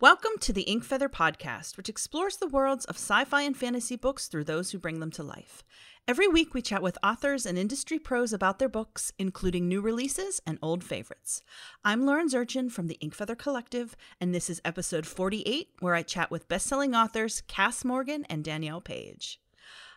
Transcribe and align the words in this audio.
Welcome 0.00 0.32
to 0.40 0.52
the 0.52 0.62
Ink 0.62 0.82
Feather 0.82 1.08
Podcast, 1.08 1.76
which 1.76 1.88
explores 1.88 2.36
the 2.36 2.48
worlds 2.48 2.84
of 2.86 2.96
sci 2.96 3.24
fi 3.26 3.42
and 3.42 3.56
fantasy 3.56 3.94
books 3.94 4.26
through 4.26 4.42
those 4.42 4.72
who 4.72 4.78
bring 4.78 4.98
them 4.98 5.12
to 5.12 5.22
life. 5.22 5.62
Every 6.08 6.26
week, 6.26 6.52
we 6.52 6.62
chat 6.62 6.82
with 6.82 6.98
authors 7.04 7.46
and 7.46 7.56
industry 7.56 8.00
pros 8.00 8.32
about 8.32 8.58
their 8.58 8.68
books, 8.68 9.12
including 9.20 9.68
new 9.68 9.80
releases 9.80 10.40
and 10.44 10.58
old 10.60 10.82
favorites. 10.82 11.42
I'm 11.84 12.04
Lauren 12.04 12.28
Zurchin 12.28 12.72
from 12.72 12.88
the 12.88 12.96
Ink 12.96 13.14
Feather 13.14 13.36
Collective, 13.36 13.96
and 14.20 14.34
this 14.34 14.50
is 14.50 14.60
episode 14.64 15.06
48, 15.06 15.68
where 15.78 15.94
I 15.94 16.02
chat 16.02 16.28
with 16.28 16.48
best-selling 16.48 16.96
authors 16.96 17.42
Kass 17.46 17.84
Morgan 17.84 18.26
and 18.28 18.42
Danielle 18.42 18.80
Paige. 18.80 19.40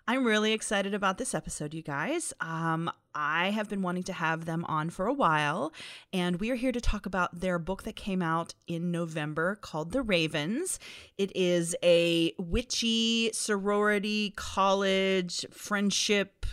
I'm 0.10 0.24
really 0.24 0.54
excited 0.54 0.94
about 0.94 1.18
this 1.18 1.36
episode, 1.36 1.74
you 1.74 1.82
guys. 1.82 2.34
Um, 2.40 2.90
I 3.14 3.50
have 3.50 3.68
been 3.68 3.82
wanting 3.82 4.04
to 4.04 4.14
have 4.14 4.46
them 4.46 4.64
on 4.64 4.90
for 4.90 5.06
a 5.06 5.14
while, 5.14 5.74
and 6.14 6.40
we 6.40 6.50
are 6.50 6.56
here 6.56 6.72
to 6.72 6.80
talk 6.80 7.06
about 7.06 7.42
their 7.42 7.60
book 7.60 7.84
that 7.84 7.98
came 7.98 8.22
out 8.22 8.54
in 8.68 8.90
November 8.90 9.56
called 9.56 9.92
The 9.92 10.02
Ravens. 10.02 10.80
It 11.18 11.36
is 11.36 11.76
a 11.84 12.32
witchy 12.40 13.32
sorority, 13.34 14.32
college, 14.38 15.46
friendship, 15.52 16.46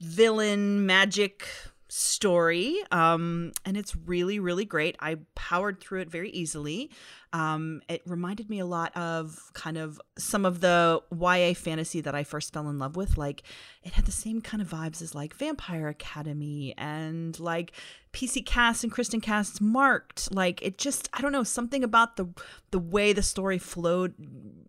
villain, 0.00 0.84
magic 0.84 1.46
story 1.88 2.82
um, 2.90 3.52
and 3.64 3.76
it's 3.76 3.96
really 3.96 4.38
really 4.38 4.64
great. 4.64 4.96
I 5.00 5.18
powered 5.34 5.80
through 5.80 6.00
it 6.00 6.10
very 6.10 6.30
easily. 6.30 6.90
Um, 7.32 7.82
it 7.88 8.02
reminded 8.06 8.48
me 8.48 8.58
a 8.58 8.66
lot 8.66 8.96
of 8.96 9.50
kind 9.52 9.76
of 9.76 10.00
some 10.16 10.44
of 10.44 10.60
the 10.60 11.02
ya 11.12 11.54
fantasy 11.54 12.00
that 12.00 12.14
i 12.14 12.24
first 12.24 12.52
fell 12.52 12.68
in 12.68 12.78
love 12.78 12.96
with. 12.96 13.16
Like 13.16 13.42
it 13.82 13.92
had 13.92 14.06
the 14.06 14.12
same 14.12 14.40
kind 14.40 14.62
of 14.62 14.68
vibes 14.68 15.02
as 15.02 15.14
like 15.14 15.34
vampire 15.34 15.88
academy 15.88 16.74
and 16.76 17.38
like 17.40 17.72
pc 18.12 18.44
cast 18.44 18.84
and 18.84 18.92
kristin 18.92 19.22
cast's 19.22 19.60
marked. 19.60 20.32
Like 20.34 20.62
it 20.62 20.78
just 20.78 21.08
i 21.14 21.20
don't 21.20 21.32
know 21.32 21.44
something 21.44 21.82
about 21.82 22.16
the 22.16 22.28
the 22.70 22.78
way 22.78 23.12
the 23.12 23.22
story 23.22 23.58
flowed 23.58 24.14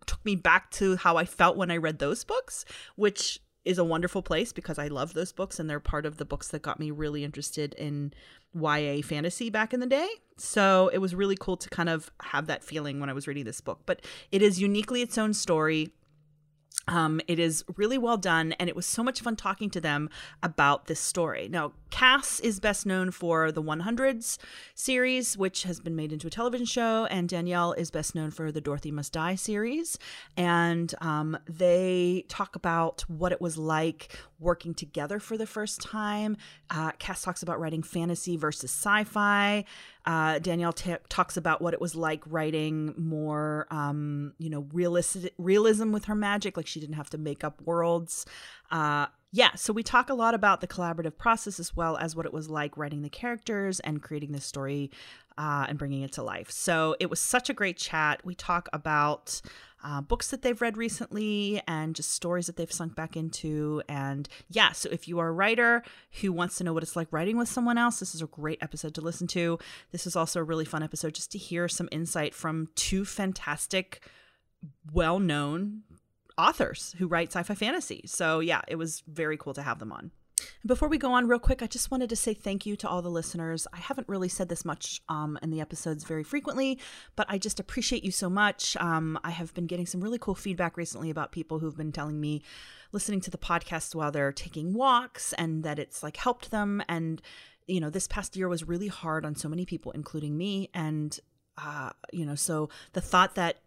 took 0.05 0.23
me 0.25 0.35
back 0.35 0.71
to 0.71 0.95
how 0.95 1.17
i 1.17 1.25
felt 1.25 1.57
when 1.57 1.69
i 1.69 1.77
read 1.77 1.99
those 1.99 2.23
books 2.23 2.65
which 2.95 3.39
is 3.69 3.77
a 3.77 3.83
wonderful 3.83 4.23
place 4.23 4.51
because 4.51 4.79
I 4.79 4.87
love 4.87 5.13
those 5.13 5.31
books 5.31 5.59
and 5.59 5.69
they're 5.69 5.79
part 5.79 6.07
of 6.07 6.17
the 6.17 6.25
books 6.25 6.47
that 6.47 6.63
got 6.63 6.79
me 6.79 6.89
really 6.89 7.23
interested 7.23 7.75
in 7.75 8.11
YA 8.55 9.03
fantasy 9.03 9.51
back 9.51 9.75
in 9.75 9.79
the 9.79 9.85
day. 9.85 10.09
So 10.37 10.89
it 10.91 10.97
was 10.97 11.13
really 11.13 11.37
cool 11.39 11.55
to 11.57 11.69
kind 11.69 11.87
of 11.87 12.11
have 12.23 12.47
that 12.47 12.63
feeling 12.63 12.99
when 12.99 13.11
I 13.11 13.13
was 13.13 13.27
reading 13.27 13.43
this 13.43 13.61
book. 13.61 13.81
But 13.85 14.03
it 14.31 14.41
is 14.41 14.59
uniquely 14.59 15.03
its 15.03 15.19
own 15.19 15.35
story. 15.35 15.93
Um, 16.87 17.21
it 17.27 17.37
is 17.37 17.63
really 17.77 17.99
well 17.99 18.17
done, 18.17 18.53
and 18.53 18.67
it 18.67 18.75
was 18.75 18.85
so 18.85 19.03
much 19.03 19.21
fun 19.21 19.35
talking 19.35 19.69
to 19.71 19.81
them 19.81 20.09
about 20.41 20.87
this 20.87 20.99
story. 20.99 21.47
Now, 21.47 21.73
Kass 21.91 22.39
is 22.39 22.59
best 22.59 22.85
known 22.85 23.11
for 23.11 23.51
the 23.51 23.61
100s 23.61 24.39
series, 24.73 25.37
which 25.37 25.63
has 25.63 25.79
been 25.79 25.95
made 25.95 26.11
into 26.11 26.25
a 26.25 26.31
television 26.31 26.65
show, 26.65 27.05
and 27.05 27.29
Danielle 27.29 27.73
is 27.73 27.91
best 27.91 28.15
known 28.15 28.31
for 28.31 28.51
the 28.51 28.61
Dorothy 28.61 28.89
Must 28.89 29.13
Die 29.13 29.35
series. 29.35 29.99
And 30.35 30.93
um, 30.99 31.37
they 31.47 32.25
talk 32.27 32.55
about 32.55 33.01
what 33.07 33.31
it 33.31 33.39
was 33.39 33.57
like 33.57 34.17
working 34.39 34.73
together 34.73 35.19
for 35.19 35.37
the 35.37 35.45
first 35.45 35.81
time. 35.81 36.37
Uh, 36.69 36.91
Kass 36.93 37.21
talks 37.21 37.43
about 37.43 37.59
writing 37.59 37.83
fantasy 37.83 38.37
versus 38.37 38.71
sci 38.71 39.03
fi. 39.03 39.65
Uh, 40.05 40.39
Danielle 40.39 40.73
t- 40.73 40.95
talks 41.09 41.37
about 41.37 41.61
what 41.61 41.73
it 41.73 41.81
was 41.81 41.95
like 41.95 42.23
writing 42.25 42.93
more, 42.97 43.67
um, 43.69 44.33
you 44.37 44.49
know, 44.49 44.67
realism 44.71 45.91
with 45.91 46.05
her 46.05 46.15
magic. 46.15 46.57
Like 46.57 46.67
she 46.67 46.79
didn't 46.79 46.95
have 46.95 47.09
to 47.11 47.17
make 47.17 47.43
up 47.43 47.61
worlds. 47.61 48.25
Uh, 48.71 49.07
yeah, 49.31 49.53
so 49.55 49.71
we 49.71 49.83
talk 49.83 50.09
a 50.09 50.15
lot 50.15 50.33
about 50.33 50.59
the 50.59 50.67
collaborative 50.67 51.15
process 51.15 51.59
as 51.59 51.75
well 51.75 51.97
as 51.97 52.15
what 52.15 52.25
it 52.25 52.33
was 52.33 52.49
like 52.49 52.75
writing 52.77 53.03
the 53.03 53.09
characters 53.09 53.79
and 53.81 54.01
creating 54.01 54.31
this 54.31 54.45
story 54.45 54.89
uh, 55.37 55.67
and 55.69 55.77
bringing 55.77 56.01
it 56.01 56.11
to 56.13 56.23
life. 56.23 56.49
So 56.49 56.95
it 56.99 57.09
was 57.09 57.19
such 57.19 57.49
a 57.49 57.53
great 57.53 57.77
chat. 57.77 58.21
We 58.25 58.33
talk 58.33 58.67
about 58.73 59.41
uh, 59.83 60.01
books 60.01 60.29
that 60.29 60.41
they've 60.41 60.61
read 60.61 60.77
recently 60.77 61.61
and 61.67 61.95
just 61.95 62.11
stories 62.11 62.47
that 62.47 62.57
they've 62.57 62.71
sunk 62.71 62.95
back 62.95 63.15
into. 63.15 63.81
And 63.87 64.27
yeah, 64.49 64.71
so 64.71 64.89
if 64.91 65.07
you 65.07 65.19
are 65.19 65.29
a 65.29 65.33
writer 65.33 65.83
who 66.21 66.31
wants 66.33 66.57
to 66.57 66.63
know 66.63 66.73
what 66.73 66.83
it's 66.83 66.95
like 66.95 67.11
writing 67.11 67.37
with 67.37 67.47
someone 67.47 67.77
else, 67.77 67.99
this 67.99 68.13
is 68.13 68.21
a 68.21 68.27
great 68.27 68.59
episode 68.61 68.93
to 68.95 69.01
listen 69.01 69.27
to. 69.27 69.57
This 69.91 70.05
is 70.05 70.15
also 70.15 70.39
a 70.39 70.43
really 70.43 70.65
fun 70.65 70.83
episode 70.83 71.13
just 71.13 71.31
to 71.31 71.37
hear 71.37 71.67
some 71.67 71.89
insight 71.91 72.33
from 72.33 72.69
two 72.75 73.05
fantastic, 73.05 74.01
well 74.93 75.19
known 75.19 75.83
authors 76.37 76.95
who 76.97 77.07
write 77.07 77.29
sci 77.29 77.43
fi 77.43 77.53
fantasy. 77.53 78.03
So 78.05 78.39
yeah, 78.39 78.61
it 78.67 78.75
was 78.75 79.03
very 79.07 79.37
cool 79.37 79.53
to 79.53 79.61
have 79.61 79.79
them 79.79 79.91
on. 79.91 80.11
Before 80.65 80.89
we 80.89 80.97
go 80.97 81.13
on, 81.13 81.27
real 81.27 81.39
quick, 81.39 81.61
I 81.61 81.67
just 81.67 81.91
wanted 81.91 82.09
to 82.09 82.15
say 82.15 82.33
thank 82.33 82.65
you 82.65 82.75
to 82.77 82.87
all 82.87 83.01
the 83.01 83.09
listeners. 83.09 83.67
I 83.73 83.77
haven't 83.77 84.07
really 84.09 84.29
said 84.29 84.49
this 84.49 84.65
much 84.65 85.01
um, 85.09 85.37
in 85.41 85.49
the 85.49 85.61
episodes 85.61 86.03
very 86.03 86.23
frequently, 86.23 86.79
but 87.15 87.25
I 87.29 87.37
just 87.37 87.59
appreciate 87.59 88.03
you 88.03 88.11
so 88.11 88.29
much. 88.29 88.75
Um, 88.77 89.19
I 89.23 89.31
have 89.31 89.53
been 89.53 89.67
getting 89.67 89.85
some 89.85 90.01
really 90.01 90.19
cool 90.19 90.35
feedback 90.35 90.77
recently 90.77 91.09
about 91.09 91.31
people 91.31 91.59
who've 91.59 91.77
been 91.77 91.91
telling 91.91 92.19
me 92.19 92.41
listening 92.91 93.21
to 93.21 93.31
the 93.31 93.37
podcast 93.37 93.95
while 93.95 94.11
they're 94.11 94.31
taking 94.31 94.73
walks 94.73 95.33
and 95.33 95.63
that 95.63 95.79
it's 95.79 96.03
like 96.03 96.17
helped 96.17 96.51
them. 96.51 96.81
And, 96.87 97.21
you 97.67 97.79
know, 97.79 97.89
this 97.89 98.07
past 98.07 98.35
year 98.35 98.47
was 98.47 98.67
really 98.67 98.87
hard 98.87 99.25
on 99.25 99.35
so 99.35 99.49
many 99.49 99.65
people, 99.65 99.91
including 99.91 100.37
me. 100.37 100.69
And, 100.73 101.17
uh, 101.57 101.91
you 102.11 102.25
know, 102.25 102.35
so 102.35 102.69
the 102.93 103.01
thought 103.01 103.35
that 103.35 103.61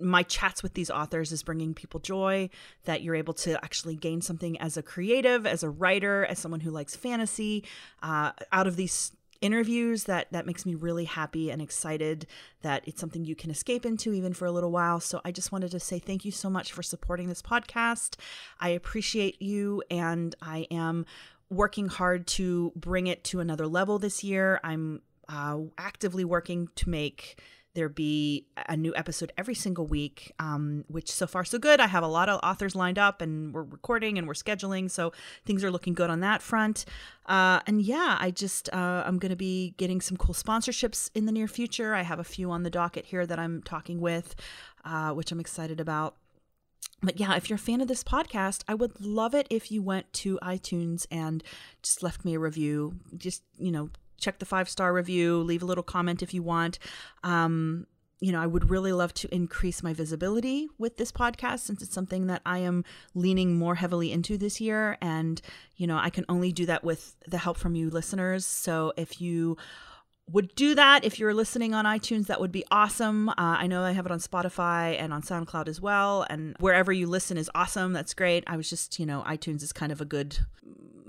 my 0.00 0.22
chats 0.22 0.62
with 0.62 0.74
these 0.74 0.90
authors 0.90 1.32
is 1.32 1.42
bringing 1.42 1.74
people 1.74 2.00
joy 2.00 2.48
that 2.84 3.02
you're 3.02 3.14
able 3.14 3.34
to 3.34 3.62
actually 3.64 3.96
gain 3.96 4.20
something 4.20 4.58
as 4.60 4.76
a 4.76 4.82
creative 4.82 5.46
as 5.46 5.62
a 5.62 5.70
writer 5.70 6.24
as 6.26 6.38
someone 6.38 6.60
who 6.60 6.70
likes 6.70 6.96
fantasy 6.96 7.64
uh, 8.02 8.32
out 8.52 8.66
of 8.66 8.76
these 8.76 9.12
interviews 9.40 10.04
that 10.04 10.30
that 10.32 10.46
makes 10.46 10.66
me 10.66 10.74
really 10.74 11.04
happy 11.04 11.50
and 11.50 11.62
excited 11.62 12.26
that 12.62 12.82
it's 12.86 13.00
something 13.00 13.24
you 13.24 13.34
can 13.34 13.50
escape 13.50 13.86
into 13.86 14.12
even 14.12 14.34
for 14.34 14.44
a 14.44 14.52
little 14.52 14.70
while. 14.70 15.00
So 15.00 15.20
i 15.24 15.32
just 15.32 15.50
wanted 15.50 15.70
to 15.70 15.80
say 15.80 15.98
thank 15.98 16.24
you 16.24 16.30
so 16.30 16.50
much 16.50 16.72
for 16.72 16.82
supporting 16.82 17.28
this 17.28 17.42
podcast. 17.42 18.16
I 18.58 18.70
appreciate 18.70 19.40
you 19.40 19.82
and 19.90 20.34
i 20.42 20.66
am 20.70 21.06
working 21.48 21.88
hard 21.88 22.26
to 22.28 22.72
bring 22.76 23.08
it 23.08 23.24
to 23.24 23.40
another 23.40 23.66
level 23.66 23.98
this 23.98 24.22
year. 24.22 24.60
I'm 24.62 25.02
uh, 25.28 25.58
actively 25.78 26.24
working 26.24 26.68
to 26.76 26.88
make 26.88 27.40
there 27.74 27.88
be 27.88 28.46
a 28.68 28.76
new 28.76 28.92
episode 28.96 29.32
every 29.38 29.54
single 29.54 29.86
week, 29.86 30.32
um, 30.38 30.84
which 30.88 31.10
so 31.10 31.26
far 31.26 31.44
so 31.44 31.58
good. 31.58 31.80
I 31.80 31.86
have 31.86 32.02
a 32.02 32.08
lot 32.08 32.28
of 32.28 32.40
authors 32.42 32.74
lined 32.74 32.98
up 32.98 33.20
and 33.20 33.54
we're 33.54 33.62
recording 33.62 34.18
and 34.18 34.26
we're 34.26 34.34
scheduling. 34.34 34.90
So 34.90 35.12
things 35.44 35.62
are 35.62 35.70
looking 35.70 35.94
good 35.94 36.10
on 36.10 36.20
that 36.20 36.42
front. 36.42 36.84
Uh, 37.26 37.60
and 37.66 37.80
yeah, 37.80 38.16
I 38.20 38.32
just, 38.32 38.68
uh, 38.72 39.04
I'm 39.06 39.18
going 39.18 39.30
to 39.30 39.36
be 39.36 39.74
getting 39.76 40.00
some 40.00 40.16
cool 40.16 40.34
sponsorships 40.34 41.10
in 41.14 41.26
the 41.26 41.32
near 41.32 41.46
future. 41.46 41.94
I 41.94 42.02
have 42.02 42.18
a 42.18 42.24
few 42.24 42.50
on 42.50 42.64
the 42.64 42.70
docket 42.70 43.06
here 43.06 43.24
that 43.24 43.38
I'm 43.38 43.62
talking 43.62 44.00
with, 44.00 44.34
uh, 44.84 45.12
which 45.12 45.30
I'm 45.30 45.40
excited 45.40 45.80
about. 45.80 46.16
But 47.02 47.18
yeah, 47.18 47.34
if 47.36 47.48
you're 47.48 47.56
a 47.56 47.58
fan 47.58 47.80
of 47.80 47.88
this 47.88 48.04
podcast, 48.04 48.62
I 48.68 48.74
would 48.74 49.00
love 49.00 49.34
it 49.34 49.46
if 49.48 49.70
you 49.70 49.80
went 49.80 50.12
to 50.14 50.38
iTunes 50.42 51.06
and 51.10 51.42
just 51.82 52.02
left 52.02 52.24
me 52.24 52.34
a 52.34 52.38
review. 52.38 52.96
Just, 53.16 53.42
you 53.56 53.70
know, 53.70 53.90
check 54.20 54.38
the 54.38 54.46
five 54.46 54.68
star 54.68 54.92
review, 54.92 55.38
leave 55.42 55.62
a 55.62 55.66
little 55.66 55.84
comment 55.84 56.22
if 56.22 56.34
you 56.34 56.42
want. 56.42 56.78
Um, 57.24 57.86
you 58.20 58.32
know, 58.32 58.40
I 58.40 58.46
would 58.46 58.68
really 58.68 58.92
love 58.92 59.14
to 59.14 59.34
increase 59.34 59.82
my 59.82 59.94
visibility 59.94 60.68
with 60.78 60.98
this 60.98 61.10
podcast 61.10 61.60
since 61.60 61.82
it's 61.82 61.94
something 61.94 62.26
that 62.26 62.42
I 62.44 62.58
am 62.58 62.84
leaning 63.14 63.56
more 63.56 63.76
heavily 63.76 64.12
into 64.12 64.36
this 64.36 64.60
year. 64.60 64.98
And, 65.00 65.40
you 65.76 65.86
know, 65.86 65.96
I 65.96 66.10
can 66.10 66.26
only 66.28 66.52
do 66.52 66.66
that 66.66 66.84
with 66.84 67.16
the 67.26 67.38
help 67.38 67.56
from 67.56 67.74
you 67.74 67.88
listeners. 67.88 68.44
So 68.44 68.92
if 68.98 69.22
you 69.22 69.56
would 70.30 70.54
do 70.54 70.74
that 70.74 71.04
if 71.04 71.18
you're 71.18 71.34
listening 71.34 71.74
on 71.74 71.86
iTunes, 71.86 72.26
that 72.26 72.40
would 72.40 72.52
be 72.52 72.64
awesome. 72.70 73.30
Uh, 73.30 73.34
I 73.38 73.66
know 73.66 73.82
I 73.82 73.92
have 73.92 74.06
it 74.06 74.12
on 74.12 74.20
Spotify 74.20 75.00
and 75.00 75.12
on 75.12 75.22
SoundCloud 75.22 75.66
as 75.66 75.80
well. 75.80 76.26
And 76.28 76.54
wherever 76.60 76.92
you 76.92 77.06
listen 77.06 77.36
is 77.36 77.50
awesome. 77.54 77.92
That's 77.92 78.14
great. 78.14 78.44
I 78.46 78.56
was 78.56 78.68
just, 78.68 78.98
you 78.98 79.06
know, 79.06 79.24
iTunes 79.26 79.62
is 79.62 79.72
kind 79.72 79.90
of 79.90 80.00
a 80.00 80.04
good 80.04 80.38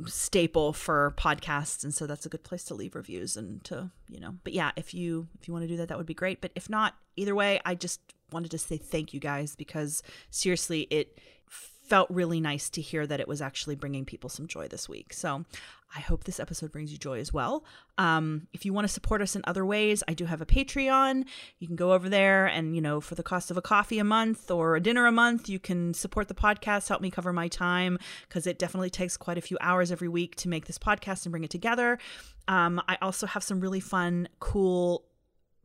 staple 0.07 0.73
for 0.73 1.13
podcasts 1.17 1.83
and 1.83 1.93
so 1.93 2.07
that's 2.07 2.25
a 2.25 2.29
good 2.29 2.43
place 2.43 2.63
to 2.63 2.73
leave 2.73 2.95
reviews 2.95 3.37
and 3.37 3.63
to 3.63 3.89
you 4.09 4.19
know 4.19 4.35
but 4.43 4.53
yeah 4.53 4.71
if 4.75 4.93
you 4.93 5.27
if 5.39 5.47
you 5.47 5.53
want 5.53 5.63
to 5.63 5.67
do 5.67 5.77
that 5.77 5.89
that 5.89 5.97
would 5.97 6.05
be 6.05 6.13
great 6.13 6.41
but 6.41 6.51
if 6.55 6.69
not 6.69 6.95
either 7.15 7.35
way 7.35 7.59
i 7.65 7.75
just 7.75 7.99
wanted 8.31 8.51
to 8.51 8.57
say 8.57 8.77
thank 8.77 9.13
you 9.13 9.19
guys 9.19 9.55
because 9.55 10.01
seriously 10.29 10.81
it 10.89 11.19
felt 11.91 12.09
really 12.09 12.39
nice 12.39 12.69
to 12.69 12.79
hear 12.79 13.05
that 13.05 13.19
it 13.19 13.27
was 13.27 13.41
actually 13.41 13.75
bringing 13.75 14.05
people 14.05 14.29
some 14.29 14.47
joy 14.47 14.65
this 14.65 14.87
week. 14.87 15.11
So 15.11 15.43
I 15.95 15.99
hope 15.99 16.23
this 16.23 16.39
episode 16.39 16.71
brings 16.71 16.91
you 16.91 16.97
joy 16.97 17.19
as 17.19 17.33
well. 17.33 17.65
Um, 17.97 18.47
if 18.53 18.65
you 18.65 18.73
want 18.73 18.87
to 18.87 18.93
support 18.93 19.21
us 19.21 19.35
in 19.35 19.41
other 19.45 19.65
ways, 19.65 20.03
I 20.07 20.13
do 20.13 20.25
have 20.25 20.41
a 20.41 20.45
Patreon. 20.45 21.25
You 21.59 21.67
can 21.67 21.75
go 21.75 21.91
over 21.93 22.07
there 22.07 22.47
and, 22.47 22.75
you 22.75 22.81
know, 22.81 23.01
for 23.01 23.15
the 23.15 23.23
cost 23.23 23.51
of 23.51 23.57
a 23.57 23.61
coffee 23.61 23.99
a 23.99 24.03
month 24.03 24.49
or 24.49 24.75
a 24.75 24.79
dinner 24.79 25.05
a 25.05 25.11
month, 25.11 25.49
you 25.49 25.59
can 25.59 25.93
support 25.93 26.27
the 26.27 26.33
podcast, 26.33 26.87
help 26.87 27.01
me 27.01 27.11
cover 27.11 27.33
my 27.33 27.47
time 27.47 27.97
because 28.27 28.47
it 28.47 28.57
definitely 28.57 28.89
takes 28.89 29.17
quite 29.17 29.37
a 29.37 29.41
few 29.41 29.57
hours 29.59 29.91
every 29.91 30.07
week 30.07 30.35
to 30.37 30.49
make 30.49 30.65
this 30.65 30.77
podcast 30.77 31.25
and 31.25 31.31
bring 31.31 31.43
it 31.43 31.51
together. 31.51 31.99
Um, 32.47 32.81
I 32.87 32.97
also 33.01 33.27
have 33.27 33.43
some 33.43 33.59
really 33.59 33.79
fun, 33.79 34.27
cool 34.39 35.03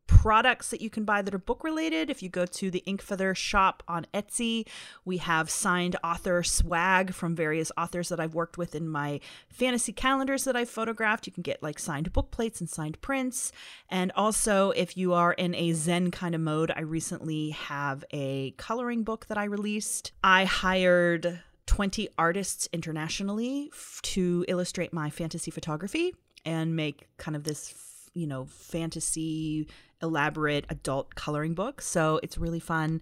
products 0.07 0.69
that 0.71 0.81
you 0.81 0.89
can 0.89 1.03
buy 1.03 1.21
that 1.21 1.33
are 1.33 1.39
book 1.39 1.63
related. 1.63 2.09
If 2.09 2.23
you 2.23 2.29
go 2.29 2.45
to 2.45 2.71
the 2.71 2.83
Inkfeather 2.87 3.35
shop 3.35 3.83
on 3.87 4.07
Etsy, 4.13 4.67
we 5.05 5.17
have 5.17 5.49
signed 5.49 5.95
author 6.03 6.43
swag 6.43 7.13
from 7.13 7.35
various 7.35 7.71
authors 7.77 8.09
that 8.09 8.19
I've 8.19 8.33
worked 8.33 8.57
with 8.57 8.73
in 8.73 8.87
my 8.87 9.19
fantasy 9.49 9.91
calendars 9.91 10.45
that 10.45 10.55
I've 10.55 10.69
photographed. 10.69 11.27
You 11.27 11.33
can 11.33 11.43
get 11.43 11.61
like 11.61 11.79
signed 11.79 12.11
book 12.13 12.31
plates 12.31 12.59
and 12.59 12.69
signed 12.69 12.99
prints. 13.01 13.51
And 13.89 14.11
also, 14.15 14.71
if 14.71 14.97
you 14.97 15.13
are 15.13 15.33
in 15.33 15.53
a 15.53 15.73
Zen 15.73 16.11
kind 16.11 16.33
of 16.33 16.41
mode, 16.41 16.71
I 16.75 16.81
recently 16.81 17.51
have 17.51 18.03
a 18.11 18.51
coloring 18.51 19.03
book 19.03 19.27
that 19.27 19.37
I 19.37 19.43
released. 19.43 20.11
I 20.23 20.45
hired 20.45 21.41
20 21.67 22.09
artists 22.17 22.67
internationally 22.73 23.69
f- 23.73 23.99
to 24.01 24.45
illustrate 24.47 24.93
my 24.93 25.09
fantasy 25.09 25.51
photography 25.51 26.15
and 26.45 26.75
make 26.75 27.07
kind 27.17 27.35
of 27.35 27.43
this 27.43 27.73
you 28.13 28.25
know 28.25 28.45
fantasy 28.45 29.67
elaborate 30.01 30.65
adult 30.69 31.15
coloring 31.15 31.53
book. 31.53 31.81
So 31.81 32.19
it's 32.23 32.37
really 32.37 32.59
fun. 32.59 33.01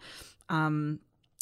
Um, 0.49 0.99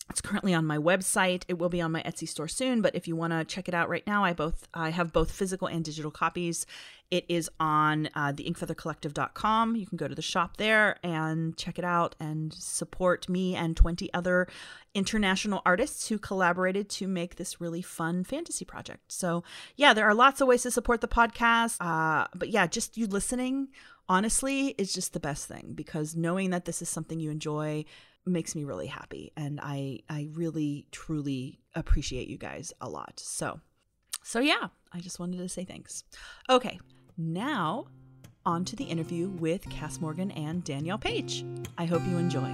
it's 0.09 0.21
currently 0.21 0.53
on 0.53 0.65
my 0.65 0.77
website. 0.77 1.44
It 1.47 1.57
will 1.57 1.69
be 1.69 1.81
on 1.81 1.91
my 1.91 2.03
Etsy 2.03 2.27
store 2.27 2.50
soon, 2.50 2.81
but 2.81 2.94
if 2.94 3.07
you 3.07 3.15
want 3.15 3.31
to 3.31 3.45
check 3.45 3.69
it 3.69 3.73
out 3.73 3.88
right 3.88 4.05
now, 4.05 4.23
I 4.23 4.33
both 4.33 4.67
I 4.73 4.89
have 4.89 5.13
both 5.13 5.31
physical 5.31 5.67
and 5.67 5.83
digital 5.83 6.11
copies. 6.11 6.65
It 7.09 7.25
is 7.29 7.50
on 7.59 8.09
uh, 8.15 8.31
the 8.31 8.44
inkfeathercollective.com. 8.44 9.75
You 9.75 9.85
can 9.85 9.97
go 9.97 10.07
to 10.07 10.15
the 10.15 10.21
shop 10.21 10.57
there 10.57 10.97
and 11.03 11.56
check 11.56 11.79
it 11.79 11.85
out 11.85 12.15
and 12.19 12.51
support 12.53 13.29
me 13.29 13.56
and 13.56 13.77
20 13.77 14.11
other 14.13 14.47
international 14.94 15.61
artists 15.65 16.09
who 16.09 16.17
collaborated 16.17 16.89
to 16.89 17.07
make 17.07 17.35
this 17.35 17.61
really 17.61 17.81
fun 17.81 18.23
fantasy 18.23 18.65
project. 18.65 19.11
So, 19.11 19.44
yeah, 19.75 19.94
there 19.94 20.06
are 20.06 20.15
lots 20.15 20.41
of 20.41 20.47
ways 20.47 20.63
to 20.63 20.71
support 20.71 21.01
the 21.01 21.07
podcast. 21.07 21.77
Uh, 21.79 22.27
but 22.33 22.49
yeah, 22.49 22.67
just 22.67 22.97
you 22.97 23.06
listening 23.07 23.69
honestly 24.09 24.69
is 24.77 24.94
just 24.94 25.13
the 25.13 25.19
best 25.19 25.47
thing 25.47 25.73
because 25.75 26.15
knowing 26.15 26.50
that 26.51 26.65
this 26.65 26.81
is 26.81 26.89
something 26.89 27.19
you 27.19 27.31
enjoy 27.31 27.85
makes 28.25 28.55
me 28.55 28.63
really 28.63 28.88
happy 28.88 29.31
and 29.35 29.59
I 29.61 30.00
I 30.09 30.29
really 30.33 30.88
truly 30.91 31.59
appreciate 31.75 32.27
you 32.27 32.38
guys 32.38 32.73
a 32.81 32.89
lot. 32.89 33.19
So 33.19 33.59
so 34.23 34.39
yeah, 34.39 34.67
I 34.91 35.00
just 35.00 35.19
wanted 35.19 35.38
to 35.38 35.50
say 35.50 35.65
thanks. 35.65 36.03
Okay, 36.50 36.79
now 37.17 37.88
on 38.45 38.65
to 38.65 38.75
the 38.75 38.85
interview 38.85 39.29
with 39.29 39.69
Kass 39.69 40.00
Morgan 40.01 40.31
and 40.31 40.63
Danielle 40.63 40.97
Paige. 40.97 41.45
I 41.77 41.85
hope 41.85 42.01
you 42.06 42.17
enjoy. 42.17 42.51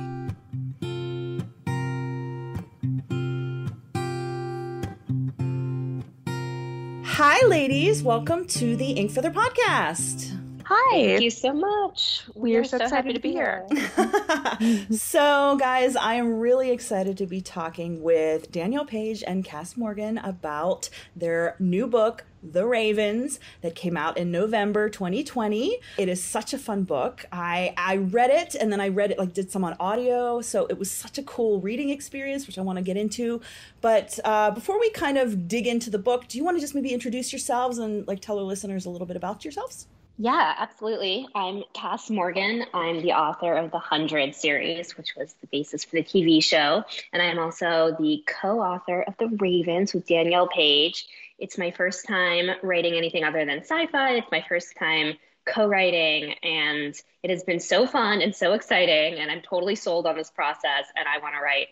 Hi, 7.05 7.45
ladies. 7.47 8.01
Welcome 8.01 8.45
to 8.47 8.77
the 8.77 8.91
Ink 8.91 9.11
Feather 9.11 9.31
podcast. 9.31 10.38
Hi. 10.71 11.03
Thank 11.07 11.21
you 11.21 11.31
so 11.31 11.51
much. 11.51 12.25
We 12.35 12.55
are 12.55 12.63
so, 12.63 12.77
so 12.77 12.83
excited 12.83 13.15
to 13.15 13.19
be 13.19 13.31
here. 13.31 13.65
so, 14.91 15.57
guys, 15.59 15.95
I 15.95 16.13
am 16.13 16.39
really 16.39 16.69
excited 16.69 17.17
to 17.17 17.25
be 17.25 17.41
talking 17.41 18.03
with 18.03 18.51
Danielle 18.51 18.85
Paige 18.85 19.23
and 19.25 19.43
Kass 19.43 19.75
Morgan 19.75 20.19
about 20.19 20.91
their 21.15 21.55
new 21.57 21.87
book, 21.87 22.23
the 22.43 22.67
Ravens 22.67 23.39
that 23.61 23.73
came 23.73 23.97
out 23.97 24.15
in 24.19 24.29
November 24.29 24.89
2020. 24.89 25.79
It 25.97 26.07
is 26.07 26.23
such 26.23 26.53
a 26.53 26.59
fun 26.59 26.83
book. 26.83 27.25
I 27.31 27.73
I 27.75 27.97
read 27.97 28.29
it 28.29 28.53
and 28.53 28.71
then 28.71 28.79
I 28.79 28.89
read 28.89 29.09
it 29.09 29.17
like 29.17 29.33
did 29.33 29.49
some 29.49 29.63
on 29.63 29.75
audio, 29.79 30.39
so 30.41 30.67
it 30.67 30.77
was 30.77 30.91
such 30.91 31.17
a 31.17 31.23
cool 31.23 31.59
reading 31.59 31.89
experience, 31.89 32.45
which 32.45 32.59
I 32.59 32.61
want 32.61 32.77
to 32.77 32.83
get 32.83 32.95
into. 32.95 33.41
But 33.81 34.19
uh, 34.23 34.51
before 34.51 34.79
we 34.79 34.91
kind 34.91 35.17
of 35.17 35.47
dig 35.47 35.65
into 35.65 35.89
the 35.89 35.97
book, 35.97 36.27
do 36.27 36.37
you 36.37 36.43
want 36.43 36.57
to 36.57 36.61
just 36.61 36.75
maybe 36.75 36.93
introduce 36.93 37.33
yourselves 37.33 37.79
and 37.79 38.07
like 38.07 38.19
tell 38.19 38.37
our 38.37 38.45
listeners 38.45 38.85
a 38.85 38.91
little 38.91 39.07
bit 39.07 39.17
about 39.17 39.43
yourselves? 39.43 39.87
Yeah, 40.21 40.53
absolutely. 40.57 41.29
I'm 41.33 41.63
Kass 41.73 42.09
Morgan. 42.09 42.65
I'm 42.73 43.01
the 43.01 43.13
author 43.13 43.53
of 43.53 43.71
the 43.71 43.77
100 43.77 44.35
series, 44.35 44.97
which 44.97 45.15
was 45.15 45.33
the 45.39 45.47
basis 45.47 45.85
for 45.85 45.95
the 45.95 46.03
TV 46.03 46.43
show. 46.43 46.83
And 47.13 47.21
I 47.21 47.27
am 47.27 47.39
also 47.39 47.95
the 47.97 48.21
co 48.27 48.59
author 48.59 49.01
of 49.03 49.15
The 49.17 49.29
Ravens 49.39 49.93
with 49.93 50.05
Danielle 50.05 50.49
Paige. 50.49 51.07
It's 51.37 51.57
my 51.57 51.71
first 51.71 52.05
time 52.05 52.49
writing 52.61 52.95
anything 52.95 53.23
other 53.23 53.45
than 53.45 53.59
sci 53.59 53.87
fi. 53.87 54.15
It's 54.15 54.27
my 54.29 54.43
first 54.49 54.75
time 54.75 55.13
co 55.45 55.67
writing, 55.67 56.33
and 56.43 56.93
it 57.23 57.29
has 57.29 57.43
been 57.43 57.61
so 57.61 57.87
fun 57.87 58.21
and 58.21 58.35
so 58.35 58.51
exciting. 58.51 59.19
And 59.21 59.31
I'm 59.31 59.41
totally 59.41 59.75
sold 59.75 60.05
on 60.05 60.17
this 60.17 60.29
process, 60.29 60.83
and 60.97 61.07
I 61.07 61.19
want 61.19 61.35
to 61.35 61.41
write 61.41 61.69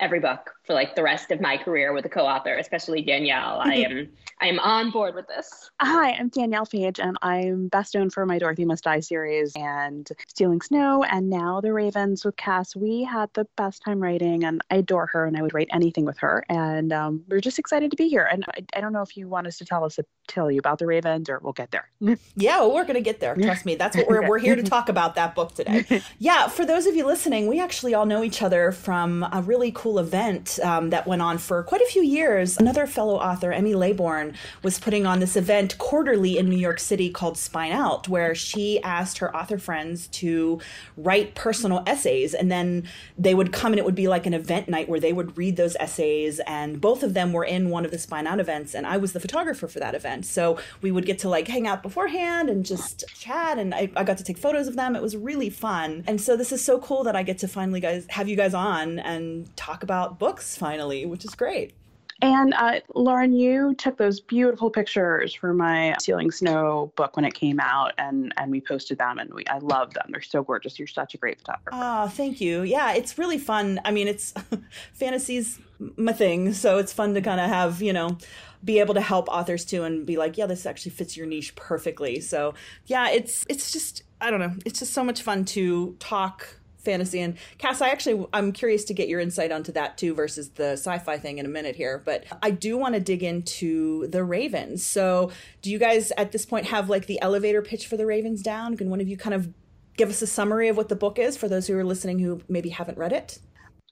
every 0.00 0.18
book 0.20 0.50
for 0.64 0.72
like 0.72 0.96
the 0.96 1.02
rest 1.02 1.30
of 1.30 1.40
my 1.40 1.56
career 1.56 1.92
with 1.92 2.04
a 2.06 2.08
co-author, 2.08 2.56
especially 2.56 3.02
Danielle. 3.02 3.60
I 3.60 3.74
am 3.74 4.08
I 4.40 4.46
am 4.46 4.58
on 4.58 4.90
board 4.90 5.14
with 5.14 5.28
this. 5.28 5.70
Hi, 5.80 6.12
I'm 6.12 6.28
Danielle 6.28 6.64
Paige, 6.64 6.98
and 6.98 7.18
I'm 7.20 7.68
best 7.68 7.94
known 7.94 8.08
for 8.08 8.24
my 8.24 8.38
Dorothy 8.38 8.64
Must 8.64 8.82
Die 8.82 9.00
series 9.00 9.52
and 9.54 10.08
Stealing 10.28 10.62
Snow, 10.62 11.04
and 11.04 11.28
now 11.28 11.60
The 11.60 11.72
Ravens 11.74 12.24
with 12.24 12.36
Kass. 12.36 12.74
We 12.74 13.04
had 13.04 13.28
the 13.34 13.46
best 13.56 13.82
time 13.84 14.00
writing, 14.00 14.44
and 14.44 14.62
I 14.70 14.76
adore 14.76 15.06
her, 15.08 15.26
and 15.26 15.36
I 15.36 15.42
would 15.42 15.52
write 15.52 15.68
anything 15.72 16.06
with 16.06 16.18
her. 16.18 16.44
And 16.48 16.90
um, 16.92 17.22
we're 17.28 17.40
just 17.40 17.58
excited 17.58 17.90
to 17.90 17.96
be 17.98 18.08
here. 18.08 18.26
And 18.30 18.44
I, 18.48 18.64
I, 18.78 18.80
don't 18.80 18.94
know 18.94 19.02
if 19.02 19.16
you 19.16 19.28
want 19.28 19.46
us 19.46 19.58
to 19.58 19.66
tell 19.66 19.84
us 19.84 19.98
tell 20.26 20.50
you 20.50 20.58
about 20.58 20.78
The 20.78 20.86
Ravens, 20.86 21.28
or 21.28 21.38
we'll 21.42 21.52
get 21.52 21.70
there. 21.70 21.90
yeah, 22.34 22.60
well, 22.60 22.72
we're 22.74 22.84
gonna 22.84 23.00
get 23.02 23.20
there. 23.20 23.34
Trust 23.34 23.66
me. 23.66 23.74
That's 23.74 23.96
what 23.96 24.08
we're 24.08 24.26
we're 24.26 24.38
here 24.38 24.56
to 24.56 24.62
talk 24.62 24.88
about 24.88 25.16
that 25.16 25.34
book 25.34 25.54
today. 25.54 26.02
Yeah, 26.18 26.48
for 26.48 26.66
those 26.66 26.86
of 26.86 26.96
you 26.96 27.06
listening, 27.06 27.46
we 27.46 27.60
actually 27.60 27.94
all 27.94 28.04
know 28.04 28.22
each 28.22 28.42
other 28.42 28.72
from 28.72 29.26
a 29.32 29.42
really 29.42 29.72
cool 29.72 29.89
event 29.98 30.58
um, 30.62 30.90
that 30.90 31.06
went 31.06 31.22
on 31.22 31.38
for 31.38 31.62
quite 31.62 31.80
a 31.80 31.86
few 31.86 32.02
years. 32.02 32.58
Another 32.58 32.86
fellow 32.86 33.16
author, 33.16 33.52
Emmy 33.52 33.72
Laybourne, 33.72 34.34
was 34.62 34.78
putting 34.78 35.06
on 35.06 35.20
this 35.20 35.36
event 35.36 35.76
quarterly 35.78 36.38
in 36.38 36.48
New 36.48 36.56
York 36.56 36.80
City 36.80 37.10
called 37.10 37.36
Spine 37.36 37.72
Out, 37.72 38.08
where 38.08 38.34
she 38.34 38.82
asked 38.82 39.18
her 39.18 39.34
author 39.34 39.58
friends 39.58 40.06
to 40.08 40.60
write 40.96 41.34
personal 41.34 41.82
essays. 41.86 42.34
And 42.34 42.50
then 42.50 42.88
they 43.18 43.34
would 43.34 43.52
come 43.52 43.72
and 43.72 43.78
it 43.78 43.84
would 43.84 43.94
be 43.94 44.08
like 44.08 44.26
an 44.26 44.34
event 44.34 44.68
night 44.68 44.88
where 44.88 45.00
they 45.00 45.12
would 45.12 45.36
read 45.36 45.56
those 45.56 45.76
essays. 45.80 46.40
And 46.46 46.80
both 46.80 47.02
of 47.02 47.14
them 47.14 47.32
were 47.32 47.44
in 47.44 47.70
one 47.70 47.84
of 47.84 47.90
the 47.90 47.98
Spine 47.98 48.26
Out 48.26 48.40
events. 48.40 48.74
And 48.74 48.86
I 48.86 48.96
was 48.96 49.12
the 49.12 49.20
photographer 49.20 49.68
for 49.68 49.80
that 49.80 49.94
event. 49.94 50.26
So 50.26 50.58
we 50.80 50.90
would 50.90 51.06
get 51.06 51.18
to 51.20 51.28
like 51.28 51.48
hang 51.48 51.66
out 51.66 51.82
beforehand 51.82 52.48
and 52.48 52.64
just 52.64 53.04
chat. 53.08 53.58
And 53.58 53.74
I, 53.74 53.90
I 53.96 54.04
got 54.04 54.18
to 54.18 54.24
take 54.24 54.38
photos 54.38 54.68
of 54.68 54.76
them. 54.76 54.96
It 54.96 55.02
was 55.02 55.16
really 55.16 55.50
fun. 55.50 56.04
And 56.06 56.20
so 56.20 56.36
this 56.36 56.52
is 56.52 56.64
so 56.64 56.78
cool 56.78 57.04
that 57.04 57.16
I 57.16 57.22
get 57.22 57.38
to 57.38 57.48
finally 57.48 57.80
guys 57.80 58.06
have 58.10 58.28
you 58.28 58.36
guys 58.36 58.54
on 58.54 58.98
and 58.98 59.54
talk 59.56 59.79
about 59.82 60.18
books 60.18 60.56
finally, 60.56 61.06
which 61.06 61.24
is 61.24 61.34
great. 61.34 61.74
And 62.22 62.52
uh, 62.54 62.80
Lauren, 62.94 63.32
you 63.32 63.74
took 63.74 63.96
those 63.96 64.20
beautiful 64.20 64.70
pictures 64.70 65.32
for 65.32 65.54
my 65.54 65.94
Stealing 65.98 66.30
Snow 66.30 66.92
book 66.94 67.16
when 67.16 67.24
it 67.24 67.32
came 67.32 67.58
out, 67.58 67.92
and 67.96 68.34
and 68.36 68.50
we 68.50 68.60
posted 68.60 68.98
them, 68.98 69.18
and 69.18 69.32
we 69.32 69.46
I 69.46 69.58
love 69.58 69.94
them. 69.94 70.06
They're 70.10 70.20
so 70.20 70.42
gorgeous. 70.42 70.78
You're 70.78 70.86
such 70.86 71.14
a 71.14 71.16
great 71.16 71.38
photographer. 71.38 71.70
Oh, 71.72 72.08
thank 72.08 72.40
you. 72.40 72.62
Yeah, 72.62 72.92
it's 72.92 73.16
really 73.16 73.38
fun. 73.38 73.80
I 73.86 73.90
mean, 73.90 74.06
it's 74.06 74.34
fantasy's 74.92 75.58
my 75.96 76.12
thing, 76.12 76.52
so 76.52 76.76
it's 76.76 76.92
fun 76.92 77.14
to 77.14 77.22
kind 77.22 77.40
of 77.40 77.48
have 77.48 77.80
you 77.80 77.94
know 77.94 78.18
be 78.62 78.80
able 78.80 78.94
to 78.94 79.00
help 79.00 79.28
authors 79.28 79.64
too 79.64 79.84
and 79.84 80.04
be 80.04 80.18
like 80.18 80.36
yeah 80.36 80.44
this 80.44 80.66
actually 80.66 80.90
fits 80.90 81.16
your 81.16 81.26
niche 81.26 81.54
perfectly 81.54 82.20
so 82.20 82.52
yeah 82.84 83.08
it's 83.08 83.46
it's 83.48 83.72
just 83.72 84.02
i 84.20 84.30
don't 84.30 84.38
know 84.38 84.52
it's 84.66 84.80
just 84.80 84.92
so 84.92 85.02
much 85.02 85.22
fun 85.22 85.46
to 85.46 85.96
talk 85.98 86.59
fantasy. 86.80 87.20
And 87.20 87.36
kass 87.58 87.80
i 87.80 87.88
actually 87.88 88.26
i'm 88.32 88.52
curious 88.52 88.84
to 88.84 88.94
get 88.94 89.08
your 89.08 89.20
insight 89.20 89.52
onto 89.52 89.72
that 89.72 89.98
too 89.98 90.14
versus 90.14 90.50
the 90.50 90.72
sci-fi 90.72 91.18
thing 91.18 91.38
in 91.38 91.46
a 91.46 91.48
minute 91.48 91.76
here 91.76 92.02
but 92.04 92.24
i 92.42 92.50
do 92.50 92.76
want 92.76 92.94
to 92.94 93.00
dig 93.00 93.22
into 93.22 94.06
the 94.08 94.24
ravens. 94.24 94.84
So 94.84 95.30
do 95.62 95.70
you 95.70 95.78
guys 95.78 96.12
at 96.16 96.32
this 96.32 96.46
point 96.46 96.66
have 96.66 96.88
like 96.88 97.06
the 97.06 97.20
elevator 97.20 97.62
pitch 97.62 97.86
for 97.86 97.96
the 97.96 98.06
ravens 98.06 98.42
down? 98.42 98.76
Can 98.76 98.90
one 98.90 99.00
of 99.00 99.08
you 99.08 99.16
kind 99.16 99.34
of 99.34 99.52
give 99.96 100.08
us 100.08 100.22
a 100.22 100.26
summary 100.26 100.68
of 100.68 100.76
what 100.76 100.88
the 100.88 100.96
book 100.96 101.18
is 101.18 101.36
for 101.36 101.48
those 101.48 101.66
who 101.66 101.76
are 101.76 101.84
listening 101.84 102.18
who 102.18 102.40
maybe 102.48 102.70
haven't 102.70 102.96
read 102.96 103.12
it 103.12 103.38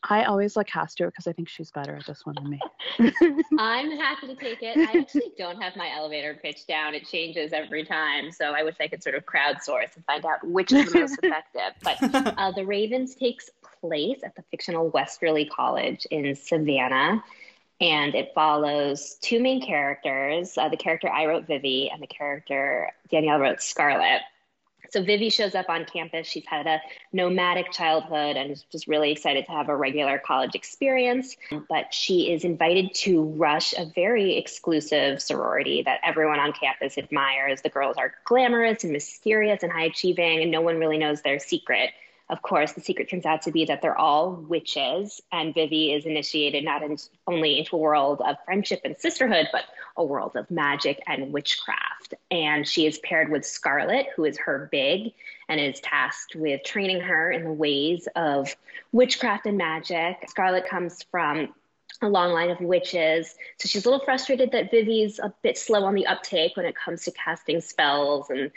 I 0.05 0.25
always 0.25 0.57
like 0.57 0.69
Kass 0.69 0.95
to 0.97 1.05
it 1.05 1.07
because 1.09 1.27
I 1.27 1.33
think 1.33 1.49
she's 1.49 1.71
better 1.71 1.97
at 1.97 2.07
this 2.07 2.25
one 2.25 2.37
than 2.37 2.51
me. 2.51 2.61
I'm 3.59 3.91
happy 3.99 4.29
to 4.29 4.35
take 4.37 4.63
it. 4.63 4.77
I 4.77 4.99
actually 5.01 5.33
don't 5.37 5.61
have 5.61 5.77
my 5.77 5.91
elevator 5.95 6.39
pitch 6.41 6.67
down. 6.67 6.95
It 6.95 7.07
changes 7.07 7.53
every 7.53 7.85
time. 7.85 8.31
So 8.31 8.53
I 8.53 8.63
wish 8.63 8.77
I 8.81 8.87
could 8.89 9.03
sort 9.03 9.17
of 9.17 9.27
crowdsource 9.27 9.97
and 9.97 10.05
find 10.07 10.25
out 10.25 10.47
which 10.47 10.73
is 10.73 10.93
the 10.93 11.01
most 11.01 11.19
effective. 11.23 11.73
But 11.83 11.97
uh, 12.39 12.53
The 12.53 12.65
Ravens 12.65 13.17
takes 13.17 13.51
place 13.81 14.21
at 14.25 14.35
the 14.37 14.43
fictional 14.51 14.89
Westerly 14.91 15.47
College 15.47 16.07
in 16.11 16.35
Savannah. 16.37 17.23
And 17.81 18.15
it 18.15 18.33
follows 18.35 19.17
two 19.21 19.41
main 19.41 19.65
characters 19.65 20.59
uh, 20.59 20.69
the 20.69 20.77
character 20.77 21.09
I 21.09 21.27
wrote, 21.27 21.47
Vivi, 21.47 21.91
and 21.91 22.03
the 22.03 22.09
character 22.09 22.91
Danielle 23.09 23.39
wrote, 23.39 23.63
Scarlett. 23.63 24.23
So 24.91 25.03
Vivi 25.03 25.31
shows 25.31 25.55
up 25.55 25.69
on 25.69 25.85
campus. 25.85 26.27
She's 26.27 26.47
had 26.47 26.67
a 26.67 26.81
nomadic 27.13 27.73
childhood 27.73 28.37
and 28.37 28.51
is 28.51 28.65
just 28.71 28.87
really 28.87 29.13
excited 29.13 29.47
to 29.47 29.53
have 29.53 29.69
a 29.69 29.77
regular 29.77 30.19
college 30.19 30.55
experience. 30.55 31.37
But 31.69 31.93
she 31.93 32.33
is 32.33 32.45
invited 32.45 32.95
to 32.97 33.23
rush 33.23 33.75
a 33.75 33.85
very 33.95 34.37
exclusive 34.37 35.21
sorority 35.21 35.83
that 35.83 36.01
everyone 36.05 36.41
on 36.41 36.53
campus 36.53 36.97
admires. 36.99 37.63
The 37.63 37.69
girls 37.69 37.97
are 37.99 38.15
glamorous 38.25 38.85
and 38.85 38.93
mysterious 38.93 39.63
and 39.63 39.73
high 39.73 39.85
achieving, 39.85 40.43
and 40.43 40.51
no 40.51 40.61
one 40.61 40.79
really 40.79 40.99
knows 40.99 41.23
their 41.23 41.39
secret. 41.39 41.91
Of 42.31 42.43
course, 42.43 42.73
the 42.73 42.83
secret 42.83 43.09
turns 43.09 43.25
out 43.25 43.43
to 43.43 43.51
be 43.51 43.65
that 43.65 43.81
they're 43.81 43.97
all 43.97 44.33
witches, 44.33 45.23
and 45.33 45.55
Vivi 45.55 45.95
is 45.95 46.05
initiated 46.05 46.63
not 46.63 46.83
in, 46.83 46.99
only 47.27 47.59
into 47.59 47.77
a 47.77 47.79
world 47.79 48.21
of 48.21 48.37
friendship 48.45 48.83
and 48.85 48.97
sisterhood, 48.99 49.49
but 49.51 49.65
a 49.97 50.05
world 50.05 50.37
of 50.37 50.51
magic 50.51 51.03
and 51.07 51.33
witchcraft. 51.33 52.15
And 52.31 52.69
she 52.69 52.87
is 52.87 52.99
paired 52.99 53.31
with 53.31 53.47
Scarlett, 53.47 54.09
who 54.15 54.25
is 54.25 54.37
her 54.39 54.69
big 54.71 55.15
and 55.49 55.59
is 55.59 55.81
tasked 55.81 56.37
with 56.37 56.63
training 56.65 57.01
her 57.01 57.33
in 57.33 57.45
the 57.45 57.53
ways 57.53 58.07
of 58.15 58.55
witchcraft 58.93 59.47
and 59.47 59.57
magic. 59.57 60.29
Scarlett 60.29 60.69
comes 60.69 61.03
from 61.11 61.55
a 62.03 62.09
long 62.09 62.33
line 62.33 62.51
of 62.51 62.61
witches. 62.61 63.35
So 63.59 63.69
she's 63.69 63.87
a 63.87 63.91
little 63.91 64.05
frustrated 64.05 64.53
that 64.53 64.71
Vivi's 64.71 65.19
a 65.19 65.33
bit 65.43 65.57
slow 65.57 65.85
on 65.85 65.95
the 65.95 66.07
uptake 66.07 66.57
when 66.57 66.67
it 66.67 66.77
comes 66.77 67.05
to 67.05 67.11
casting 67.13 67.61
spells 67.61 68.31
and 68.31 68.51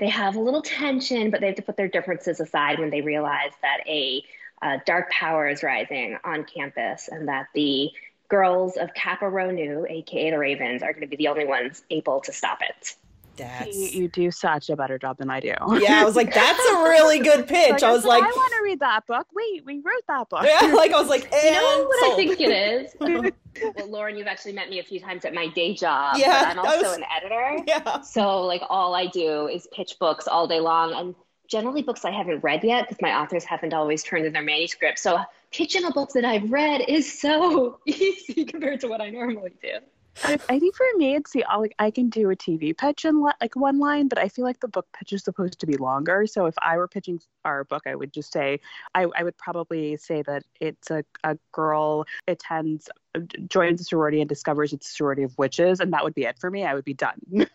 they 0.00 0.08
have 0.08 0.34
a 0.34 0.40
little 0.40 0.62
tension, 0.62 1.30
but 1.30 1.40
they 1.40 1.46
have 1.46 1.56
to 1.56 1.62
put 1.62 1.76
their 1.76 1.88
differences 1.88 2.40
aside 2.40 2.78
when 2.78 2.90
they 2.90 3.02
realize 3.02 3.52
that 3.62 3.86
a 3.86 4.24
uh, 4.62 4.78
dark 4.86 5.10
power 5.10 5.46
is 5.46 5.62
rising 5.62 6.18
on 6.24 6.44
campus 6.44 7.08
and 7.08 7.28
that 7.28 7.46
the 7.54 7.90
girls 8.28 8.76
of 8.76 8.92
Kappa 8.94 9.28
Rho 9.28 9.50
Nu, 9.50 9.86
aka 9.88 10.30
the 10.30 10.38
Ravens, 10.38 10.82
are 10.82 10.92
going 10.92 11.02
to 11.02 11.06
be 11.06 11.16
the 11.16 11.28
only 11.28 11.44
ones 11.44 11.82
able 11.90 12.20
to 12.22 12.32
stop 12.32 12.60
it. 12.62 12.96
That's... 13.40 13.94
You, 13.94 14.08
do 14.08 14.30
such 14.30 14.70
a 14.70 14.76
better 14.76 14.98
job 14.98 15.18
than 15.18 15.30
I 15.30 15.40
do. 15.40 15.48
Yeah, 15.48 16.00
I 16.00 16.04
was 16.04 16.16
like, 16.16 16.32
that's 16.32 16.58
a 16.58 16.74
really 16.82 17.18
good 17.30 17.46
pitch. 17.46 17.70
like, 17.70 17.82
I 17.82 17.92
was 17.92 18.04
like, 18.04 18.22
I 18.22 18.26
want 18.26 18.52
to 18.52 18.62
read 18.62 18.80
that 18.80 19.06
book. 19.06 19.26
Wait, 19.34 19.64
we 19.64 19.78
wrote 19.78 20.06
that 20.08 20.28
book. 20.28 20.44
Yeah, 20.44 20.72
like 20.74 20.92
I 20.92 21.00
was 21.00 21.08
like, 21.08 21.22
you 21.44 21.50
know 21.50 21.86
what 21.86 22.00
sold. 22.00 22.12
I 22.12 22.16
think 22.16 22.40
it 22.40 22.50
is. 22.50 22.94
well, 23.00 23.88
Lauren, 23.88 24.16
you've 24.16 24.26
actually 24.26 24.52
met 24.52 24.68
me 24.68 24.78
a 24.78 24.82
few 24.82 25.00
times 25.00 25.24
at 25.24 25.34
my 25.34 25.48
day 25.48 25.74
job. 25.74 26.16
Yeah, 26.18 26.52
I'm 26.54 26.58
also 26.58 26.82
was... 26.82 26.96
an 26.96 27.04
editor. 27.16 27.64
Yeah. 27.66 28.00
So 28.02 28.42
like, 28.42 28.62
all 28.68 28.94
I 28.94 29.06
do 29.06 29.48
is 29.48 29.68
pitch 29.72 29.98
books 29.98 30.26
all 30.26 30.46
day 30.46 30.60
long, 30.60 30.94
and 30.94 31.14
generally 31.50 31.82
books 31.82 32.04
I 32.04 32.12
haven't 32.12 32.42
read 32.42 32.64
yet 32.64 32.88
because 32.88 33.02
my 33.02 33.20
authors 33.20 33.44
haven't 33.44 33.74
always 33.74 34.02
turned 34.02 34.24
in 34.24 34.32
their 34.32 34.42
manuscripts. 34.42 35.02
So 35.02 35.20
pitching 35.50 35.84
a 35.84 35.90
book 35.90 36.10
that 36.14 36.24
I've 36.24 36.50
read 36.50 36.82
is 36.88 37.20
so 37.20 37.80
easy 37.86 38.44
compared 38.44 38.80
to 38.80 38.88
what 38.88 39.00
I 39.00 39.10
normally 39.10 39.52
do. 39.60 39.78
I, 40.24 40.58
think 40.58 40.74
for 40.74 40.86
me, 40.96 41.14
it's 41.14 41.32
the 41.32 41.44
like 41.58 41.74
I 41.78 41.90
can 41.90 42.08
do 42.08 42.30
a 42.30 42.36
TV 42.36 42.76
pitch 42.76 43.04
in 43.04 43.20
like 43.20 43.56
one 43.56 43.78
line, 43.78 44.08
but 44.08 44.18
I 44.18 44.28
feel 44.28 44.44
like 44.44 44.60
the 44.60 44.68
book 44.68 44.86
pitch 44.92 45.12
is 45.12 45.24
supposed 45.24 45.58
to 45.60 45.66
be 45.66 45.76
longer. 45.76 46.26
So 46.26 46.46
if 46.46 46.54
I 46.62 46.76
were 46.76 46.88
pitching 46.88 47.20
our 47.44 47.64
book, 47.64 47.84
I 47.86 47.94
would 47.94 48.12
just 48.12 48.32
say 48.32 48.60
I, 48.94 49.06
I 49.16 49.22
would 49.22 49.36
probably 49.38 49.96
say 49.96 50.22
that 50.22 50.44
it's 50.60 50.90
a, 50.90 51.04
a 51.24 51.38
girl 51.52 52.04
attends 52.28 52.88
joins 53.48 53.80
a 53.80 53.84
sorority 53.84 54.20
and 54.20 54.28
discovers 54.28 54.72
it's 54.72 54.88
a 54.88 54.92
sorority 54.92 55.22
of 55.22 55.36
witches, 55.36 55.80
and 55.80 55.92
that 55.92 56.04
would 56.04 56.14
be 56.14 56.24
it 56.24 56.38
for 56.38 56.50
me. 56.50 56.64
I 56.64 56.74
would 56.74 56.84
be 56.84 56.94
done. 56.94 57.20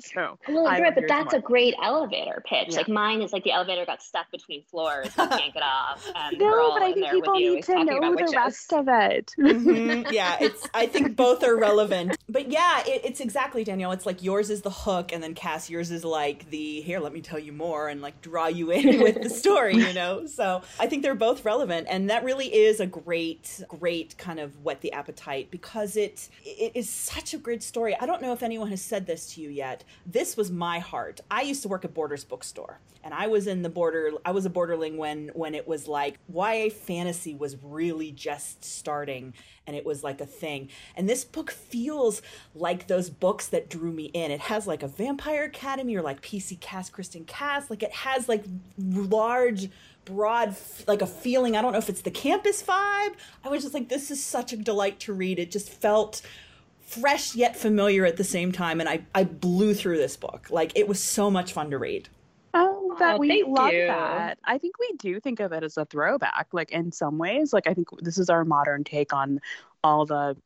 so 0.00 0.38
well, 0.48 0.64
right, 0.64 0.94
but 0.94 1.04
that's 1.08 1.34
a 1.34 1.40
great 1.40 1.74
elevator 1.82 2.42
pitch. 2.46 2.68
Yeah. 2.70 2.78
Like 2.78 2.88
mine 2.88 3.20
is 3.20 3.32
like 3.32 3.44
the 3.44 3.52
elevator 3.52 3.84
got 3.84 4.02
stuck 4.02 4.30
between 4.30 4.62
floors 4.64 5.08
and 5.16 5.30
can't 5.30 5.54
get 5.54 5.62
off. 5.62 6.06
No, 6.40 6.72
but 6.72 6.82
I 6.82 6.92
think 6.92 7.10
people 7.10 7.34
need 7.34 7.64
to 7.64 7.84
know 7.84 8.14
the 8.14 8.32
rest 8.34 8.72
of 8.72 8.86
it. 8.88 9.34
Mm-hmm. 9.50 10.12
Yeah, 10.12 10.36
it's. 10.40 10.66
I 10.74 10.86
think 10.86 11.16
both 11.16 11.42
are 11.42 11.56
relevant, 11.56 12.16
but 12.28 12.50
yeah, 12.50 12.82
it, 12.86 13.02
it's 13.04 13.20
exactly 13.20 13.64
Danielle. 13.64 13.92
It's 13.92 14.06
like 14.06 14.22
yours 14.22 14.48
is 14.48 14.62
the 14.62 14.70
hook, 14.70 15.12
and 15.12 15.22
then 15.22 15.34
Kass, 15.34 15.68
yours 15.68 15.90
is 15.90 16.04
like 16.04 16.48
the 16.50 16.80
here. 16.82 17.00
Let 17.00 17.12
me 17.12 17.20
tell 17.20 17.38
you 17.38 17.52
more, 17.52 17.88
and 17.88 18.00
like 18.00 18.20
draw 18.22 18.46
you 18.46 18.70
in 18.70 19.00
with 19.00 19.22
the 19.22 19.30
story. 19.30 19.76
You 19.76 19.92
know, 19.92 20.26
so 20.26 20.62
I 20.78 20.86
think 20.86 21.02
they're 21.02 21.14
both 21.14 21.44
relevant, 21.44 21.88
and 21.90 22.10
that 22.10 22.24
really 22.24 22.46
is 22.46 22.80
a 22.80 22.86
great, 22.86 23.62
great 23.68 24.16
kind 24.18 24.38
of 24.38 24.62
what 24.62 24.80
the 24.80 24.92
appetite 25.00 25.50
because 25.50 25.96
it 25.96 26.28
it 26.44 26.72
is 26.74 26.88
such 26.88 27.34
a 27.34 27.38
great 27.38 27.62
story. 27.62 27.96
I 28.00 28.06
don't 28.06 28.22
know 28.22 28.32
if 28.32 28.42
anyone 28.42 28.70
has 28.70 28.82
said 28.82 29.06
this 29.06 29.34
to 29.34 29.40
you 29.40 29.48
yet. 29.48 29.84
This 30.06 30.36
was 30.36 30.50
my 30.50 30.78
heart. 30.78 31.20
I 31.30 31.42
used 31.42 31.62
to 31.62 31.68
work 31.68 31.84
at 31.84 31.94
Borders 31.94 32.24
bookstore 32.24 32.80
and 33.02 33.14
I 33.14 33.26
was 33.26 33.46
in 33.46 33.62
the 33.62 33.68
border 33.68 34.12
I 34.24 34.32
was 34.32 34.46
a 34.46 34.50
borderling 34.50 34.96
when 34.96 35.30
when 35.34 35.54
it 35.54 35.66
was 35.66 35.88
like 35.88 36.18
YA 36.32 36.68
fantasy 36.70 37.34
was 37.34 37.56
really 37.62 38.12
just 38.12 38.64
starting 38.64 39.34
and 39.66 39.76
it 39.76 39.86
was 39.86 40.02
like 40.02 40.20
a 40.20 40.26
thing. 40.26 40.68
And 40.96 41.08
this 41.08 41.24
book 41.24 41.50
feels 41.50 42.22
like 42.54 42.88
those 42.88 43.08
books 43.08 43.48
that 43.48 43.70
drew 43.70 43.92
me 43.92 44.06
in. 44.06 44.30
It 44.30 44.40
has 44.40 44.66
like 44.66 44.82
a 44.82 44.88
Vampire 44.88 45.44
Academy 45.44 45.96
or 45.96 46.02
like 46.02 46.22
PC 46.22 46.58
Cast 46.60 46.92
Kristin 46.92 47.26
Cast. 47.26 47.70
Like 47.70 47.82
it 47.82 47.92
has 47.92 48.28
like 48.28 48.44
large 48.78 49.70
broad 50.10 50.54
like 50.86 51.02
a 51.02 51.06
feeling 51.06 51.56
i 51.56 51.62
don't 51.62 51.72
know 51.72 51.78
if 51.78 51.88
it's 51.88 52.02
the 52.02 52.10
campus 52.10 52.62
vibe 52.62 53.14
i 53.44 53.48
was 53.48 53.62
just 53.62 53.74
like 53.74 53.88
this 53.88 54.10
is 54.10 54.22
such 54.22 54.52
a 54.52 54.56
delight 54.56 54.98
to 55.00 55.12
read 55.12 55.38
it 55.38 55.50
just 55.50 55.68
felt 55.70 56.22
fresh 56.80 57.34
yet 57.34 57.56
familiar 57.56 58.04
at 58.04 58.16
the 58.16 58.24
same 58.24 58.50
time 58.52 58.80
and 58.80 58.88
i 58.88 59.00
i 59.14 59.24
blew 59.24 59.74
through 59.74 59.96
this 59.96 60.16
book 60.16 60.48
like 60.50 60.72
it 60.76 60.88
was 60.88 61.00
so 61.00 61.30
much 61.30 61.52
fun 61.52 61.70
to 61.70 61.78
read 61.78 62.08
Oh, 62.52 62.96
that 62.98 63.14
oh, 63.14 63.18
we 63.18 63.44
love 63.44 63.72
you. 63.72 63.86
that. 63.86 64.38
I 64.44 64.58
think 64.58 64.76
we 64.80 64.92
do 64.98 65.20
think 65.20 65.38
of 65.38 65.52
it 65.52 65.62
as 65.62 65.76
a 65.76 65.84
throwback, 65.84 66.48
like 66.52 66.72
in 66.72 66.90
some 66.90 67.16
ways. 67.16 67.52
Like 67.52 67.68
I 67.68 67.74
think 67.74 67.88
this 68.00 68.18
is 68.18 68.28
our 68.28 68.44
modern 68.44 68.82
take 68.82 69.12
on 69.12 69.40
all 69.84 70.04
the 70.04 70.36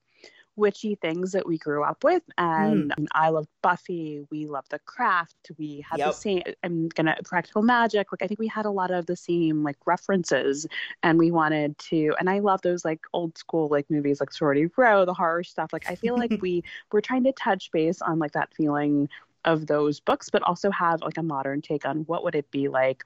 witchy 0.57 0.95
things 0.95 1.33
that 1.33 1.47
we 1.47 1.59
grew 1.59 1.83
up 1.83 2.05
with. 2.05 2.23
And 2.39 2.93
mm. 2.93 3.07
I 3.13 3.31
love 3.31 3.47
Buffy. 3.63 4.25
We 4.31 4.47
love 4.47 4.65
the 4.71 4.79
craft. 4.81 5.51
We 5.59 5.85
had 5.89 5.99
yep. 5.99 6.09
the 6.09 6.13
same, 6.13 6.43
I'm 6.63 6.89
going 6.89 7.07
to, 7.07 7.17
practical 7.25 7.63
magic. 7.63 8.13
Like, 8.13 8.23
I 8.23 8.27
think 8.27 8.41
we 8.41 8.47
had 8.47 8.67
a 8.67 8.71
lot 8.71 8.91
of 8.91 9.07
the 9.07 9.17
same, 9.17 9.63
like, 9.63 9.77
references. 9.87 10.67
And 11.03 11.19
we 11.19 11.31
wanted 11.31 11.77
to, 11.79 12.15
and 12.19 12.31
I 12.31 12.39
love 12.39 12.63
those, 12.63 12.85
like, 12.85 13.01
old 13.13 13.37
school, 13.37 13.69
like, 13.69 13.91
movies 13.91 14.21
like 14.21 14.33
Sorority 14.33 14.69
Row, 14.77 15.05
the 15.05 15.15
horror 15.15 15.45
stuff. 15.45 15.73
Like, 15.73 15.91
I 15.91 15.95
feel 15.95 16.17
like 16.17 16.37
we 16.41 16.63
we're 16.93 17.01
trying 17.01 17.25
to 17.25 17.33
touch 17.33 17.71
base 17.73 18.01
on, 18.03 18.19
like, 18.19 18.33
that 18.33 18.55
feeling 18.55 19.09
of 19.45 19.67
those 19.67 20.01
books, 20.01 20.31
but 20.31 20.43
also 20.43 20.71
have, 20.71 21.03
like, 21.03 21.19
a 21.19 21.23
modern 21.23 21.61
take 21.63 21.87
on 21.87 21.99
what 22.07 22.25
would 22.25 22.35
it 22.35 22.51
be 22.51 22.69
like 22.69 23.05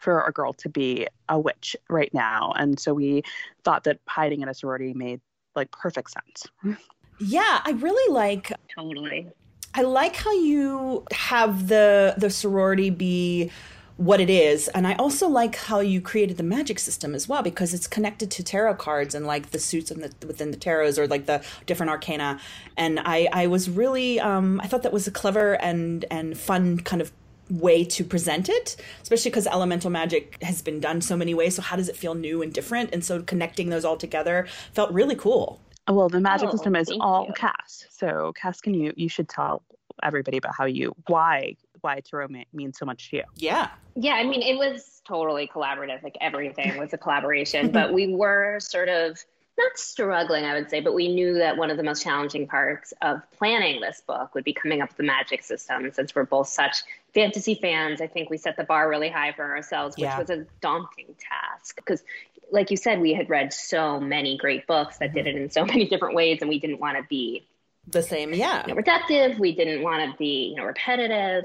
for 0.00 0.22
a 0.24 0.32
girl 0.32 0.52
to 0.52 0.68
be 0.68 1.06
a 1.28 1.38
witch 1.38 1.76
right 1.88 2.12
now. 2.12 2.52
And 2.56 2.78
so 2.78 2.92
we 2.92 3.22
thought 3.64 3.84
that 3.84 4.00
hiding 4.06 4.42
in 4.42 4.48
a 4.48 4.54
sorority 4.54 4.92
made 4.92 5.20
like 5.54 5.70
perfect 5.70 6.10
sense. 6.10 6.78
Yeah, 7.18 7.60
I 7.64 7.70
really 7.72 8.12
like 8.12 8.52
totally. 8.74 9.28
I 9.74 9.82
like 9.82 10.16
how 10.16 10.32
you 10.32 11.04
have 11.12 11.68
the 11.68 12.14
the 12.16 12.30
sorority 12.30 12.90
be 12.90 13.50
what 13.98 14.20
it 14.20 14.30
is 14.30 14.68
and 14.68 14.86
i 14.86 14.94
also 14.94 15.26
like 15.28 15.56
how 15.56 15.80
you 15.80 16.00
created 16.00 16.36
the 16.36 16.42
magic 16.44 16.78
system 16.78 17.16
as 17.16 17.28
well 17.28 17.42
because 17.42 17.74
it's 17.74 17.88
connected 17.88 18.30
to 18.30 18.44
tarot 18.44 18.76
cards 18.76 19.12
and 19.12 19.26
like 19.26 19.50
the 19.50 19.58
suits 19.58 19.90
in 19.90 20.00
the, 20.00 20.12
within 20.24 20.52
the 20.52 20.56
tarots 20.56 20.98
or 20.98 21.08
like 21.08 21.26
the 21.26 21.42
different 21.66 21.90
arcana 21.90 22.38
and 22.76 23.00
i 23.00 23.28
i 23.32 23.48
was 23.48 23.68
really 23.68 24.20
um 24.20 24.60
i 24.62 24.68
thought 24.68 24.84
that 24.84 24.92
was 24.92 25.08
a 25.08 25.10
clever 25.10 25.54
and 25.54 26.04
and 26.12 26.38
fun 26.38 26.78
kind 26.78 27.02
of 27.02 27.10
way 27.50 27.84
to 27.84 28.04
present 28.04 28.48
it, 28.48 28.76
especially 29.02 29.30
because 29.30 29.46
elemental 29.46 29.90
magic 29.90 30.36
has 30.42 30.62
been 30.62 30.80
done 30.80 31.00
so 31.00 31.16
many 31.16 31.34
ways. 31.34 31.54
So 31.54 31.62
how 31.62 31.76
does 31.76 31.88
it 31.88 31.96
feel 31.96 32.14
new 32.14 32.42
and 32.42 32.52
different? 32.52 32.90
And 32.92 33.04
so 33.04 33.22
connecting 33.22 33.70
those 33.70 33.84
all 33.84 33.96
together 33.96 34.46
felt 34.72 34.90
really 34.92 35.16
cool. 35.16 35.60
Well, 35.88 36.08
the 36.08 36.20
magic 36.20 36.48
oh, 36.48 36.52
system 36.52 36.76
is 36.76 36.90
all 37.00 37.26
you. 37.26 37.32
Kass. 37.32 37.86
So 37.90 38.32
Kass, 38.34 38.60
can 38.60 38.74
you 38.74 38.92
you 38.96 39.08
should 39.08 39.28
tell 39.28 39.62
everybody 40.02 40.36
about 40.36 40.54
how 40.54 40.66
you 40.66 40.94
why 41.06 41.56
why 41.80 42.00
tarot 42.00 42.28
means 42.52 42.78
so 42.78 42.84
much 42.84 43.10
to 43.10 43.16
you. 43.18 43.24
Yeah. 43.36 43.70
Yeah, 43.94 44.14
I 44.14 44.24
mean, 44.24 44.42
it 44.42 44.56
was 44.56 45.00
totally 45.06 45.48
collaborative. 45.48 46.02
Like 46.02 46.16
everything 46.20 46.76
was 46.76 46.92
a 46.92 46.98
collaboration, 46.98 47.70
but 47.70 47.92
we 47.92 48.14
were 48.14 48.58
sort 48.60 48.88
of 48.88 49.18
not 49.58 49.76
struggling, 49.76 50.44
I 50.44 50.54
would 50.54 50.70
say, 50.70 50.80
but 50.80 50.94
we 50.94 51.08
knew 51.08 51.34
that 51.34 51.56
one 51.56 51.70
of 51.70 51.76
the 51.76 51.82
most 51.82 52.02
challenging 52.02 52.46
parts 52.46 52.94
of 53.02 53.20
planning 53.36 53.80
this 53.80 54.00
book 54.06 54.34
would 54.34 54.44
be 54.44 54.52
coming 54.52 54.80
up 54.80 54.90
with 54.90 54.96
the 54.96 55.02
magic 55.02 55.42
system. 55.42 55.90
Since 55.92 56.14
we're 56.14 56.24
both 56.24 56.48
such 56.48 56.76
fantasy 57.12 57.56
fans, 57.56 58.00
I 58.00 58.06
think 58.06 58.30
we 58.30 58.38
set 58.38 58.56
the 58.56 58.64
bar 58.64 58.88
really 58.88 59.08
high 59.08 59.32
for 59.32 59.44
ourselves, 59.44 59.96
which 59.96 60.04
yeah. 60.04 60.18
was 60.18 60.30
a 60.30 60.46
daunting 60.60 61.14
task. 61.18 61.76
Because, 61.76 62.02
like 62.50 62.70
you 62.70 62.76
said, 62.76 63.00
we 63.00 63.12
had 63.12 63.28
read 63.28 63.52
so 63.52 64.00
many 64.00 64.38
great 64.38 64.66
books 64.66 64.98
that 64.98 65.12
did 65.12 65.26
it 65.26 65.34
in 65.34 65.50
so 65.50 65.64
many 65.66 65.86
different 65.86 66.14
ways, 66.14 66.38
and 66.40 66.48
we 66.48 66.58
didn't 66.60 66.80
want 66.80 66.96
to 66.96 67.04
be 67.08 67.44
the 67.88 68.02
same. 68.02 68.32
Yeah, 68.32 68.64
you 68.66 68.74
know, 68.74 68.80
reductive. 68.80 69.38
We 69.38 69.54
didn't 69.54 69.82
want 69.82 70.10
to 70.10 70.16
be, 70.16 70.50
you 70.50 70.56
know, 70.56 70.64
repetitive. 70.64 71.44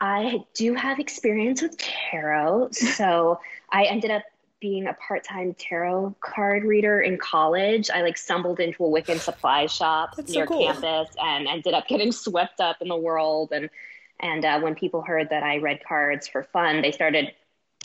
I 0.00 0.44
do 0.54 0.74
have 0.74 0.98
experience 0.98 1.62
with 1.62 1.76
tarot, 1.78 2.70
so 2.72 3.40
I 3.70 3.84
ended 3.84 4.10
up 4.10 4.22
being 4.62 4.86
a 4.86 4.94
part-time 4.94 5.54
tarot 5.54 6.14
card 6.20 6.62
reader 6.62 7.00
in 7.00 7.18
college, 7.18 7.90
I 7.90 8.00
like 8.02 8.16
stumbled 8.16 8.60
into 8.60 8.84
a 8.84 8.88
Wiccan 8.88 9.18
supply 9.20 9.66
shop 9.66 10.14
That's 10.16 10.30
near 10.30 10.46
so 10.46 10.54
cool. 10.54 10.72
campus 10.72 11.14
and 11.20 11.48
ended 11.48 11.74
up 11.74 11.88
getting 11.88 12.12
swept 12.12 12.60
up 12.60 12.76
in 12.80 12.88
the 12.88 12.96
world. 12.96 13.50
And 13.52 13.68
and 14.20 14.44
uh, 14.44 14.60
when 14.60 14.76
people 14.76 15.02
heard 15.02 15.30
that 15.30 15.42
I 15.42 15.58
read 15.58 15.80
cards 15.86 16.28
for 16.28 16.44
fun, 16.44 16.80
they 16.80 16.92
started 16.92 17.32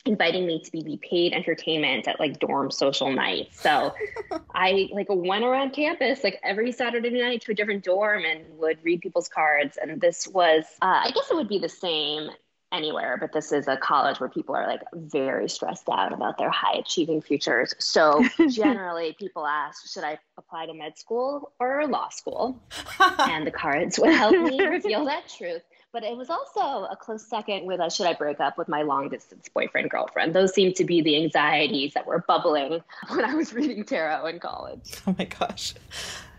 inviting 0.06 0.46
me 0.46 0.62
to 0.62 0.72
be 0.72 1.00
paid 1.02 1.34
entertainment 1.34 2.08
at 2.08 2.20
like 2.20 2.40
dorm 2.40 2.70
social 2.70 3.12
nights. 3.12 3.60
So 3.60 3.94
I 4.56 4.88
like 4.94 5.08
went 5.10 5.44
around 5.44 5.74
campus 5.74 6.24
like 6.24 6.40
every 6.44 6.72
Saturday 6.72 7.10
night 7.10 7.42
to 7.42 7.52
a 7.52 7.56
different 7.56 7.84
dorm 7.84 8.24
and 8.24 8.46
would 8.60 8.78
read 8.84 9.02
people's 9.02 9.28
cards. 9.28 9.78
And 9.82 10.00
this 10.00 10.28
was, 10.28 10.64
uh, 10.82 11.02
I 11.06 11.12
guess 11.12 11.30
it 11.32 11.36
would 11.36 11.50
be 11.50 11.60
the 11.60 11.70
same 11.70 12.30
anywhere, 12.72 13.18
but 13.20 13.32
this 13.32 13.52
is 13.52 13.68
a 13.68 13.78
college 13.78 14.20
where 14.20 14.30
people 14.30 14.56
are 14.56 14.68
like 14.68 14.82
very 14.94 15.48
stressed 15.50 15.88
out 15.90 16.14
about 16.14 16.38
their 16.38 16.50
high 16.50 16.78
achieving 16.78 17.22
futures. 17.22 17.74
So 17.80 18.24
generally, 18.50 19.16
people 19.18 19.46
ask, 19.46 19.88
should 19.92 20.04
I 20.04 20.20
apply 20.38 20.66
to 20.68 20.74
med 20.74 20.98
school 20.98 21.54
or 21.60 21.88
law 21.88 22.10
school? 22.10 22.62
and 23.20 23.48
the 23.48 23.52
cards 23.52 23.98
would 24.00 24.14
help 24.14 24.38
me 24.38 24.62
reveal 24.66 25.06
that 25.06 25.30
truth. 25.30 25.62
But 25.94 26.04
it 26.04 26.18
was 26.18 26.30
also 26.30 26.86
a 26.86 26.96
close 26.96 27.28
second 27.28 27.66
with 27.66 27.80
uh, 27.80 27.90
Should 27.90 28.08
I 28.08 28.14
Break 28.14 28.40
Up 28.40 28.58
with 28.58 28.68
My 28.68 28.82
Long 28.82 29.10
Distance 29.10 29.50
Boyfriend 29.54 29.90
Girlfriend? 29.90 30.36
Those 30.36 30.54
seemed 30.54 30.76
to 30.76 30.84
be 30.84 31.02
the 31.02 31.16
anxieties 31.24 31.94
that 31.94 32.06
were 32.06 32.24
bubbling 32.28 32.84
when 33.08 33.24
I 33.24 33.34
was 33.34 33.54
reading 33.54 33.84
tarot 33.86 34.26
in 34.28 34.40
college. 34.40 34.92
Oh 35.08 35.16
my 35.18 35.26
gosh. 35.26 35.74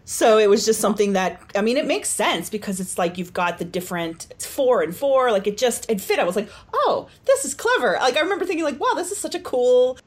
So 0.08 0.38
it 0.38 0.48
was 0.48 0.64
just 0.64 0.80
something 0.80 1.12
that 1.12 1.38
I 1.54 1.60
mean, 1.60 1.76
it 1.76 1.86
makes 1.86 2.08
sense 2.08 2.48
because 2.48 2.80
it's 2.80 2.96
like 2.96 3.18
you've 3.18 3.34
got 3.34 3.58
the 3.58 3.66
different 3.66 4.26
it's 4.30 4.46
four 4.46 4.80
and 4.80 4.96
four, 4.96 5.30
like 5.30 5.46
it 5.46 5.58
just 5.58 5.88
it 5.90 6.00
fit. 6.00 6.18
I 6.18 6.24
was 6.24 6.34
like, 6.34 6.48
oh, 6.72 7.08
this 7.26 7.44
is 7.44 7.52
clever. 7.52 7.98
Like 8.00 8.16
I 8.16 8.20
remember 8.20 8.46
thinking, 8.46 8.64
like, 8.64 8.80
wow, 8.80 8.94
this 8.94 9.12
is 9.12 9.18
such 9.18 9.34
a 9.34 9.38
cool 9.38 9.98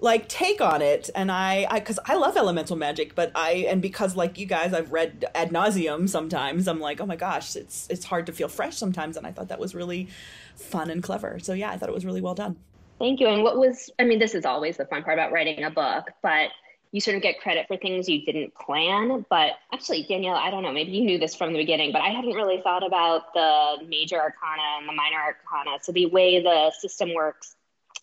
like 0.00 0.28
take 0.28 0.60
on 0.60 0.82
it. 0.82 1.08
And 1.14 1.30
i 1.30 1.68
because 1.72 2.00
I, 2.04 2.14
I, 2.14 2.16
love 2.16 2.36
elemental 2.36 2.74
magic 2.74 3.14
but 3.14 3.30
i 3.36 3.64
and 3.68 3.80
because 3.80 4.16
like 4.16 4.38
you 4.38 4.44
guys 4.44 4.74
i've 4.74 4.90
read 4.90 5.24
ad 5.36 5.50
nauseum 5.50 6.08
sometimes 6.08 6.66
i'm 6.66 6.80
like 6.80 7.00
oh 7.00 7.06
my 7.06 7.16
gosh 7.16 7.54
it's 7.54 7.86
it's 7.88 8.04
hard 8.04 8.26
to 8.26 8.32
feel 8.32 8.48
fresh 8.48 8.76
sometimes. 8.76 9.16
And 9.16 9.24
i 9.24 9.30
thought 9.30 9.48
that 9.48 9.60
was 9.60 9.72
really 9.72 10.08
fun 10.56 10.90
and 10.90 11.00
clever. 11.00 11.38
So 11.38 11.52
yeah 11.52 11.70
i 11.70 11.78
thought 11.78 11.88
it 11.88 11.94
was 11.94 12.04
really 12.04 12.20
well 12.20 12.34
done. 12.34 12.56
Thank 12.98 13.20
you. 13.20 13.28
And 13.28 13.44
what 13.44 13.56
was 13.56 13.88
i 14.00 14.04
mean 14.04 14.18
this 14.18 14.34
is 14.34 14.44
always 14.44 14.78
the 14.78 14.86
fun 14.86 15.04
part 15.04 15.16
about 15.16 15.30
writing 15.30 15.62
a 15.62 15.70
book 15.70 16.10
but 16.22 16.50
you 16.94 17.00
sort 17.00 17.16
of 17.16 17.22
get 17.22 17.40
credit 17.40 17.66
for 17.66 17.76
things 17.76 18.08
you 18.08 18.24
didn't 18.24 18.54
plan 18.54 19.24
but 19.28 19.52
actually 19.72 20.04
danielle 20.04 20.36
i 20.36 20.50
don't 20.50 20.62
know 20.62 20.72
maybe 20.72 20.92
you 20.92 21.02
knew 21.02 21.18
this 21.18 21.34
from 21.34 21.52
the 21.52 21.58
beginning 21.58 21.90
but 21.92 22.00
i 22.00 22.08
hadn't 22.08 22.34
really 22.34 22.60
thought 22.62 22.86
about 22.86 23.34
the 23.34 23.84
major 23.88 24.16
arcana 24.16 24.62
and 24.78 24.88
the 24.88 24.92
minor 24.92 25.18
arcana 25.18 25.76
so 25.82 25.90
the 25.92 26.06
way 26.06 26.40
the 26.40 26.70
system 26.78 27.12
works 27.14 27.56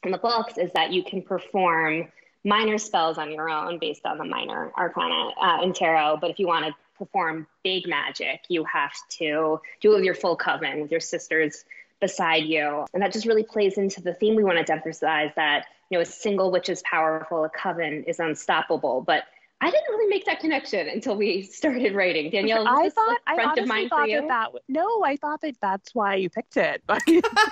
in 0.03 0.11
the 0.11 0.17
books 0.17 0.57
is 0.57 0.71
that 0.73 0.91
you 0.91 1.03
can 1.03 1.21
perform 1.21 2.07
minor 2.43 2.77
spells 2.77 3.17
on 3.17 3.31
your 3.31 3.49
own 3.49 3.77
based 3.79 4.05
on 4.05 4.17
the 4.17 4.25
minor 4.25 4.71
arcana 4.77 5.31
uh, 5.39 5.61
in 5.61 5.73
tarot. 5.73 6.17
But 6.19 6.31
if 6.31 6.39
you 6.39 6.47
want 6.47 6.65
to 6.65 6.73
perform 6.97 7.47
big 7.63 7.87
magic, 7.87 8.41
you 8.47 8.63
have 8.65 8.93
to 9.19 9.59
do 9.79 9.91
it 9.91 9.95
with 9.95 10.03
your 10.03 10.15
full 10.15 10.35
coven, 10.35 10.81
with 10.81 10.91
your 10.91 10.99
sisters 10.99 11.65
beside 11.99 12.45
you. 12.45 12.85
And 12.93 13.03
that 13.03 13.13
just 13.13 13.27
really 13.27 13.43
plays 13.43 13.77
into 13.77 14.01
the 14.01 14.13
theme 14.15 14.35
we 14.35 14.43
wanted 14.43 14.65
to 14.67 14.73
emphasize 14.73 15.31
that, 15.35 15.65
you 15.91 15.97
know, 15.97 16.01
a 16.01 16.05
single 16.05 16.51
witch 16.51 16.69
is 16.69 16.81
powerful, 16.83 17.43
a 17.43 17.49
coven 17.49 18.05
is 18.07 18.19
unstoppable. 18.19 19.01
But 19.01 19.25
I 19.61 19.69
didn't 19.69 19.89
really 19.89 20.07
make 20.07 20.25
that 20.25 20.39
connection 20.39 20.87
until 20.87 21.15
we 21.15 21.43
started 21.51 21.93
writing. 21.93 22.31
Danielle, 22.31 22.67
I 22.67 22.89
thought 22.89 23.17
I 23.27 23.43
honestly 23.43 23.87
thought 23.87 24.07
that, 24.07 24.27
that 24.27 24.49
no, 24.67 25.03
I 25.03 25.15
thought 25.15 25.41
that 25.41 25.55
that's 25.61 25.93
why 25.93 26.15
you 26.15 26.29
picked 26.29 26.57
it. 26.57 26.83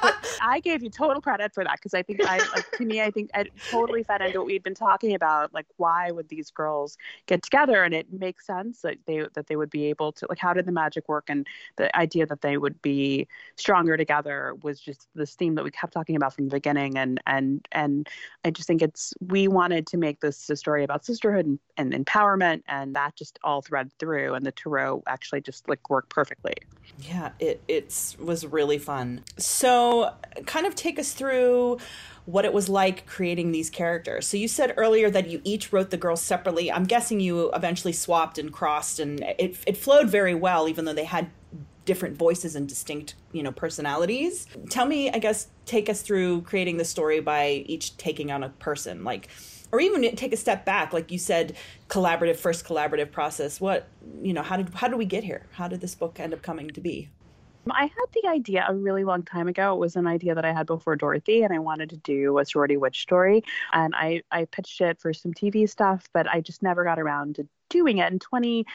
But, 0.02 0.16
I 0.42 0.60
gave 0.60 0.82
you 0.82 0.90
total 0.90 1.22
credit 1.22 1.54
for 1.54 1.64
that 1.64 1.76
because 1.76 1.94
I 1.94 2.02
think 2.02 2.22
I 2.24 2.38
like, 2.38 2.72
to 2.78 2.86
me 2.86 3.02
I 3.02 3.12
think 3.12 3.30
it 3.36 3.52
totally 3.70 4.04
fed 4.04 4.22
into 4.22 4.40
what 4.40 4.48
we'd 4.48 4.64
been 4.64 4.74
talking 4.74 5.14
about. 5.14 5.54
Like, 5.54 5.66
why 5.78 6.12
would 6.12 6.30
these 6.30 6.50
girls 6.50 6.98
get 7.28 7.44
together? 7.44 7.84
And 7.84 7.94
it 7.94 8.12
makes 8.12 8.48
sense 8.48 8.82
that 8.82 8.98
they 9.06 9.26
that 9.34 9.48
they 9.48 9.56
would 9.56 9.70
be 9.70 9.86
able 9.86 10.12
to 10.14 10.26
like 10.30 10.40
how 10.40 10.54
did 10.54 10.66
the 10.66 10.72
magic 10.72 11.08
work? 11.08 11.26
And 11.30 11.46
the 11.76 11.96
idea 11.96 12.26
that 12.26 12.42
they 12.42 12.58
would 12.58 12.82
be 12.82 13.28
stronger 13.58 13.98
together 13.98 14.56
was 14.64 14.80
just 14.80 15.08
this 15.14 15.36
theme 15.36 15.56
that 15.56 15.64
we 15.64 15.72
kept 15.72 15.94
talking 15.94 16.16
about 16.16 16.34
from 16.34 16.48
the 16.48 16.56
beginning. 16.56 16.98
And 16.98 17.22
and 17.28 17.68
and 17.72 18.08
I 18.44 18.52
just 18.52 18.68
think 18.68 18.82
it's 18.82 19.14
we 19.20 19.48
wanted 19.48 19.86
to 19.88 19.98
make 19.98 20.22
this 20.22 20.50
a 20.50 20.56
story 20.56 20.84
about 20.84 21.06
sisterhood 21.06 21.46
and, 21.46 21.60
and 21.78 21.94
empowerment 22.04 22.62
and 22.68 22.96
that 22.96 23.16
just 23.16 23.40
all 23.44 23.62
thread 23.62 23.92
through 24.00 24.34
and 24.34 24.46
the 24.46 24.52
tarot 24.52 25.04
actually 25.08 25.42
just 25.42 25.68
like 25.68 25.90
worked 25.90 26.10
perfectly 26.10 26.54
yeah 27.00 27.32
it 27.40 27.62
it's 27.68 28.18
was 28.20 28.46
really 28.46 28.78
fun 28.78 29.24
so 29.38 30.14
kind 30.46 30.66
of 30.66 30.76
take 30.76 30.98
us 31.00 31.14
through 31.14 31.78
what 32.30 32.46
it 32.46 32.54
was 32.54 32.70
like 32.70 33.08
creating 33.08 33.52
these 33.52 33.72
characters. 33.72 34.28
So 34.28 34.38
you 34.38 34.48
said 34.48 34.76
earlier 34.78 35.10
that 35.10 35.30
you 35.30 35.42
each 35.44 35.74
wrote 35.74 35.90
the 35.90 35.98
girls 35.98 36.22
separately. 36.22 36.72
I'm 36.72 36.84
guessing 36.84 37.20
you 37.20 37.52
eventually 37.54 37.94
swapped 37.94 38.38
and 38.38 38.54
crossed 38.54 39.00
and 39.00 39.22
it 39.40 39.58
it 39.66 39.78
flowed 39.78 40.10
very 40.10 40.36
well 40.36 40.70
even 40.70 40.86
though 40.86 40.94
they 40.94 41.06
had 41.06 41.32
different 41.86 42.16
voices 42.16 42.56
and 42.56 42.70
distinct, 42.70 43.16
you 43.32 43.42
know, 43.42 43.52
personalities. 43.52 44.46
Tell 44.70 44.86
me, 44.86 45.10
I 45.10 45.18
guess 45.18 45.48
take 45.66 45.90
us 45.90 46.04
through 46.04 46.44
creating 46.44 46.78
the 46.78 46.86
story 46.86 47.20
by 47.20 47.64
each 47.66 47.98
taking 47.98 48.32
on 48.32 48.44
a 48.44 48.50
person. 48.50 49.04
Like 49.04 49.30
or 49.72 49.80
even 49.80 50.16
take 50.16 50.34
a 50.34 50.38
step 50.38 50.66
back 50.66 50.94
like 50.94 51.12
you 51.12 51.18
said 51.18 51.56
collaborative 51.88 52.38
first 52.38 52.66
collaborative 52.66 53.12
process 53.12 53.60
what 53.62 53.88
you 54.22 54.34
know 54.34 54.44
how 54.44 54.58
did 54.58 54.70
how 54.76 54.88
did 54.88 54.98
we 54.98 55.06
get 55.06 55.24
here 55.24 55.46
how 55.54 55.68
did 55.68 55.82
this 55.82 55.96
book 55.96 56.20
end 56.20 56.34
up 56.34 56.42
coming 56.42 56.70
to 56.70 56.82
be 56.82 57.10
I 57.72 57.84
had 57.84 58.06
the 58.14 58.28
idea 58.28 58.66
a 58.68 58.74
really 58.74 59.04
long 59.04 59.24
time 59.24 59.48
ago. 59.48 59.74
It 59.74 59.80
was 59.80 59.96
an 59.96 60.08
idea 60.08 60.36
that 60.36 60.46
I 60.46 60.54
had 60.54 60.66
before 60.66 60.96
Dorothy, 60.96 61.44
and 61.44 61.54
I 61.54 61.60
wanted 61.60 61.90
to 61.92 61.98
do 61.98 62.40
a 62.40 62.46
sorority 62.46 62.78
witch 62.78 63.02
story. 63.02 63.44
And 63.74 63.94
I, 63.96 64.22
I 64.32 64.46
pitched 64.46 64.82
it 64.82 65.00
for 65.00 65.14
some 65.14 65.34
TV 65.34 65.70
stuff, 65.70 66.08
but 66.14 66.28
I 66.28 66.42
just 66.42 66.64
never 66.64 66.84
got 66.84 67.00
around 67.00 67.36
to 67.36 67.48
doing 67.70 68.00
it. 68.00 68.12
In 68.12 68.20
20, 68.20 68.66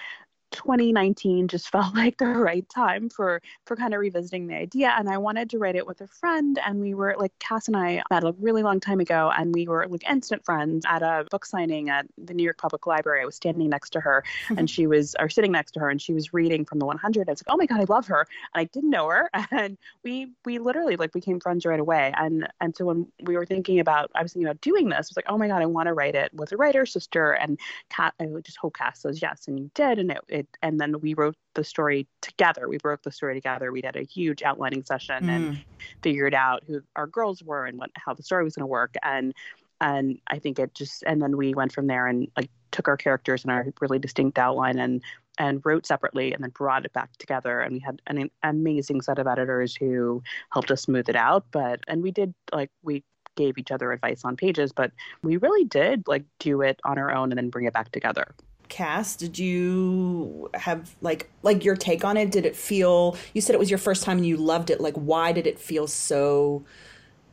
2019 0.54 1.49
just 1.49 1.68
felt 1.73 1.94
like 1.94 2.16
the 2.18 2.26
right 2.26 2.68
time 2.68 3.08
for 3.11 3.42
for 3.66 3.76
kind 3.76 3.92
of 3.92 4.00
revisiting 4.00 4.46
the 4.46 4.54
idea. 4.54 4.94
And 4.96 5.08
i 5.08 5.18
wanted 5.18 5.50
to 5.50 5.58
write 5.58 5.76
it 5.76 5.87
with 5.87 6.00
a 6.00 6.06
friend 6.06 6.58
and 6.64 6.80
we 6.80 6.94
were 6.94 7.14
like 7.18 7.32
kass 7.38 7.68
and 7.68 7.76
i 7.76 8.02
met 8.11 8.25
a 8.25 8.34
really 8.38 8.62
long 8.62 8.80
time 8.80 9.00
ago 9.00 9.32
and 9.37 9.54
we 9.54 9.66
were 9.66 9.87
like 9.88 10.08
instant 10.08 10.44
friends 10.44 10.84
at 10.88 11.02
a 11.02 11.26
book 11.30 11.44
signing 11.44 11.90
at 11.90 12.06
the 12.18 12.34
new 12.34 12.42
york 12.42 12.58
public 12.58 12.87
library. 12.87 13.23
I 13.23 13.25
was 13.25 13.37
standing 13.37 13.68
next 13.68 13.90
to 13.90 14.00
her 14.00 14.25
and 14.56 14.70
she 14.70 14.87
was 14.87 15.14
or 15.19 15.28
sitting 15.28 15.52
next 15.52 15.73
to 15.73 15.80
her 15.80 15.90
and 15.90 16.00
she 16.00 16.12
was 16.12 16.32
reading 16.32 16.64
from 16.64 16.78
the 16.78 16.86
100 16.86 17.28
i 17.28 17.32
was 17.32 17.40
like 17.40 17.52
oh 17.52 17.56
my 17.56 17.67
god 17.67 17.80
i 17.80 17.93
love 17.93 18.06
her. 18.06 18.26
And 18.54 18.60
i 18.60 18.64
didn't 18.64 18.90
know 18.90 19.08
her. 19.08 19.30
And 19.50 19.78
we 20.02 20.32
we 20.45 20.58
literally 20.58 20.97
like 20.97 21.12
became 21.12 21.38
friends 21.38 21.64
right 21.64 21.78
away. 21.78 22.12
And 22.17 22.49
and 22.60 22.75
so 22.76 22.84
when 22.86 23.06
we 23.23 23.36
were 23.36 23.47
thinking 23.47 23.80
about 23.80 24.10
i 24.14 24.23
was 24.23 24.32
thinking 24.32 24.47
about 24.47 24.60
doing 24.60 24.88
this 24.88 24.97
I 24.97 25.10
was 25.10 25.17
like 25.17 25.26
oh 25.28 25.38
my 25.38 25.49
god 25.49 25.62
i 25.62 25.67
want 25.67 25.86
to 25.86 25.95
write 25.95 26.14
it 26.14 26.32
with 26.34 26.52
a 26.52 26.56
writer 26.56 26.86
sister. 26.86 27.32
And 27.32 27.58
cat 27.90 28.14
i 28.21 28.26
just 28.43 28.58
hope 28.58 28.76
kass 28.76 29.00
says 29.00 29.21
yes 29.23 29.49
and 29.49 29.58
you 29.58 29.71
did 29.75 29.99
and 29.99 30.10
it, 30.10 30.21
it 30.28 30.44
and 30.63 30.80
then 30.80 31.00
we 31.00 31.15
wrote 31.15 31.37
the 31.54 31.65
story 31.65 32.07
together. 32.21 32.69
We 32.69 32.78
broke 32.78 33.02
the 33.02 33.13
story 33.13 33.35
together. 33.35 33.73
We 33.73 33.83
did 33.83 33.97
a 33.97 34.02
huge 34.02 34.43
outlining 34.43 34.85
session 34.85 35.25
mm. 35.25 35.28
and 35.28 35.65
figured 36.02 36.35
out 36.35 36.65
who 36.67 36.83
our 36.97 37.07
girls 37.07 37.43
were 37.43 37.67
and 37.67 37.78
what 37.78 37.91
how 37.95 38.15
the 38.15 38.23
story 38.23 38.45
was 38.45 38.57
going 38.57 38.63
to 38.63 38.67
work. 38.67 38.95
And 39.02 39.35
and 39.80 40.21
i 40.28 40.39
think 40.39 40.61
it 40.61 40.73
just 40.73 41.02
and 41.04 41.21
then 41.21 41.37
we 41.37 41.52
went 41.52 41.73
from 41.73 41.89
there 41.89 42.07
and 42.07 42.28
like 42.37 42.49
took 42.71 42.87
our 42.87 42.97
characters 42.97 43.43
and 43.43 43.50
our 43.50 43.67
really 43.80 43.99
distinct 43.99 44.39
outline 44.39 44.78
and 44.78 45.02
and 45.39 45.61
wrote 45.65 45.85
separately 45.85 46.33
and 46.33 46.43
then 46.43 46.50
brought 46.50 46.85
it 46.85 46.93
back 46.93 47.11
together. 47.19 47.61
And 47.61 47.75
we 47.75 47.80
had 47.80 48.00
an 48.07 48.30
amazing 48.43 49.00
set 49.00 49.19
of 49.19 49.26
editors 49.26 49.75
who 49.75 50.23
helped 50.52 50.71
us 50.71 50.83
smooth 50.83 51.09
it 51.09 51.17
out. 51.17 51.47
But 51.50 51.80
and 51.89 52.02
we 52.02 52.11
did 52.11 52.35
like 52.52 52.71
we 52.83 53.02
gave 53.37 53.59
each 53.59 53.73
other 53.73 53.91
advice 53.91 54.25
on 54.25 54.37
pages 54.37 54.71
but 54.71 54.93
we 55.25 55.37
really 55.39 55.65
did 55.65 56.07
like 56.07 56.23
do 56.39 56.63
it 56.63 56.78
on 56.85 56.99
our 56.99 57.13
own 57.13 57.33
and 57.33 57.37
then 57.37 57.50
bring 57.50 57.67
it 57.67 57.73
back 57.73 57.91
together 57.91 58.33
Kass, 58.75 59.15
did 59.15 59.39
you 59.39 60.50
have 60.52 60.97
like 61.00 61.30
like 61.45 61.65
your 61.65 61.76
take 61.76 62.04
on 62.04 62.17
it? 62.17 62.32
Did 62.32 62.45
it 62.45 62.56
feel 62.56 63.17
you 63.32 63.41
said 63.41 63.54
it 63.54 63.60
was 63.60 63.71
your 63.71 63.78
first 63.78 64.02
time 64.02 64.17
and 64.17 64.26
you 64.26 64.37
loved 64.37 64.69
it. 64.69 64.80
Like 64.80 64.95
why 64.95 65.30
did 65.30 65.47
it 65.47 65.60
feel 65.60 65.87
so 65.87 66.65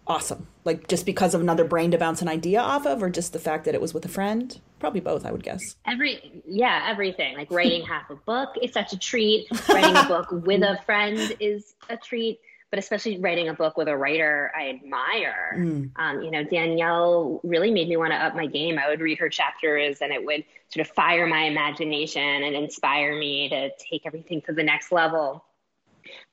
awesome? 0.06 0.46
Like 0.66 0.88
just 0.88 1.04
because 1.04 1.34
of 1.34 1.42
another 1.42 1.64
brain 1.64 1.90
to 1.92 1.98
bounce 1.98 2.22
an 2.22 2.28
idea 2.28 2.62
off 2.62 2.86
of 2.86 3.02
or 3.02 3.10
just 3.10 3.34
the 3.34 3.40
fact 3.40 3.66
that 3.66 3.74
it 3.74 3.82
was 3.82 3.92
with 3.92 4.06
a 4.06 4.08
friend? 4.08 4.62
Probably 4.78 5.00
both, 5.00 5.26
I 5.26 5.32
would 5.32 5.42
guess. 5.42 5.78
Every 5.88 6.44
yeah, 6.46 6.86
everything. 6.88 7.36
Like 7.36 7.50
writing 7.50 7.84
half 7.88 8.12
a 8.12 8.16
book 8.18 8.50
is 8.62 8.72
such 8.72 8.94
a 8.94 9.00
treat. 9.00 9.48
Writing 9.68 9.98
a 9.98 10.08
book 10.08 10.28
with 10.32 10.62
a 10.62 10.78
friend 10.86 11.36
is 11.40 11.74
a 11.90 11.98
treat 11.98 12.40
but 12.72 12.80
especially 12.80 13.20
writing 13.20 13.50
a 13.50 13.54
book 13.54 13.78
with 13.78 13.90
a 13.90 13.96
writer 13.96 14.52
I 14.58 14.70
admire. 14.70 15.56
Mm. 15.58 15.92
Um, 15.98 16.22
you 16.22 16.32
know, 16.32 16.44
Danielle 16.44 17.42
really 17.44 17.70
made 17.70 17.90
me 17.90 17.98
want 17.98 18.14
to 18.14 18.18
up 18.18 18.34
my 18.34 18.48
game. 18.48 18.80
I 18.80 18.90
would 18.90 19.02
read 19.02 19.20
her 19.20 19.30
chapters 19.30 19.98
and 20.02 20.12
it 20.12 20.26
would 20.26 20.46
sort 20.70 20.88
of 20.88 20.94
fire 20.94 21.28
my 21.28 21.44
imagination 21.44 22.22
and 22.22 22.56
inspire 22.56 23.18
me 23.20 23.50
to 23.50 23.70
take 23.78 24.06
everything 24.06 24.42
to 24.44 24.54
the 24.54 24.64
next 24.64 24.92
level. 24.94 25.44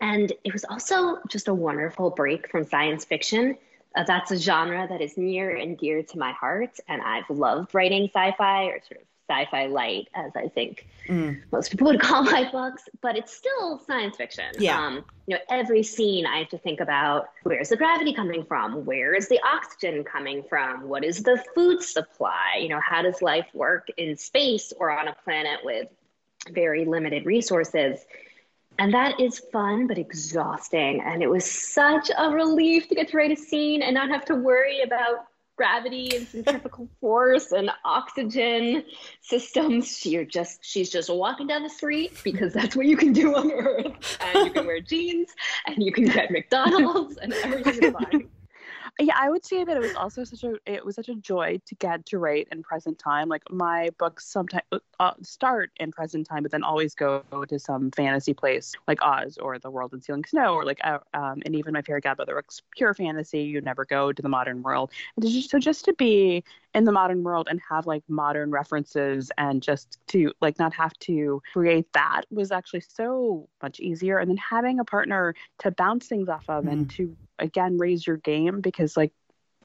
And 0.01 0.33
it 0.45 0.53
was 0.53 0.65
also 0.65 1.19
just 1.29 1.49
a 1.49 1.55
wonderful 1.55 2.11
break 2.11 2.49
from 2.49 2.65
science 2.65 3.05
fiction. 3.05 3.59
Uh, 3.97 4.05
that's 4.05 4.31
a 4.31 4.37
genre 4.37 4.87
that 4.89 5.01
is 5.01 5.17
near 5.17 5.57
and 5.57 5.77
dear 5.77 6.05
to 6.05 6.19
my 6.19 6.31
heart. 6.33 6.79
And 6.87 7.03
I've 7.03 7.29
loved 7.29 7.75
writing 7.75 8.09
sci 8.15 8.35
fi 8.39 8.67
or 8.67 8.81
sort 8.87 9.01
of 9.01 9.07
sci-fi 9.29 9.67
light, 9.67 10.09
as 10.15 10.33
I 10.35 10.49
think 10.49 10.87
mm. 11.07 11.41
most 11.53 11.71
people 11.71 11.87
would 11.87 12.01
call 12.09 12.23
my 12.23 12.51
books, 12.51 12.89
but 13.01 13.17
it's 13.17 13.35
still 13.35 13.79
science 13.87 14.17
fiction. 14.17 14.47
Yeah. 14.59 14.79
Um, 14.79 15.05
you 15.27 15.37
know, 15.37 15.41
every 15.51 15.83
scene 15.83 16.27
I 16.27 16.39
have 16.39 16.49
to 16.51 16.59
think 16.59 16.81
about 16.81 17.29
where's 17.43 17.69
the 17.69 17.77
gravity 17.77 18.13
coming 18.13 18.45
from? 18.45 18.85
Where 18.85 19.15
is 19.15 19.29
the 19.29 19.41
oxygen 19.45 20.05
coming 20.05 20.43
from? 20.49 20.89
What 20.89 21.05
is 21.05 21.23
the 21.23 21.43
food 21.55 21.83
supply? 21.83 22.59
You 22.61 22.69
know, 22.69 22.81
how 22.81 23.03
does 23.03 23.21
life 23.23 23.47
work 23.53 23.89
in 23.97 24.17
space 24.17 24.73
or 24.79 24.91
on 24.91 25.09
a 25.09 25.15
planet 25.25 25.61
with 25.63 25.89
very 26.51 26.85
limited 26.85 27.27
resources? 27.27 28.05
And 28.79 28.95
that 28.95 29.21
is 29.21 29.41
fun, 29.53 29.89
but 29.89 29.99
exhausting. 29.99 31.01
And 31.01 31.23
it 31.23 31.29
was 31.29 31.45
such 31.45 32.11
a 32.17 32.31
relief 32.31 32.89
to 32.89 32.95
get 32.95 33.09
to 33.09 33.17
write 33.17 33.33
a 33.33 33.37
scene 33.37 33.83
and 33.83 33.93
not 33.93 34.09
have 34.09 34.25
to 34.27 34.37
worry 34.37 34.83
about 34.83 35.27
gravity 35.59 36.17
and 36.17 36.27
centrifugal 36.27 36.89
force 37.01 37.53
and 37.53 37.71
oxygen 37.85 38.85
systems. 39.21 40.07
You're 40.07 40.25
just 40.25 40.65
she's 40.65 40.89
just 40.89 41.11
walking 41.11 41.47
down 41.47 41.63
the 41.63 41.69
street 41.69 42.19
because 42.25 42.55
that's 42.55 42.75
what 42.75 42.87
you 42.87 42.97
can 42.97 43.13
do 43.13 43.35
on 43.35 43.53
Earth. 43.53 44.19
And 44.23 44.47
you 44.47 44.53
can 44.53 44.67
wear 44.67 44.81
jeans 44.81 45.35
and 45.67 45.83
you 45.83 45.93
can 45.93 46.07
get 46.07 46.31
McDonald's 46.31 47.19
and 47.19 47.35
everything's 47.35 47.93
fine. 47.93 48.31
Yeah 49.01 49.15
i 49.17 49.31
would 49.31 49.45
say 49.45 49.65
that 49.65 49.77
it 49.77 49.81
was 49.81 49.95
also 49.95 50.25
such 50.25 50.43
a 50.43 50.55
it 50.67 50.85
was 50.85 50.97
such 50.97 51.09
a 51.09 51.15
joy 51.15 51.61
to 51.67 51.75
get 51.77 52.05
to 52.07 52.19
write 52.19 52.49
in 52.51 52.63
present 52.63 52.99
time 52.99 53.29
like 53.29 53.43
my 53.51 53.91
books 53.99 54.27
sometimes 54.27 54.65
uh, 54.99 55.13
start 55.23 55.71
in 55.79 55.93
present 55.93 56.27
time 56.27 56.43
but 56.43 56.51
then 56.51 56.65
always 56.65 56.95
go 56.95 57.23
to 57.49 57.59
some 57.59 57.91
fantasy 57.93 58.35
place 58.35 58.75
like 58.89 58.99
oz 59.03 59.39
or 59.39 59.59
the 59.59 59.71
world 59.71 59.93
in 59.93 60.03
Stealing 60.03 60.25
Snow 60.25 60.55
or 60.55 60.65
like 60.65 60.81
uh, 60.83 60.99
um, 61.15 61.43
and 61.45 61.55
even 61.55 61.73
my 61.73 61.83
fairy 61.83 62.01
godmother 62.01 62.35
books 62.35 62.63
pure 62.77 62.95
fantasy 62.95 63.43
you 63.43 63.61
never 63.61 63.85
go 63.85 64.13
to 64.13 64.23
the 64.23 64.29
modern 64.29 64.63
world. 64.63 64.91
And 65.17 65.27
just, 65.27 65.51
so 65.51 65.59
just 65.59 65.85
to 65.87 65.93
be 65.95 66.45
in 66.75 66.85
the 66.85 66.93
modern 66.93 67.23
world 67.23 67.49
and 67.51 67.61
have 67.69 67.87
like 67.87 68.03
modern 68.09 68.51
references 68.51 69.31
and 69.39 69.63
just 69.63 69.99
to 70.09 70.33
like 70.41 70.59
not 70.59 70.73
have 70.75 70.93
to 71.01 71.41
create 71.53 71.87
that 71.95 72.23
was 72.31 72.53
actually 72.53 72.81
so 72.81 73.49
much 73.63 73.81
easier 73.81 74.19
and 74.19 74.31
then 74.31 74.37
having 74.37 74.79
a 74.79 74.85
partner 74.85 75.35
to 75.59 75.71
bounce 75.71 76.07
things 76.07 76.29
off 76.29 76.45
of 76.49 76.65
mm. 76.65 76.73
and 76.73 76.91
to 76.91 77.17
again 77.39 77.79
raise 77.79 78.07
your 78.07 78.19
game 78.19 78.61
because 78.61 78.97
like 78.97 79.13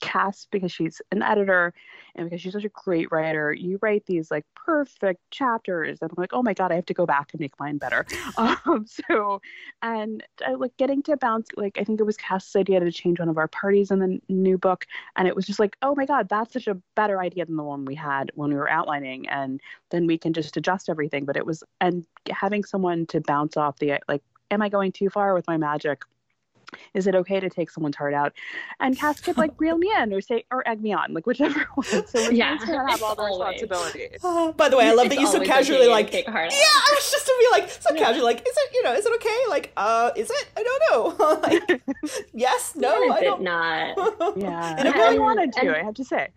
Kass 0.01 0.47
because 0.51 0.71
she's 0.71 1.01
an 1.11 1.21
editor 1.21 1.73
and 2.15 2.29
because 2.29 2.41
she's 2.41 2.53
such 2.53 2.65
a 2.65 2.69
great 2.69 3.11
writer, 3.11 3.51
you 3.53 3.79
write 3.81 4.05
these 4.05 4.29
like 4.29 4.45
perfect 4.55 5.19
chapters. 5.31 5.99
And 6.01 6.11
I'm 6.11 6.21
like, 6.21 6.33
oh 6.33 6.43
my 6.43 6.53
God, 6.53 6.71
I 6.71 6.75
have 6.75 6.85
to 6.87 6.93
go 6.93 7.05
back 7.05 7.29
and 7.33 7.39
make 7.39 7.59
mine 7.59 7.77
better. 7.77 8.05
Um, 8.35 8.85
so, 8.87 9.41
and 9.81 10.23
I, 10.45 10.53
like 10.53 10.75
getting 10.77 11.03
to 11.03 11.17
bounce, 11.17 11.49
like, 11.55 11.77
I 11.77 11.83
think 11.83 11.99
it 11.99 12.03
was 12.03 12.17
Kass's 12.17 12.55
idea 12.55 12.79
to 12.79 12.91
change 12.91 13.19
one 13.19 13.29
of 13.29 13.37
our 13.37 13.47
parties 13.47 13.91
in 13.91 13.99
the 13.99 14.19
new 14.27 14.57
book. 14.57 14.85
And 15.15 15.27
it 15.27 15.35
was 15.35 15.45
just 15.45 15.59
like, 15.59 15.77
oh 15.81 15.93
my 15.95 16.05
God, 16.05 16.29
that's 16.29 16.53
such 16.53 16.67
a 16.67 16.75
better 16.95 17.21
idea 17.21 17.45
than 17.45 17.55
the 17.55 17.63
one 17.63 17.85
we 17.85 17.95
had 17.95 18.31
when 18.35 18.49
we 18.49 18.55
were 18.55 18.69
outlining. 18.69 19.29
And 19.29 19.61
then 19.91 20.07
we 20.07 20.17
can 20.17 20.33
just 20.33 20.57
adjust 20.57 20.89
everything. 20.89 21.25
But 21.25 21.37
it 21.37 21.45
was, 21.45 21.63
and 21.79 22.05
having 22.29 22.63
someone 22.63 23.05
to 23.07 23.21
bounce 23.21 23.55
off 23.55 23.77
the, 23.79 23.99
like, 24.07 24.23
am 24.49 24.61
I 24.61 24.69
going 24.69 24.91
too 24.91 25.09
far 25.09 25.33
with 25.33 25.47
my 25.47 25.57
magic? 25.57 26.03
Is 26.93 27.07
it 27.07 27.15
okay 27.15 27.39
to 27.39 27.49
take 27.49 27.69
someone's 27.69 27.95
heart 27.95 28.13
out? 28.13 28.33
And 28.79 28.97
Kass 28.97 29.19
could 29.19 29.37
like 29.37 29.51
reel 29.59 29.77
me 29.77 29.91
in 29.97 30.13
or 30.13 30.21
say 30.21 30.45
or 30.51 30.67
egg 30.67 30.81
me 30.81 30.93
on, 30.93 31.13
like 31.13 31.25
whichever 31.25 31.59
one. 31.75 31.85
So 31.85 31.97
it's 32.13 32.31
yeah, 32.31 32.55
nice 32.55 32.67
to 32.67 32.85
have 32.87 33.03
all 33.03 33.15
the 33.15 33.23
responsibility. 33.23 34.09
Uh, 34.23 34.51
by 34.53 34.69
the 34.69 34.77
way, 34.77 34.87
I 34.87 34.93
love 34.93 35.09
that 35.09 35.19
you 35.19 35.27
so 35.27 35.43
casually 35.43 35.87
like 35.87 36.13
yeah, 36.13 36.21
I 36.27 36.93
was 36.95 37.11
just 37.11 37.25
to 37.25 37.35
be 37.39 37.61
like 37.61 37.69
so 37.69 37.93
yeah. 37.93 38.03
casually 38.03 38.23
like, 38.23 38.39
is 38.39 38.55
it 38.55 38.73
you 38.73 38.83
know, 38.83 38.93
is 38.93 39.05
it 39.05 39.13
okay? 39.15 39.39
Like, 39.49 39.71
uh, 39.77 40.11
is 40.15 40.29
it? 40.29 40.47
I 40.57 40.63
don't 40.63 41.19
know. 41.19 41.39
like, 41.43 41.81
yes, 42.33 42.75
no, 42.75 43.11
I 43.11 43.21
don't. 43.21 43.41
Not. 43.41 44.37
yeah, 44.37 44.75
and 44.77 44.87
I 44.87 44.91
really 44.91 45.19
wanted 45.19 45.53
to. 45.53 45.61
And, 45.61 45.75
I 45.75 45.83
have 45.83 45.95
to 45.95 46.03
say. 46.03 46.29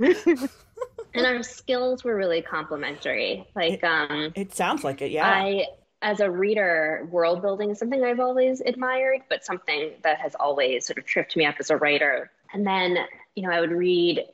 and 1.14 1.26
our 1.26 1.42
skills 1.42 2.04
were 2.04 2.16
really 2.16 2.42
complementary. 2.42 3.46
Like, 3.54 3.82
um, 3.84 4.32
it 4.34 4.54
sounds 4.54 4.84
like 4.84 5.02
it. 5.02 5.10
Yeah. 5.10 5.28
I 5.28 5.66
as 6.06 6.20
a 6.20 6.30
reader, 6.30 7.08
world 7.10 7.42
building 7.42 7.70
is 7.70 7.80
something 7.80 8.04
I've 8.04 8.20
always 8.20 8.60
admired, 8.60 9.22
but 9.28 9.44
something 9.44 9.90
that 10.04 10.20
has 10.20 10.36
always 10.36 10.86
sort 10.86 10.98
of 10.98 11.04
tripped 11.04 11.36
me 11.36 11.44
up 11.44 11.56
as 11.58 11.68
a 11.68 11.76
writer. 11.76 12.30
And 12.52 12.64
then, 12.64 12.96
you 13.34 13.42
know, 13.42 13.50
I 13.50 13.60
would 13.60 13.72
read 13.72 14.24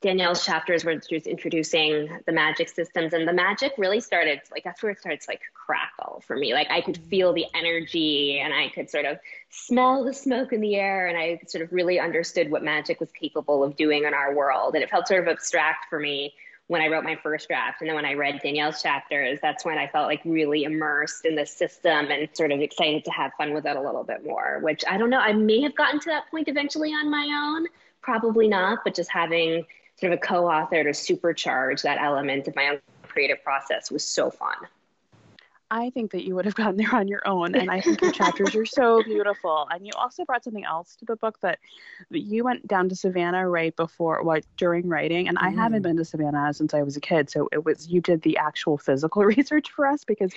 Danielle's 0.00 0.44
chapters 0.44 0.84
where 0.84 1.00
she 1.00 1.14
was 1.14 1.28
introducing 1.28 2.08
the 2.26 2.32
magic 2.32 2.68
systems, 2.68 3.12
and 3.12 3.28
the 3.28 3.32
magic 3.32 3.72
really 3.78 4.00
started 4.00 4.40
like 4.50 4.64
that's 4.64 4.82
where 4.82 4.90
it 4.90 4.98
starts 4.98 5.28
like 5.28 5.42
crackle 5.54 6.24
for 6.26 6.36
me. 6.36 6.54
Like 6.54 6.72
I 6.72 6.80
could 6.80 6.96
mm-hmm. 6.96 7.08
feel 7.08 7.32
the 7.32 7.46
energy, 7.54 8.40
and 8.40 8.52
I 8.52 8.70
could 8.70 8.90
sort 8.90 9.04
of 9.04 9.18
smell 9.48 10.02
the 10.02 10.12
smoke 10.12 10.52
in 10.52 10.60
the 10.60 10.74
air, 10.74 11.06
and 11.06 11.16
I 11.16 11.38
sort 11.46 11.62
of 11.62 11.72
really 11.72 12.00
understood 12.00 12.50
what 12.50 12.64
magic 12.64 12.98
was 12.98 13.12
capable 13.12 13.62
of 13.62 13.76
doing 13.76 14.06
in 14.06 14.12
our 14.12 14.34
world. 14.34 14.74
And 14.74 14.82
it 14.82 14.90
felt 14.90 15.06
sort 15.06 15.22
of 15.22 15.28
abstract 15.28 15.86
for 15.88 16.00
me 16.00 16.34
when 16.72 16.80
I 16.80 16.88
wrote 16.88 17.04
my 17.04 17.16
first 17.16 17.48
draft. 17.48 17.82
And 17.82 17.88
then 17.88 17.94
when 17.94 18.06
I 18.06 18.14
read 18.14 18.40
Danielle's 18.42 18.80
chapters, 18.80 19.38
that's 19.42 19.62
when 19.62 19.76
I 19.76 19.86
felt 19.88 20.06
like 20.06 20.22
really 20.24 20.64
immersed 20.64 21.26
in 21.26 21.34
the 21.34 21.44
system 21.44 22.10
and 22.10 22.26
sort 22.32 22.50
of 22.50 22.60
excited 22.60 23.04
to 23.04 23.10
have 23.10 23.32
fun 23.36 23.52
with 23.52 23.66
it 23.66 23.76
a 23.76 23.80
little 23.80 24.04
bit 24.04 24.24
more, 24.24 24.58
which 24.62 24.82
I 24.88 24.96
don't 24.96 25.10
know. 25.10 25.18
I 25.18 25.34
may 25.34 25.60
have 25.60 25.76
gotten 25.76 26.00
to 26.00 26.06
that 26.08 26.30
point 26.30 26.48
eventually 26.48 26.88
on 26.88 27.10
my 27.10 27.28
own, 27.44 27.66
probably 28.00 28.48
not, 28.48 28.78
but 28.84 28.94
just 28.94 29.10
having 29.10 29.66
sort 30.00 30.14
of 30.14 30.18
a 30.18 30.22
co 30.22 30.48
author 30.48 30.82
to 30.82 30.90
supercharge 30.90 31.82
that 31.82 31.98
element 32.00 32.48
of 32.48 32.56
my 32.56 32.68
own 32.68 32.80
creative 33.02 33.44
process 33.44 33.90
was 33.90 34.02
so 34.02 34.30
fun. 34.30 34.56
I 35.72 35.88
think 35.88 36.10
that 36.10 36.24
you 36.24 36.34
would 36.34 36.44
have 36.44 36.54
gotten 36.62 36.76
there 36.76 36.94
on 36.94 37.08
your 37.08 37.26
own. 37.26 37.54
And 37.54 37.70
I 37.70 37.80
think 37.80 38.02
your 38.02 38.12
chapters 38.12 38.54
are 38.54 38.66
so 38.80 39.02
beautiful. 39.02 39.66
And 39.70 39.86
you 39.86 39.92
also 39.96 40.24
brought 40.24 40.44
something 40.44 40.64
else 40.64 40.94
to 40.96 41.06
the 41.06 41.16
book 41.16 41.40
that 41.40 41.58
you 42.10 42.44
went 42.44 42.68
down 42.68 42.90
to 42.90 42.94
Savannah 42.94 43.48
right 43.48 43.74
before, 43.74 44.22
what, 44.22 44.44
during 44.58 44.86
writing. 44.86 45.28
And 45.28 45.38
mm. 45.38 45.46
I 45.46 45.50
haven't 45.50 45.82
been 45.82 45.96
to 45.96 46.04
Savannah 46.04 46.52
since 46.52 46.74
I 46.74 46.82
was 46.82 46.96
a 46.98 47.00
kid. 47.00 47.30
So 47.30 47.48
it 47.52 47.64
was, 47.64 47.88
you 47.88 48.02
did 48.02 48.20
the 48.20 48.36
actual 48.36 48.76
physical 48.76 49.24
research 49.24 49.70
for 49.70 49.86
us 49.86 50.04
because 50.04 50.32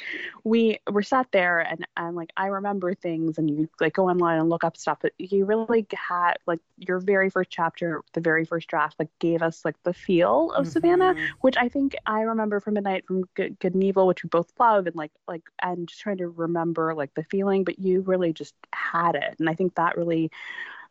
we 0.45 0.80
were 0.89 1.04
sat 1.04 1.28
there 1.32 1.60
and, 1.60 1.86
and 1.98 2.15
like, 2.15 2.32
I 2.38 2.48
remember 2.48 2.93
things 2.93 3.38
and 3.38 3.50
you 3.50 3.69
like 3.82 3.93
go 3.93 4.10
online 4.10 4.39
and 4.39 4.50
look 4.50 4.63
up 4.63 4.78
stuff. 4.78 5.00
But 5.02 5.12
you 5.17 5.43
really 5.43 5.86
had 5.93 6.36
like 6.48 6.62
your 6.78 7.00
very 7.00 7.30
first 7.30 7.50
chapter, 7.50 8.02
the 8.13 8.21
very 8.21 8.45
first 8.45 8.69
draft, 8.69 8.95
like 9.00 9.10
gave 9.19 9.41
us 9.41 9.65
like 9.65 9.76
the 9.84 9.93
feel 9.93 10.54
of 10.54 10.63
mm-hmm. 10.63 10.71
Savannah, 10.71 11.15
which 11.41 11.58
I 11.58 11.67
think 11.67 11.93
I 12.06 12.21
remember 12.21 12.62
from 12.62 12.76
Midnight 12.76 13.06
from 13.06 13.26
Good, 13.34 13.60
Good 13.60 13.74
and 13.74 13.84
Evil, 13.84 14.08
which 14.08 14.24
we 14.24 14.30
both 14.30 14.54
love. 14.58 14.88
And 14.88 14.95
like, 14.95 15.12
like 15.27 15.43
and 15.61 15.88
just 15.88 16.01
trying 16.01 16.17
to 16.17 16.27
remember 16.27 16.93
like 16.93 17.13
the 17.15 17.23
feeling 17.23 17.63
but 17.63 17.79
you 17.79 18.01
really 18.01 18.33
just 18.33 18.53
had 18.73 19.15
it. 19.15 19.35
And 19.39 19.49
i 19.49 19.53
think 19.53 19.75
that 19.75 19.97
really 19.97 20.31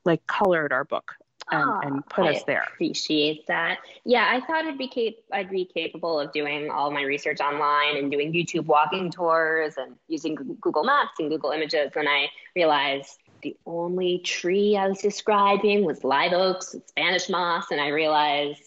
like 0.04 0.26
colored 0.26 0.72
our 0.72 0.84
book 0.84 1.14
and, 1.50 1.62
oh, 1.70 1.80
and 1.82 2.06
put 2.06 2.24
I 2.24 2.34
us 2.34 2.42
there. 2.44 2.64
appreciate 2.72 3.46
that. 3.48 3.78
Yeah 4.04 4.26
i 4.30 4.40
thought 4.46 4.64
i'd 4.64 4.78
be 4.78 4.88
cap- 4.88 5.22
i'd 5.32 5.50
be 5.50 5.66
capable 5.66 6.18
of 6.18 6.32
doing 6.32 6.70
all 6.70 6.90
my 6.90 7.02
research 7.02 7.40
online 7.40 7.96
and 7.96 8.10
doing 8.10 8.32
youtube 8.32 8.66
walking 8.66 9.10
tours 9.10 9.74
and 9.76 9.96
using 10.08 10.34
google 10.60 10.84
maps 10.84 11.12
and 11.18 11.28
google 11.30 11.50
images 11.50 11.92
and 11.96 12.08
i 12.08 12.28
realized 12.56 13.18
the 13.42 13.56
only 13.66 14.20
tree 14.20 14.76
i 14.76 14.88
was 14.88 15.00
describing 15.00 15.84
was 15.84 16.02
live 16.02 16.32
oaks 16.32 16.72
and 16.74 16.82
spanish 16.86 17.28
moss. 17.28 17.70
And 17.70 17.80
i 17.80 17.88
realized 17.88 18.62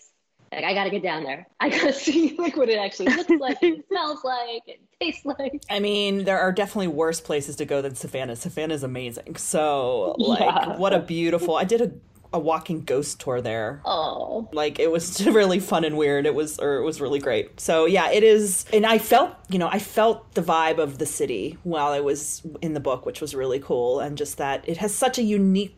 like 0.51 0.63
I 0.63 0.73
gotta 0.73 0.89
get 0.89 1.03
down 1.03 1.23
there. 1.23 1.47
I 1.59 1.69
gotta 1.69 1.93
see 1.93 2.35
like 2.37 2.55
what 2.55 2.69
it 2.69 2.77
actually 2.77 3.13
looks 3.15 3.29
like 3.29 3.61
and 3.61 3.83
smells 3.87 4.23
like 4.23 4.63
and 4.67 4.77
tastes 4.99 5.25
like. 5.25 5.61
I 5.69 5.79
mean, 5.79 6.23
there 6.23 6.39
are 6.39 6.51
definitely 6.51 6.87
worse 6.87 7.19
places 7.19 7.55
to 7.57 7.65
go 7.65 7.81
than 7.81 7.95
Savannah. 7.95 8.35
Savannah 8.35 8.73
is 8.73 8.83
amazing. 8.83 9.35
So 9.35 10.15
like 10.17 10.39
yeah. 10.39 10.77
what 10.77 10.93
a 10.93 10.99
beautiful 10.99 11.55
I 11.55 11.63
did 11.63 11.81
a 11.81 11.91
a 12.33 12.39
walking 12.39 12.83
ghost 12.83 13.19
tour 13.19 13.41
there. 13.41 13.81
Oh. 13.85 14.49
Like 14.51 14.79
it 14.79 14.91
was 14.91 15.25
really 15.25 15.59
fun 15.59 15.83
and 15.83 15.97
weird. 15.97 16.25
It 16.25 16.35
was 16.35 16.59
or 16.59 16.77
it 16.77 16.83
was 16.83 17.01
really 17.01 17.19
great. 17.19 17.59
So 17.59 17.85
yeah, 17.85 18.11
it 18.11 18.23
is 18.23 18.65
and 18.73 18.85
I 18.85 18.97
felt, 18.97 19.35
you 19.49 19.59
know, 19.59 19.69
I 19.69 19.79
felt 19.79 20.33
the 20.33 20.41
vibe 20.41 20.77
of 20.77 20.97
the 20.97 21.05
city 21.05 21.57
while 21.63 21.91
I 21.91 21.99
was 21.99 22.41
in 22.61 22.73
the 22.73 22.79
book, 22.79 23.05
which 23.05 23.21
was 23.21 23.35
really 23.35 23.59
cool 23.59 23.99
and 23.99 24.17
just 24.17 24.37
that 24.37 24.67
it 24.67 24.77
has 24.77 24.93
such 24.93 25.17
a 25.17 25.23
unique 25.23 25.75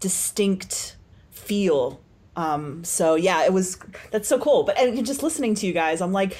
distinct 0.00 0.96
feel 1.30 2.00
um, 2.36 2.84
so 2.84 3.14
yeah, 3.14 3.44
it 3.44 3.52
was 3.52 3.78
that's 4.10 4.28
so 4.28 4.38
cool. 4.38 4.62
But 4.62 4.78
and 4.78 5.04
just 5.04 5.22
listening 5.22 5.54
to 5.56 5.66
you 5.66 5.72
guys, 5.72 6.00
I'm 6.00 6.12
like, 6.12 6.36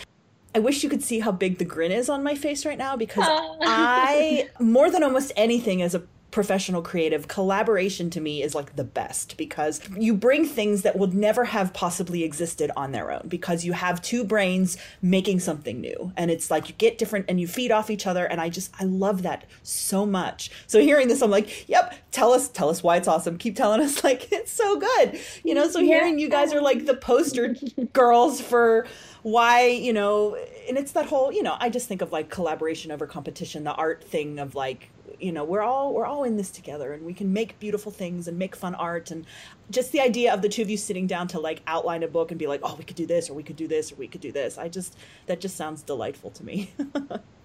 I 0.55 0.59
wish 0.59 0.83
you 0.83 0.91
could 0.91 1.03
see 1.03 1.21
how 1.21 1.33
big 1.33 1.59
the 1.59 1.65
grin 1.65 1.91
is 1.91 2.09
on 2.09 2.23
my 2.23 2.35
face 2.35 2.65
right 2.65 2.79
now 2.79 2.97
because 2.97 3.25
I 3.63 4.49
more 4.61 4.91
than 4.91 5.03
almost 5.03 5.33
anything 5.37 5.83
as 5.83 5.95
a 5.95 6.03
professional 6.31 6.83
creative, 6.83 7.29
collaboration 7.29 8.11
to 8.11 8.21
me 8.21 8.43
is 8.43 8.55
like 8.55 8.77
the 8.77 8.85
best 8.85 9.37
because 9.37 9.81
you 9.97 10.13
bring 10.13 10.45
things 10.45 10.83
that 10.83 10.99
would 10.99 11.15
never 11.15 11.45
have 11.45 11.73
possibly 11.73 12.25
existed 12.25 12.71
on 12.77 12.93
their 12.93 13.11
own 13.11 13.23
because 13.29 13.65
you 13.65 13.73
have 13.73 14.03
two 14.03 14.25
brains 14.25 14.77
making 15.01 15.41
something 15.41 15.81
new. 15.81 16.13
And 16.17 16.31
it's 16.31 16.51
like 16.51 16.69
you 16.69 16.75
get 16.77 16.99
different 16.99 17.27
and 17.29 17.41
you 17.41 17.47
feed 17.47 17.71
off 17.71 17.91
each 17.91 18.07
other. 18.07 18.27
And 18.27 18.41
I 18.41 18.49
just, 18.49 18.71
I 18.79 18.85
love 18.85 19.23
that 19.23 19.45
so 19.63 20.05
much. 20.05 20.51
So 20.67 20.81
hearing 20.81 21.09
this, 21.09 21.23
I'm 21.23 21.31
like, 21.31 21.69
yep, 21.69 21.95
tell 22.11 22.33
us, 22.33 22.49
tell 22.49 22.69
us 22.69 22.83
why 22.83 22.97
it's 22.97 23.09
awesome. 23.09 23.39
Keep 23.39 23.57
telling 23.57 23.81
us 23.81 24.05
like 24.05 24.31
it's 24.33 24.53
so 24.53 24.79
good. 24.79 25.19
You 25.43 25.55
know, 25.55 25.69
so 25.69 25.81
hearing 25.81 26.19
you 26.19 26.29
guys 26.29 26.53
are 26.53 26.61
like 26.61 26.87
the 26.87 26.97
poster 26.97 27.57
girls 27.93 28.41
for 28.41 28.87
why, 29.23 29.67
you 29.67 29.93
know, 29.93 30.37
and 30.69 30.77
it's 30.77 30.93
that 30.93 31.07
whole, 31.07 31.33
you 31.33 31.43
know, 31.43 31.57
I 31.59 31.71
just 31.71 31.89
think 31.89 32.03
of 32.03 32.13
like 32.13 32.31
collaboration 32.31 32.93
over 32.93 33.07
competition, 33.07 33.65
the 33.65 33.75
art 33.75 34.05
thing 34.05 34.39
of 34.39 34.55
like 34.55 34.91
you 35.21 35.33
know 35.33 35.45
we're 35.45 35.63
all 35.63 35.95
we're 35.95 36.07
all 36.07 36.25
in 36.25 36.37
this 36.37 36.51
together 36.51 36.93
and 36.93 37.05
we 37.05 37.15
can 37.15 37.33
make 37.33 37.59
beautiful 37.59 37.93
things 37.93 38.29
and 38.29 38.39
make 38.39 38.57
fun 38.57 38.75
art. 38.75 39.11
And 39.11 39.27
just 39.71 39.93
the 39.93 40.01
idea 40.01 40.33
of 40.33 40.43
the 40.43 40.49
two 40.49 40.63
of 40.63 40.71
you 40.71 40.77
sitting 40.77 41.07
down 41.07 41.29
to 41.29 41.41
like 41.41 41.63
outline 41.67 42.03
a 42.03 42.09
book 42.09 42.31
and 42.31 42.39
be 42.39 42.47
like 42.47 42.61
oh 42.63 42.75
we 42.77 42.85
could 42.85 42.97
do 42.97 43.07
this 43.07 43.31
or 43.31 43.35
we 43.35 43.43
could 43.43 43.57
do 43.57 43.69
this 43.69 43.93
or 43.93 43.97
we 43.97 44.09
could 44.09 44.21
do 44.21 44.33
this. 44.33 44.59
I 44.59 44.69
just 44.69 44.97
that 45.27 45.41
just 45.41 45.57
sounds 45.57 45.83
delightful 45.83 46.31
to 46.31 46.45
me. 46.45 46.71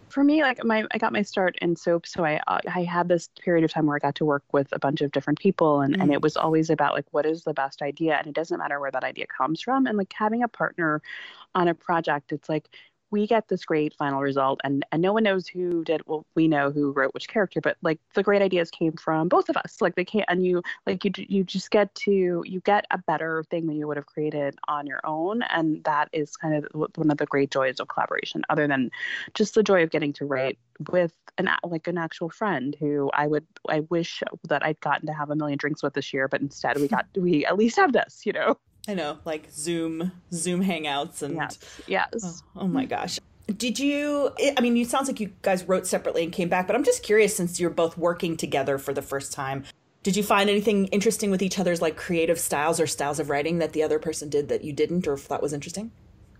For 0.09 0.25
me 0.25 0.41
like 0.41 0.61
my 0.65 0.83
i 0.91 0.97
got 0.97 1.13
my 1.13 1.21
start 1.21 1.55
in 1.61 1.77
soap 1.77 2.05
so 2.05 2.25
i 2.25 2.41
uh, 2.45 2.59
i 2.75 2.83
had 2.83 3.07
this 3.07 3.29
period 3.39 3.63
of 3.63 3.71
time 3.71 3.85
where 3.85 3.95
i 3.95 3.99
got 3.99 4.15
to 4.15 4.25
work 4.25 4.43
with 4.51 4.67
a 4.73 4.77
bunch 4.77 4.99
of 4.99 5.13
different 5.13 5.39
people 5.39 5.79
and 5.79 5.95
mm. 5.95 6.01
and 6.01 6.11
it 6.11 6.21
was 6.21 6.35
always 6.35 6.69
about 6.69 6.93
like 6.93 7.05
what 7.11 7.25
is 7.25 7.45
the 7.45 7.53
best 7.53 7.81
idea? 7.81 8.17
And 8.17 8.27
it 8.27 8.33
doesn't 8.33 8.57
matter 8.57 8.77
where 8.77 8.91
that 8.91 9.05
idea 9.05 9.25
comes 9.27 9.61
from. 9.61 9.87
And 9.87 9.97
like 9.97 10.11
having 10.11 10.43
a 10.43 10.49
partner 10.49 11.01
on 11.55 11.69
a 11.69 11.73
project 11.73 12.33
it's 12.33 12.49
like 12.49 12.67
we 13.11 13.27
get 13.27 13.47
this 13.47 13.65
great 13.65 13.93
final 13.93 14.21
result 14.21 14.59
and 14.63 14.85
and 14.91 15.01
no 15.01 15.13
one 15.13 15.23
knows 15.23 15.47
who 15.47 15.83
did 15.83 16.01
well 16.07 16.25
we 16.35 16.47
know 16.47 16.71
who 16.71 16.91
wrote 16.91 17.13
which 17.13 17.27
character 17.27 17.61
but 17.61 17.77
like 17.81 17.99
the 18.13 18.23
great 18.23 18.41
ideas 18.41 18.71
came 18.71 18.93
from 18.93 19.27
both 19.27 19.49
of 19.49 19.57
us. 19.57 19.77
Like 19.81 19.95
they 19.95 20.05
can't 20.05 20.25
and 20.27 20.45
you 20.45 20.61
like 20.85 21.03
you 21.05 21.11
you 21.17 21.43
just 21.43 21.71
get 21.71 21.93
to 21.95 22.43
you 22.45 22.61
get 22.61 22.85
a 22.91 22.97
better 22.97 23.43
thing 23.49 23.67
than 23.67 23.75
you 23.75 23.87
would 23.87 23.97
have 23.97 24.05
created 24.05 24.57
on 24.67 24.87
your 24.87 25.01
own 25.03 25.41
and 25.43 25.83
that 25.83 26.09
is 26.13 26.35
kind 26.37 26.55
of 26.55 26.65
one 26.73 27.11
of 27.11 27.17
the 27.17 27.25
great 27.25 27.51
joys 27.51 27.79
of 27.79 27.87
collaboration 27.87 28.41
other 28.49 28.67
than 28.67 28.89
just 29.33 29.55
the 29.55 29.63
joy 29.63 29.83
of 29.83 29.89
getting 29.91 30.13
to 30.13 30.25
write 30.25 30.57
with 30.89 31.13
an 31.37 31.49
like 31.63 31.87
an 31.87 31.97
actual 31.97 32.29
friend 32.29 32.75
who 32.79 33.09
I 33.13 33.27
would 33.27 33.45
I 33.69 33.81
wish 33.81 34.23
that 34.47 34.65
I'd 34.65 34.79
gotten 34.79 35.07
to 35.07 35.13
have 35.13 35.29
a 35.29 35.35
million 35.35 35.57
drinks 35.57 35.83
with 35.83 35.93
this 35.93 36.13
year 36.13 36.27
but 36.27 36.41
instead 36.41 36.77
we 36.79 36.87
got 36.87 37.05
we 37.15 37.45
at 37.45 37.57
least 37.57 37.77
have 37.77 37.93
this 37.93 38.21
you 38.25 38.33
know 38.33 38.57
I 38.87 38.93
know, 38.95 39.19
like 39.25 39.49
Zoom, 39.51 40.11
Zoom 40.33 40.63
hangouts, 40.63 41.21
and 41.21 41.35
yes, 41.35 41.59
yes. 41.87 42.43
Oh, 42.55 42.61
oh 42.61 42.67
my 42.67 42.85
gosh. 42.85 43.19
Did 43.57 43.79
you? 43.79 44.31
I 44.57 44.61
mean, 44.61 44.75
it 44.77 44.89
sounds 44.89 45.07
like 45.07 45.19
you 45.19 45.31
guys 45.41 45.63
wrote 45.65 45.85
separately 45.85 46.23
and 46.23 46.31
came 46.31 46.49
back, 46.49 46.67
but 46.67 46.75
I'm 46.75 46.83
just 46.83 47.03
curious 47.03 47.35
since 47.35 47.59
you're 47.59 47.69
both 47.69 47.97
working 47.97 48.37
together 48.37 48.77
for 48.77 48.93
the 48.93 49.01
first 49.01 49.33
time. 49.33 49.65
Did 50.03 50.15
you 50.15 50.23
find 50.23 50.49
anything 50.49 50.87
interesting 50.87 51.29
with 51.29 51.43
each 51.43 51.59
other's 51.59 51.81
like 51.81 51.95
creative 51.95 52.39
styles 52.39 52.79
or 52.79 52.87
styles 52.87 53.19
of 53.19 53.29
writing 53.29 53.59
that 53.59 53.73
the 53.73 53.83
other 53.83 53.99
person 53.99 54.29
did 54.29 54.49
that 54.49 54.63
you 54.63 54.73
didn't, 54.73 55.07
or 55.07 55.13
if 55.13 55.27
that 55.27 55.43
was 55.43 55.53
interesting? 55.53 55.91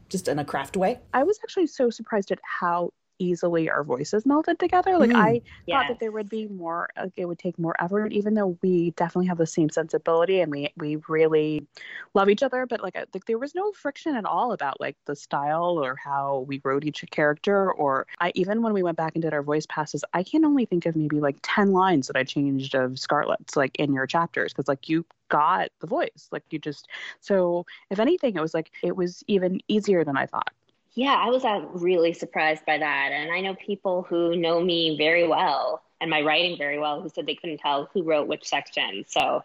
Just 0.10 0.28
in 0.28 0.40
a 0.40 0.46
craft 0.46 0.76
way? 0.76 1.00
I 1.14 1.24
was 1.24 1.40
actually 1.44 1.68
so 1.68 1.90
surprised 1.90 2.32
at 2.32 2.40
how 2.44 2.92
easily 3.20 3.70
our 3.70 3.84
voices 3.84 4.26
melted 4.26 4.60
together. 4.60 4.98
Like 4.98 5.12
mm, 5.12 5.16
I 5.16 5.42
yes. 5.66 5.76
thought 5.76 5.88
that 5.90 6.00
there 6.00 6.12
would 6.12 6.30
be 6.30 6.48
more, 6.48 6.90
like 6.98 7.14
it 7.16 7.26
would 7.26 7.40
take 7.40 7.58
more 7.60 7.76
effort, 7.82 8.12
even 8.12 8.34
though 8.34 8.58
we 8.62 8.92
definitely 8.92 9.28
have 9.28 9.38
the 9.38 9.48
same 9.48 9.70
sensibility 9.70 10.42
and 10.42 10.52
we 10.52 10.72
we 10.78 10.98
really 11.08 11.68
love 12.14 12.30
each 12.30 12.44
other. 12.44 12.66
But 12.66 12.82
like 12.82 12.96
like 12.96 13.26
there 13.26 13.38
was 13.38 13.56
no 13.56 13.72
friction 13.72 14.16
at 14.16 14.26
all 14.26 14.52
about 14.52 14.80
like 14.80 14.98
the 15.06 15.16
style 15.16 15.80
or 15.84 15.96
how 15.96 16.46
we 16.48 16.62
wrote 16.64 16.86
each 16.86 17.04
character. 17.12 17.72
Or 17.72 18.08
I 18.20 18.32
even 18.36 18.62
when 18.62 18.74
we 18.74 18.84
went 18.84 18.98
back 18.98 19.14
and 19.16 19.22
did 19.22 19.34
our 19.34 19.44
voice 19.44 19.66
passes, 19.68 20.04
I 20.14 20.24
can 20.24 20.46
only 20.46 20.66
think 20.66 20.86
of 20.86 20.96
maybe 20.96 21.20
like 21.20 21.38
ten 21.42 21.72
lines 21.72 22.08
that 22.08 22.16
I 22.18 22.24
changed 22.24 22.76
of 22.76 23.00
Scarlett's 23.00 23.56
like 23.56 23.78
in 23.78 23.94
your 23.94 24.08
chapters 24.08 24.54
because 24.54 24.68
like 24.68 24.90
you 24.90 25.06
got 25.32 25.70
the 25.80 25.88
voice 25.88 26.28
like 26.34 26.44
you 26.50 26.60
just 26.60 26.90
so 27.22 27.66
if 27.90 28.00
anything 28.00 28.36
it 28.36 28.42
was 28.42 28.54
like 28.54 28.70
it 28.84 28.98
was 28.98 29.24
even 29.28 29.62
easier 29.70 30.04
than 30.04 30.18
i 30.18 30.26
thought 30.26 30.52
yeah, 30.94 31.14
I 31.14 31.30
was 31.30 31.46
uh, 31.46 31.62
really 31.74 32.14
surprised 32.14 32.66
by 32.66 32.78
that. 32.78 33.12
And 33.12 33.32
I 33.32 33.42
know 33.42 33.56
people 33.56 34.04
who 34.04 34.36
know 34.36 34.62
me 34.62 34.98
very 34.98 35.28
well 35.28 35.82
and 36.02 36.10
my 36.10 36.22
writing 36.22 36.58
very 36.58 36.80
well 36.80 37.02
who 37.02 37.10
said 37.10 37.26
they 37.26 37.36
couldn't 37.36 37.60
tell 37.60 37.90
who 37.94 38.04
wrote 38.04 38.28
which 38.28 38.48
section. 38.48 39.06
So 39.08 39.44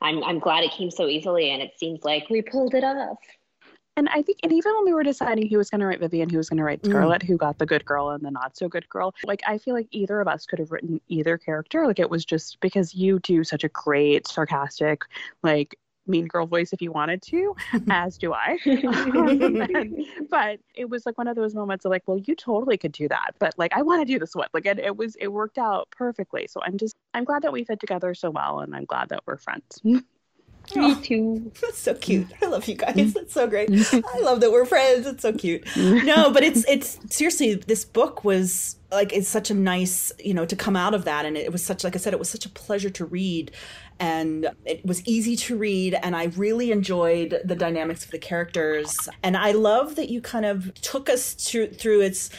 I'm, 0.00 0.22
I'm 0.24 0.38
glad 0.38 0.64
it 0.64 0.72
came 0.72 0.90
so 0.90 1.06
easily 1.06 1.50
and 1.50 1.62
it 1.62 1.78
seems 1.78 2.04
like 2.04 2.28
we 2.28 2.42
pulled 2.42 2.74
it 2.74 2.84
off. 2.84 3.18
And 3.96 4.08
I 4.08 4.22
think, 4.22 4.38
and 4.42 4.52
even 4.52 4.74
when 4.74 4.86
we 4.86 4.94
were 4.94 5.02
deciding 5.02 5.48
who 5.48 5.58
was 5.58 5.68
going 5.68 5.80
to 5.80 5.86
write 5.86 6.00
Vivian, 6.00 6.30
who 6.30 6.38
was 6.38 6.48
going 6.48 6.56
to 6.58 6.64
write. 6.64 6.84
Scarlett, 6.84 7.22
mm. 7.22 7.26
who 7.26 7.36
got 7.36 7.58
the 7.58 7.66
good 7.66 7.84
girl 7.84 8.10
and 8.10 8.24
the 8.24 8.30
not 8.30 8.56
so 8.56 8.66
good 8.66 8.88
girl, 8.88 9.14
like 9.24 9.42
I 9.46 9.58
feel 9.58 9.74
like 9.74 9.86
either 9.90 10.18
of 10.20 10.28
us 10.28 10.46
could 10.46 10.58
have 10.58 10.72
written 10.72 10.98
either 11.08 11.36
character. 11.36 11.86
Like 11.86 11.98
it 11.98 12.08
was 12.08 12.24
just 12.24 12.58
because 12.60 12.94
you 12.94 13.18
do 13.18 13.44
such 13.44 13.64
a 13.64 13.68
great, 13.68 14.26
sarcastic, 14.26 15.02
like 15.42 15.76
mean 16.06 16.26
girl 16.26 16.46
voice 16.46 16.72
if 16.72 16.82
you 16.82 16.92
wanted 16.92 17.22
to, 17.22 17.54
as 17.90 18.18
do 18.18 18.32
I. 18.32 18.58
but 20.30 20.60
it 20.74 20.88
was 20.88 21.06
like 21.06 21.18
one 21.18 21.28
of 21.28 21.36
those 21.36 21.54
moments 21.54 21.84
of 21.84 21.90
like, 21.90 22.02
well, 22.06 22.18
you 22.18 22.34
totally 22.34 22.76
could 22.76 22.92
do 22.92 23.08
that, 23.08 23.34
but 23.38 23.54
like 23.58 23.72
I 23.74 23.82
want 23.82 24.00
to 24.00 24.12
do 24.12 24.18
this 24.18 24.34
one. 24.34 24.48
Like 24.52 24.66
it, 24.66 24.78
it 24.78 24.96
was 24.96 25.16
it 25.16 25.28
worked 25.28 25.58
out 25.58 25.88
perfectly. 25.90 26.46
So 26.48 26.60
I'm 26.62 26.78
just 26.78 26.94
I'm 27.14 27.24
glad 27.24 27.42
that 27.42 27.52
we 27.52 27.64
fit 27.64 27.80
together 27.80 28.14
so 28.14 28.30
well, 28.30 28.60
and 28.60 28.74
I'm 28.74 28.84
glad 28.84 29.08
that 29.10 29.22
we're 29.26 29.38
friends. 29.38 29.80
Me 29.84 30.94
too. 31.02 31.52
That's 31.60 31.78
so 31.78 31.94
cute. 31.94 32.28
I 32.40 32.46
love 32.46 32.66
you 32.66 32.74
guys. 32.76 32.94
Mm. 32.94 33.12
That's 33.12 33.32
so 33.32 33.46
great. 33.46 33.68
Mm. 33.68 34.04
I 34.14 34.20
love 34.20 34.40
that 34.40 34.52
we're 34.52 34.64
friends. 34.64 35.06
It's 35.06 35.22
so 35.22 35.32
cute. 35.32 35.64
Mm. 35.66 36.04
No, 36.04 36.30
but 36.30 36.42
it's 36.42 36.64
it's 36.68 36.98
seriously 37.10 37.54
this 37.54 37.84
book 37.84 38.24
was 38.24 38.76
like 38.90 39.12
it's 39.12 39.28
such 39.28 39.50
a 39.50 39.54
nice, 39.54 40.12
you 40.18 40.34
know, 40.34 40.46
to 40.46 40.56
come 40.56 40.76
out 40.76 40.94
of 40.94 41.04
that 41.04 41.24
and 41.24 41.36
it 41.36 41.52
was 41.52 41.64
such 41.64 41.84
like 41.84 41.94
I 41.96 41.98
said 41.98 42.12
it 42.12 42.18
was 42.18 42.30
such 42.30 42.46
a 42.46 42.50
pleasure 42.50 42.90
to 42.90 43.04
read 43.04 43.52
and 43.98 44.50
it 44.64 44.84
was 44.84 45.06
easy 45.06 45.36
to 45.36 45.56
read 45.56 45.94
and 46.02 46.16
i 46.16 46.24
really 46.36 46.72
enjoyed 46.72 47.40
the 47.44 47.54
dynamics 47.54 48.04
of 48.04 48.10
the 48.10 48.18
characters. 48.18 49.08
And 49.22 49.36
i 49.36 49.52
love 49.52 49.96
that 49.96 50.08
you 50.08 50.20
kind 50.20 50.44
of 50.44 50.74
took 50.74 51.08
us 51.08 51.34
through 51.34 52.00
its 52.00 52.30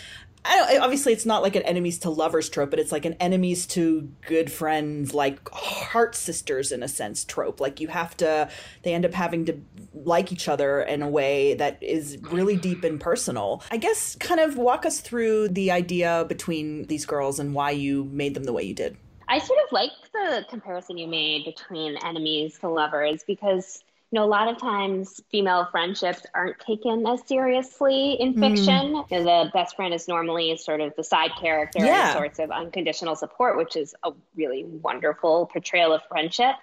obviously 0.46 1.14
it's 1.14 1.26
not 1.26 1.42
like 1.42 1.56
an 1.56 1.62
enemies 1.64 2.00
to 2.00 2.10
lovers 2.10 2.50
trope 2.50 2.70
but 2.70 2.80
it's 2.80 2.92
like 2.92 3.06
an 3.06 3.14
enemies 3.20 3.66
to 3.66 4.10
good 4.28 4.52
friends 4.52 5.14
like 5.14 5.50
heart 5.52 6.16
sisters 6.16 6.72
in 6.72 6.84
a 6.84 6.88
sense 6.88 7.24
trope. 7.24 7.60
Like 7.60 7.80
you 7.80 7.88
have 7.88 8.16
to 8.18 8.50
they 8.84 8.94
end 8.94 9.06
up 9.06 9.14
having 9.14 9.46
to 9.46 9.58
like 9.94 10.32
each 10.32 10.50
other 10.50 10.82
in 10.82 11.02
a 11.02 11.10
way 11.10 11.54
that 11.56 11.82
is 11.82 12.18
really 12.24 12.58
deep 12.58 12.84
and 12.84 13.00
personal. 13.00 13.64
I 13.72 13.78
guess 13.78 14.16
kind 14.16 14.40
of 14.40 14.58
walk 14.58 14.86
us 14.86 15.00
through 15.00 15.50
the 15.50 15.72
idea 15.72 16.26
between 16.28 16.84
these 16.88 17.06
girls 17.06 17.40
and 17.40 17.54
why 17.54 17.72
you 17.72 18.06
made 18.06 18.34
them 18.34 18.44
the 18.44 18.54
way 18.54 18.64
you 18.64 18.74
did 18.74 18.98
I 19.34 19.40
sort 19.40 19.58
of 19.66 19.72
like 19.72 19.90
the 20.12 20.46
comparison 20.48 21.00
you 21.00 21.08
made 21.08 21.46
between 21.46 21.98
enemies 21.98 22.60
to 22.60 22.70
lovers 22.70 23.24
because 23.26 23.84
you 24.12 24.20
know 24.20 24.26
a 24.26 24.28
lot 24.28 24.48
of 24.48 24.60
times 24.60 25.22
female 25.32 25.68
friendships 25.72 26.22
aren't 26.36 26.60
taken 26.60 27.08
as 27.08 27.28
seriously 27.28 28.14
in 28.20 28.36
mm. 28.36 28.40
fiction. 28.40 28.94
Mm. 28.94 29.10
You 29.10 29.24
know, 29.24 29.46
the 29.46 29.52
best 29.52 29.76
friend 29.76 29.92
is 29.92 30.08
normally 30.08 30.56
sort 30.58 30.82
of 30.82 30.96
the 30.96 31.04
side 31.04 31.32
character 31.42 31.84
yeah. 31.84 32.10
and 32.10 32.14
sorts 32.14 32.38
of 32.38 32.52
unconditional 32.52 33.16
support, 33.16 33.58
which 33.58 33.76
is 33.76 33.96
a 34.04 34.12
really 34.36 34.66
wonderful 34.66 35.48
portrayal 35.48 35.94
of 35.94 36.04
friendship. 36.08 36.54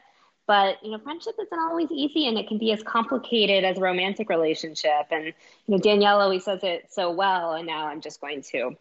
But 0.47 0.81
you 0.85 0.93
know, 0.93 0.99
friendship 0.99 1.35
isn't 1.41 1.59
always 1.59 1.91
easy, 1.91 2.29
and 2.29 2.39
it 2.39 2.47
can 2.47 2.59
be 2.59 2.71
as 2.71 2.85
complicated 2.85 3.65
as 3.65 3.79
a 3.79 3.81
romantic 3.81 4.29
relationship. 4.29 5.09
And 5.11 5.25
you 5.25 5.33
know, 5.67 5.79
Danielle 5.79 6.21
always 6.21 6.45
says 6.45 6.61
it 6.63 6.87
so 6.93 7.11
well. 7.11 7.55
And 7.55 7.67
now 7.67 7.89
I'm 7.89 8.01
just 8.01 8.21
going 8.21 8.43
to 8.53 8.77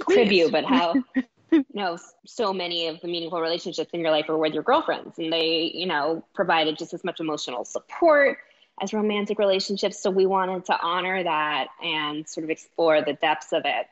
crib 0.00 0.32
you, 0.32 0.50
but 0.50 0.64
how 0.64 0.94
you 1.50 1.64
know, 1.74 1.98
so 2.26 2.52
many 2.52 2.88
of 2.88 3.00
the 3.00 3.08
meaningful 3.08 3.40
relationships 3.40 3.90
in 3.92 4.00
your 4.00 4.10
life 4.10 4.28
are 4.28 4.36
with 4.36 4.54
your 4.54 4.62
girlfriends, 4.62 5.18
and 5.18 5.32
they, 5.32 5.70
you 5.74 5.86
know, 5.86 6.24
provided 6.34 6.78
just 6.78 6.94
as 6.94 7.04
much 7.04 7.20
emotional 7.20 7.64
support 7.64 8.38
as 8.80 8.92
romantic 8.92 9.38
relationships. 9.38 10.00
So 10.00 10.10
we 10.10 10.26
wanted 10.26 10.64
to 10.66 10.80
honor 10.80 11.22
that 11.22 11.68
and 11.82 12.28
sort 12.28 12.44
of 12.44 12.50
explore 12.50 13.02
the 13.02 13.14
depths 13.14 13.52
of 13.52 13.62
it. 13.64 13.86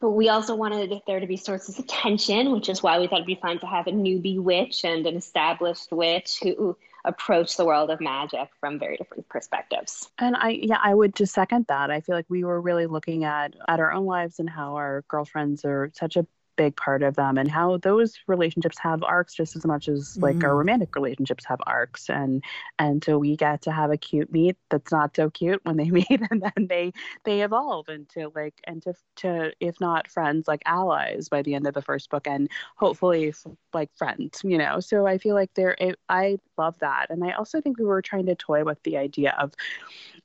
But 0.00 0.10
we 0.12 0.30
also 0.30 0.54
wanted 0.54 1.02
there 1.06 1.20
to 1.20 1.26
be 1.26 1.36
sources 1.36 1.78
of 1.78 1.86
tension, 1.86 2.52
which 2.52 2.68
is 2.70 2.82
why 2.82 2.98
we 2.98 3.06
thought 3.06 3.16
it'd 3.16 3.26
be 3.26 3.34
fun 3.34 3.58
to 3.60 3.66
have 3.66 3.86
a 3.86 3.92
newbie 3.92 4.40
witch 4.40 4.84
and 4.84 5.06
an 5.06 5.16
established 5.16 5.92
witch 5.92 6.40
who 6.42 6.76
approach 7.04 7.56
the 7.56 7.64
world 7.64 7.90
of 7.90 8.00
magic 8.00 8.48
from 8.60 8.78
very 8.78 8.96
different 8.96 9.28
perspectives. 9.28 10.08
And 10.18 10.36
I 10.36 10.50
yeah, 10.50 10.78
I 10.82 10.94
would 10.94 11.14
just 11.14 11.34
second 11.34 11.66
that. 11.68 11.90
I 11.90 12.00
feel 12.00 12.14
like 12.14 12.26
we 12.28 12.44
were 12.44 12.60
really 12.60 12.86
looking 12.86 13.24
at 13.24 13.54
at 13.68 13.80
our 13.80 13.92
own 13.92 14.06
lives 14.06 14.38
and 14.38 14.48
how 14.48 14.74
our 14.76 15.04
girlfriends 15.08 15.64
are 15.64 15.90
such 15.94 16.16
a 16.16 16.26
big 16.60 16.76
part 16.76 17.02
of 17.02 17.16
them 17.16 17.38
and 17.38 17.50
how 17.50 17.78
those 17.78 18.18
relationships 18.26 18.78
have 18.78 19.02
arcs 19.02 19.32
just 19.32 19.56
as 19.56 19.64
much 19.64 19.88
as 19.88 20.18
like 20.18 20.36
mm-hmm. 20.36 20.44
our 20.44 20.56
romantic 20.56 20.94
relationships 20.94 21.42
have 21.46 21.58
arcs 21.66 22.10
and 22.10 22.44
and 22.78 23.02
so 23.02 23.16
we 23.16 23.34
get 23.34 23.62
to 23.62 23.72
have 23.72 23.90
a 23.90 23.96
cute 23.96 24.30
meet 24.30 24.58
that's 24.68 24.92
not 24.92 25.16
so 25.16 25.30
cute 25.30 25.58
when 25.62 25.78
they 25.78 25.88
meet 25.98 26.20
and 26.30 26.42
then 26.42 26.66
they 26.68 26.92
they 27.24 27.40
evolve 27.40 27.88
into 27.88 28.30
like 28.34 28.52
and 28.64 28.82
to 28.82 28.92
to 29.16 29.50
if 29.58 29.80
not 29.80 30.10
friends 30.10 30.46
like 30.46 30.60
allies 30.66 31.30
by 31.30 31.40
the 31.40 31.54
end 31.54 31.66
of 31.66 31.72
the 31.72 31.80
first 31.80 32.10
book 32.10 32.26
and 32.26 32.50
hopefully 32.76 33.32
like 33.72 33.88
friends 33.96 34.42
you 34.44 34.58
know 34.58 34.80
so 34.80 35.06
i 35.06 35.16
feel 35.16 35.34
like 35.34 35.54
there 35.54 35.74
i 36.10 36.36
love 36.58 36.78
that 36.80 37.06
and 37.08 37.24
i 37.24 37.30
also 37.30 37.58
think 37.62 37.78
we 37.78 37.86
were 37.86 38.02
trying 38.02 38.26
to 38.26 38.34
toy 38.34 38.64
with 38.64 38.82
the 38.82 38.98
idea 38.98 39.34
of 39.38 39.54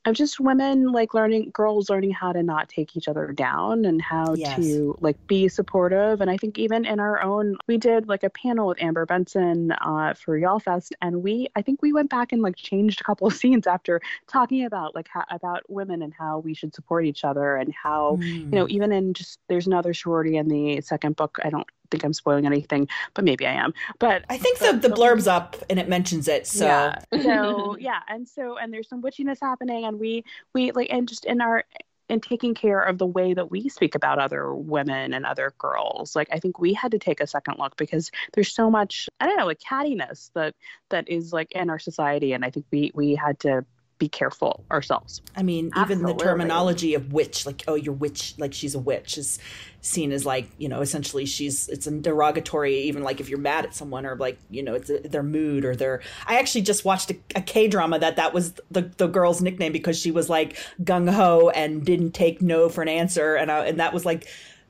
of 0.03 0.15
just 0.15 0.39
women 0.39 0.91
like 0.91 1.13
learning 1.13 1.49
girls 1.53 1.89
learning 1.89 2.11
how 2.11 2.33
to 2.33 2.43
not 2.43 2.67
take 2.67 2.97
each 2.97 3.07
other 3.07 3.31
down 3.31 3.85
and 3.85 4.01
how 4.01 4.33
yes. 4.35 4.57
to 4.57 4.97
like 4.99 5.15
be 5.27 5.47
supportive 5.47 6.21
and 6.25 6.31
i 6.31 6.37
think 6.37 6.57
even 6.57 6.85
in 6.85 6.99
our 6.99 7.21
own 7.21 7.55
we 7.67 7.77
did 7.77 8.07
like 8.07 8.23
a 8.23 8.29
panel 8.29 8.67
with 8.67 8.81
amber 8.81 9.05
benson 9.05 9.71
uh, 9.71 10.13
for 10.15 10.39
YALLFest 10.39 10.91
and 11.01 11.21
we 11.21 11.47
i 11.55 11.61
think 11.61 11.81
we 11.83 11.93
went 11.93 12.09
back 12.09 12.31
and 12.31 12.41
like 12.41 12.55
changed 12.55 12.99
a 12.99 13.03
couple 13.03 13.27
of 13.31 13.33
scenes 13.33 13.67
after 13.67 14.01
talking 14.27 14.65
about 14.65 14.95
like 14.95 15.07
how, 15.07 15.23
about 15.29 15.61
women 15.69 16.01
and 16.01 16.13
how 16.13 16.39
we 16.39 16.53
should 16.55 16.73
support 16.73 17.05
each 17.05 17.23
other 17.23 17.55
and 17.55 17.71
how 17.73 18.17
mm. 18.19 18.39
you 18.39 18.45
know 18.45 18.65
mm. 18.65 18.69
even 18.69 18.91
in 18.91 19.13
just 19.13 19.39
there's 19.47 19.67
another 19.67 19.93
sorority 19.93 20.37
in 20.37 20.47
the 20.47 20.81
second 20.81 21.15
book 21.15 21.37
i 21.43 21.49
don't 21.49 21.67
think 21.91 22.03
I'm 22.03 22.13
spoiling 22.13 22.47
anything, 22.47 22.87
but 23.13 23.23
maybe 23.23 23.45
I 23.45 23.53
am. 23.53 23.71
But 23.99 24.25
I 24.27 24.37
think 24.37 24.57
the, 24.57 24.73
the 24.73 24.89
blurb's 24.89 25.27
up 25.27 25.55
and 25.69 25.79
it 25.79 25.87
mentions 25.87 26.27
it. 26.27 26.47
So 26.47 26.65
yeah. 26.65 26.99
so 27.21 27.77
yeah, 27.79 27.99
and 28.07 28.27
so 28.27 28.57
and 28.57 28.73
there's 28.73 28.89
some 28.89 29.03
witchiness 29.03 29.37
happening, 29.39 29.85
and 29.85 29.99
we 29.99 30.23
we 30.53 30.71
like 30.71 30.89
and 30.89 31.07
just 31.07 31.25
in 31.25 31.41
our 31.41 31.63
in 32.09 32.21
taking 32.21 32.53
care 32.53 32.81
of 32.81 32.97
the 32.97 33.05
way 33.05 33.33
that 33.33 33.49
we 33.49 33.69
speak 33.69 33.95
about 33.95 34.19
other 34.19 34.53
women 34.53 35.13
and 35.13 35.25
other 35.25 35.53
girls. 35.57 36.15
Like 36.15 36.29
i 36.31 36.39
think 36.39 36.59
we 36.59 36.73
had 36.73 36.91
to 36.91 36.99
take 36.99 37.19
a 37.19 37.27
second 37.27 37.55
look 37.59 37.75
because 37.77 38.11
there's 38.33 38.53
so 38.53 38.69
much 38.69 39.09
i 39.19 39.25
don't 39.25 39.37
know 39.37 39.45
like 39.45 39.59
cattiness 39.59 40.31
that 40.33 40.55
that 40.89 41.09
is 41.09 41.33
like 41.33 41.51
in 41.51 41.69
our 41.69 41.79
society. 41.79 42.33
And 42.33 42.45
i 42.45 42.49
think 42.49 42.65
we 42.71 42.91
we 42.93 43.15
had 43.15 43.39
to 43.41 43.65
be 43.97 44.09
careful 44.09 44.65
ourselves. 44.71 45.21
I 45.37 45.43
mean, 45.43 45.71
even 45.77 46.01
the 46.01 46.13
terminology 46.13 46.95
of 46.95 47.13
witch, 47.13 47.45
like, 47.45 47.63
oh, 47.67 47.75
you're 47.75 47.93
witch, 47.93 48.35
like 48.37 48.53
she's 48.53 48.75
a 48.75 48.79
witch, 48.79 49.17
is 49.17 49.39
seen 49.79 50.11
as 50.11 50.25
like, 50.25 50.49
you 50.57 50.67
know, 50.67 50.81
essentially 50.81 51.25
she's, 51.25 51.69
it's 51.69 51.87
a 51.87 51.91
derogatory, 51.91 52.77
even 52.79 53.03
like 53.03 53.21
if 53.21 53.29
you're 53.29 53.39
mad 53.39 53.63
at 53.65 53.73
someone 53.73 54.05
or 54.05 54.17
like, 54.17 54.37
you 54.49 54.63
know, 54.63 54.73
it's 54.73 54.89
a, 54.89 54.99
their 54.99 55.23
mood 55.23 55.63
or 55.63 55.77
their. 55.77 56.01
I 56.27 56.39
actually 56.39 56.63
just 56.63 56.83
watched 56.83 57.11
a, 57.11 57.17
a 57.35 57.41
K 57.41 57.69
drama 57.69 57.97
that 57.99 58.17
that 58.17 58.33
was 58.33 58.55
the, 58.69 58.81
the 58.81 59.07
girl's 59.07 59.41
nickname 59.41 59.71
because 59.71 59.97
she 59.97 60.11
was 60.11 60.29
like 60.29 60.57
gung 60.83 61.09
ho 61.09 61.49
and 61.49 61.85
didn't 61.85 62.11
take 62.11 62.41
no 62.41 62.67
for 62.67 62.81
an 62.81 62.89
answer. 62.89 63.35
And, 63.35 63.49
I, 63.49 63.65
and 63.65 63.79
that 63.79 63.93
was 63.93 64.05
like, 64.05 64.27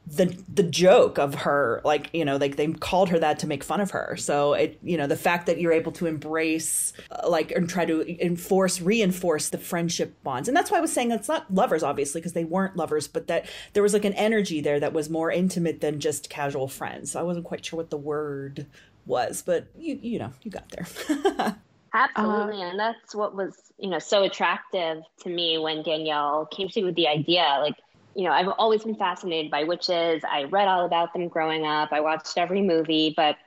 the 0.07 0.37
the 0.53 0.61
joke 0.61 1.17
of 1.17 1.33
her 1.33 1.81
like 1.83 2.11
you 2.13 2.23
know 2.23 2.37
like 2.37 2.57
they 2.57 2.67
called 2.67 3.09
her 3.09 3.17
that 3.17 3.39
to 3.39 3.47
make 3.47 3.63
fun 3.63 3.81
of 3.81 3.89
her 3.89 4.15
so 4.17 4.53
it 4.53 4.77
you 4.83 4.97
know 4.97 5.07
the 5.07 5.15
fact 5.15 5.47
that 5.47 5.59
you're 5.59 5.71
able 5.71 5.91
to 5.91 6.05
embrace 6.05 6.93
uh, 7.09 7.27
like 7.27 7.51
and 7.51 7.67
try 7.67 7.85
to 7.85 8.23
enforce 8.23 8.79
reinforce 8.81 9.49
the 9.49 9.57
friendship 9.57 10.15
bonds 10.23 10.47
and 10.47 10.55
that's 10.55 10.69
why 10.69 10.77
i 10.77 10.81
was 10.81 10.93
saying 10.93 11.11
it's 11.11 11.27
not 11.27 11.51
lovers 11.51 11.81
obviously 11.81 12.21
because 12.21 12.33
they 12.33 12.45
weren't 12.45 12.75
lovers 12.75 13.07
but 13.07 13.25
that 13.25 13.47
there 13.73 13.81
was 13.81 13.93
like 13.93 14.05
an 14.05 14.13
energy 14.13 14.61
there 14.61 14.79
that 14.79 14.93
was 14.93 15.09
more 15.09 15.31
intimate 15.31 15.81
than 15.81 15.99
just 15.99 16.29
casual 16.29 16.67
friends 16.67 17.11
so 17.11 17.19
i 17.19 17.23
wasn't 17.23 17.45
quite 17.45 17.65
sure 17.65 17.77
what 17.77 17.89
the 17.89 17.97
word 17.97 18.67
was 19.07 19.41
but 19.41 19.65
you 19.75 19.97
you 20.03 20.19
know 20.19 20.31
you 20.43 20.51
got 20.51 20.69
there 20.69 21.55
Absolutely. 21.95 22.61
Uh, 22.61 22.71
and 22.71 22.79
that's 22.79 23.15
what 23.15 23.35
was, 23.35 23.55
you 23.79 23.89
know, 23.89 23.99
so 23.99 24.23
attractive 24.23 25.01
to 25.21 25.29
me 25.29 25.57
when 25.57 25.81
Danielle 25.81 26.45
came 26.45 26.67
to 26.67 26.81
me 26.81 26.85
with 26.85 26.95
the 26.95 27.07
idea. 27.07 27.59
Like, 27.61 27.75
you 28.15 28.23
know, 28.23 28.31
I've 28.31 28.47
always 28.57 28.83
been 28.83 28.95
fascinated 28.95 29.51
by 29.51 29.63
witches. 29.63 30.23
I 30.23 30.43
read 30.43 30.67
all 30.67 30.85
about 30.85 31.13
them 31.13 31.27
growing 31.27 31.65
up. 31.65 31.89
I 31.91 31.99
watched 31.99 32.37
every 32.37 32.61
movie, 32.61 33.13
but 33.15 33.37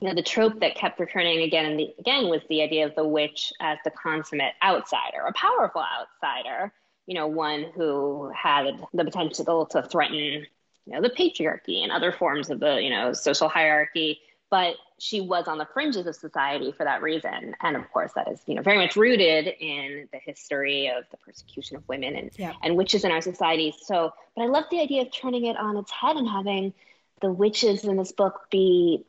you 0.00 0.08
know, 0.08 0.14
the 0.14 0.22
trope 0.22 0.60
that 0.60 0.76
kept 0.76 1.00
recurring 1.00 1.42
again 1.42 1.66
and 1.66 1.80
again 1.98 2.28
was 2.28 2.42
the 2.48 2.62
idea 2.62 2.86
of 2.86 2.94
the 2.94 3.06
witch 3.06 3.52
as 3.60 3.78
the 3.84 3.90
consummate 3.90 4.52
outsider, 4.62 5.22
a 5.26 5.32
powerful 5.32 5.82
outsider. 5.82 6.72
You 7.06 7.14
know, 7.14 7.26
one 7.26 7.66
who 7.74 8.30
had 8.34 8.80
the 8.92 9.04
potential 9.04 9.66
to 9.66 9.82
threaten, 9.82 10.16
you 10.16 10.46
know, 10.86 11.00
the 11.00 11.10
patriarchy 11.10 11.82
and 11.82 11.92
other 11.92 12.12
forms 12.12 12.50
of 12.50 12.60
the, 12.60 12.82
you 12.82 12.90
know, 12.90 13.12
social 13.12 13.48
hierarchy 13.48 14.20
but 14.50 14.76
she 14.98 15.20
was 15.20 15.46
on 15.46 15.58
the 15.58 15.66
fringes 15.74 16.06
of 16.06 16.16
society 16.16 16.72
for 16.72 16.84
that 16.84 17.02
reason 17.02 17.54
and 17.62 17.76
of 17.76 17.90
course 17.92 18.12
that 18.14 18.30
is 18.30 18.40
you 18.46 18.54
know 18.54 18.62
very 18.62 18.78
much 18.78 18.96
rooted 18.96 19.46
in 19.60 20.08
the 20.12 20.18
history 20.18 20.88
of 20.88 21.04
the 21.10 21.16
persecution 21.18 21.76
of 21.76 21.86
women 21.88 22.16
and 22.16 22.30
yeah. 22.36 22.52
and 22.62 22.76
witches 22.76 23.04
in 23.04 23.10
our 23.10 23.20
society 23.20 23.74
so 23.82 24.12
but 24.34 24.42
i 24.42 24.46
love 24.46 24.64
the 24.70 24.80
idea 24.80 25.02
of 25.02 25.12
turning 25.12 25.44
it 25.44 25.56
on 25.56 25.76
its 25.76 25.90
head 25.90 26.16
and 26.16 26.28
having 26.28 26.72
the 27.20 27.30
witches 27.30 27.84
in 27.84 27.96
this 27.96 28.12
book 28.12 28.46
be 28.50 29.04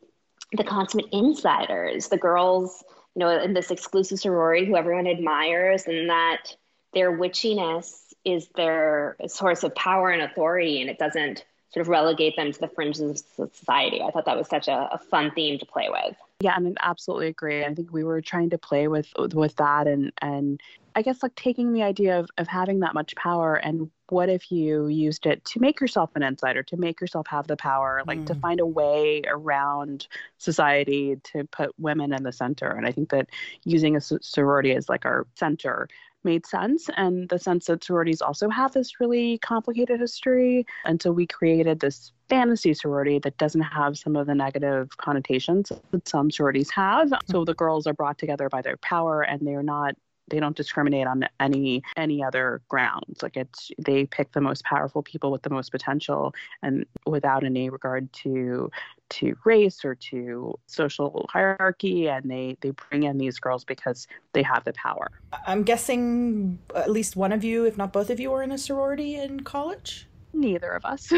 the 0.54 0.64
consummate 0.64 1.08
insiders 1.12 2.10
the 2.10 2.18
girls 2.18 2.84
you 3.16 3.20
know 3.20 3.42
in 3.42 3.54
this 3.54 3.72
exclusive 3.72 4.20
sorority 4.20 4.66
who 4.66 4.76
everyone 4.76 5.08
admires 5.08 5.86
and 5.86 6.10
that 6.10 6.56
their 6.94 7.18
witchiness 7.18 8.14
is 8.26 8.50
their 8.56 9.16
source 9.28 9.64
of 9.64 9.74
power 9.76 10.10
and 10.10 10.22
authority 10.22 10.82
and 10.82 10.90
it 10.90 11.00
doesn't 11.00 11.46
sort 11.70 11.82
of 11.82 11.90
relegate 11.90 12.36
them 12.36 12.52
to 12.52 12.60
the 12.60 12.68
fringes 12.68 13.24
of 13.38 13.54
society. 13.54 14.02
I 14.02 14.12
thought 14.12 14.26
that 14.26 14.38
was 14.38 14.48
such 14.48 14.68
a, 14.68 14.90
a 14.92 14.98
fun 14.98 15.32
theme 15.32 15.60
to 15.60 15.66
play 15.66 15.90
with. 15.90 16.16
Yeah, 16.40 16.56
I 16.56 16.74
absolutely 16.82 17.28
agree. 17.28 17.66
I 17.66 17.74
think 17.74 17.92
we 17.92 18.04
were 18.04 18.22
trying 18.22 18.52
to 18.52 18.58
play 18.58 18.88
with 18.88 19.08
with 19.34 19.56
that 19.56 19.88
and 19.88 20.12
and 20.22 20.62
I 20.98 21.04
guess 21.04 21.22
like 21.22 21.36
taking 21.36 21.74
the 21.74 21.84
idea 21.84 22.20
of, 22.20 22.28
of 22.40 22.48
having 22.48 22.80
that 22.80 22.96
much 22.96 23.16
power 23.16 23.54
and 23.54 23.92
what 24.10 24.30
if 24.30 24.52
you 24.52 24.88
used 24.88 25.28
it 25.28 25.46
to 25.46 25.60
make 25.60 25.80
yourself 25.80 26.10
an 26.16 26.24
insider, 26.24 26.64
to 26.64 26.76
make 26.76 27.00
yourself 27.00 27.28
have 27.28 27.46
the 27.46 27.56
power, 27.56 28.02
like 28.08 28.18
mm. 28.18 28.26
to 28.26 28.34
find 28.34 28.60
a 28.60 28.66
way 28.66 29.22
around 29.28 30.08
society 30.40 31.18
to 31.24 31.44
put 31.52 31.70
women 31.78 32.14
in 32.14 32.24
the 32.24 32.32
center. 32.32 32.72
And 32.72 32.88
I 32.88 32.92
think 32.92 33.12
that 33.12 33.30
using 33.64 33.96
a 33.96 34.02
sorority 34.02 34.72
as 34.72 34.90
like 34.90 35.06
our 35.06 35.28
center 35.36 35.88
made 36.24 36.48
sense. 36.48 36.90
And 36.98 37.30
the 37.30 37.38
sense 37.38 37.68
that 37.68 37.84
sororities 37.84 38.24
also 38.24 38.50
have 38.50 38.74
this 38.74 39.00
really 39.00 39.38
complicated 39.38 40.00
history. 40.00 40.66
And 40.84 41.00
so 41.00 41.12
we 41.12 41.28
created 41.28 41.80
this 41.80 42.12
fantasy 42.28 42.74
sorority 42.74 43.20
that 43.20 43.38
doesn't 43.38 43.62
have 43.62 44.00
some 44.00 44.16
of 44.16 44.26
the 44.26 44.34
negative 44.34 44.98
connotations 44.98 45.72
that 45.92 46.08
some 46.08 46.32
sororities 46.32 46.72
have. 46.72 47.14
So 47.30 47.46
the 47.46 47.54
girls 47.54 47.86
are 47.86 47.94
brought 47.94 48.18
together 48.18 48.50
by 48.50 48.64
their 48.64 48.78
power 48.78 49.22
and 49.22 49.46
they're 49.46 49.62
not 49.62 49.96
they 50.30 50.40
don't 50.40 50.56
discriminate 50.56 51.08
on 51.08 51.24
any 51.40 51.84
any 51.96 52.24
other 52.24 52.62
grounds. 52.68 53.24
Like 53.24 53.38
it's 53.38 53.72
they 53.78 54.06
pick 54.06 54.32
the 54.32 54.42
most 54.42 54.64
powerful 54.64 55.02
people 55.04 55.32
with 55.32 55.44
the 55.44 55.50
most 55.50 55.72
potential 55.72 56.34
and 56.62 56.86
without 57.06 57.44
any 57.44 57.70
regard 57.70 58.12
to 58.14 58.70
to 59.10 59.38
race 59.46 59.86
or 59.86 59.96
to 59.96 60.58
social 60.66 61.26
hierarchy. 61.32 62.08
And 62.10 62.30
they 62.30 62.58
they 62.62 62.72
bring 62.72 63.04
in 63.04 63.18
these 63.18 63.40
girls 63.40 63.64
because 63.64 64.08
they 64.34 64.44
have 64.44 64.64
the 64.64 64.74
power. 64.74 65.10
I'm 65.46 65.64
guessing 65.64 66.60
at 66.76 66.92
least 66.92 67.16
one 67.16 67.32
of 67.32 67.44
you 67.44 67.66
if 67.66 67.78
not 67.78 67.94
both 67.94 68.10
of 68.10 68.20
you 68.20 68.32
were 68.32 68.44
in 68.44 68.52
a 68.52 68.58
sorority 68.58 69.16
in 69.16 69.42
college 69.42 70.08
neither 70.34 70.72
of 70.72 70.86
us 70.86 71.12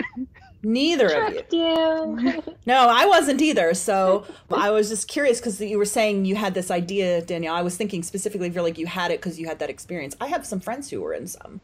Neither 0.62 1.10
of 1.14 1.30
you. 1.30 1.44
you. 1.52 2.44
no, 2.66 2.88
I 2.90 3.06
wasn't 3.06 3.42
either. 3.42 3.74
So 3.74 4.26
I 4.52 4.72
was 4.72 4.90
just 4.90 5.08
curious 5.08 5.40
because 5.40 5.60
you 5.62 5.78
were 5.78 5.86
saying 5.86 6.26
you 6.26 6.36
had 6.36 6.54
this 6.54 6.70
idea, 6.70 7.22
Danielle. 7.22 7.56
I 7.56 7.62
was 7.62 7.78
thinking 7.78 8.04
specifically 8.04 8.48
if 8.48 8.54
you're 8.54 8.64
like 8.64 8.78
you 8.78 8.88
had 8.88 9.12
it 9.12 9.22
because 9.22 9.40
you 9.40 9.48
had 9.48 9.60
that 9.60 9.70
experience. 9.70 10.16
I 10.20 10.28
have 10.28 10.46
some 10.46 10.60
friends 10.60 10.90
who 10.90 11.02
were 11.02 11.14
in 11.14 11.28
some. 11.28 11.62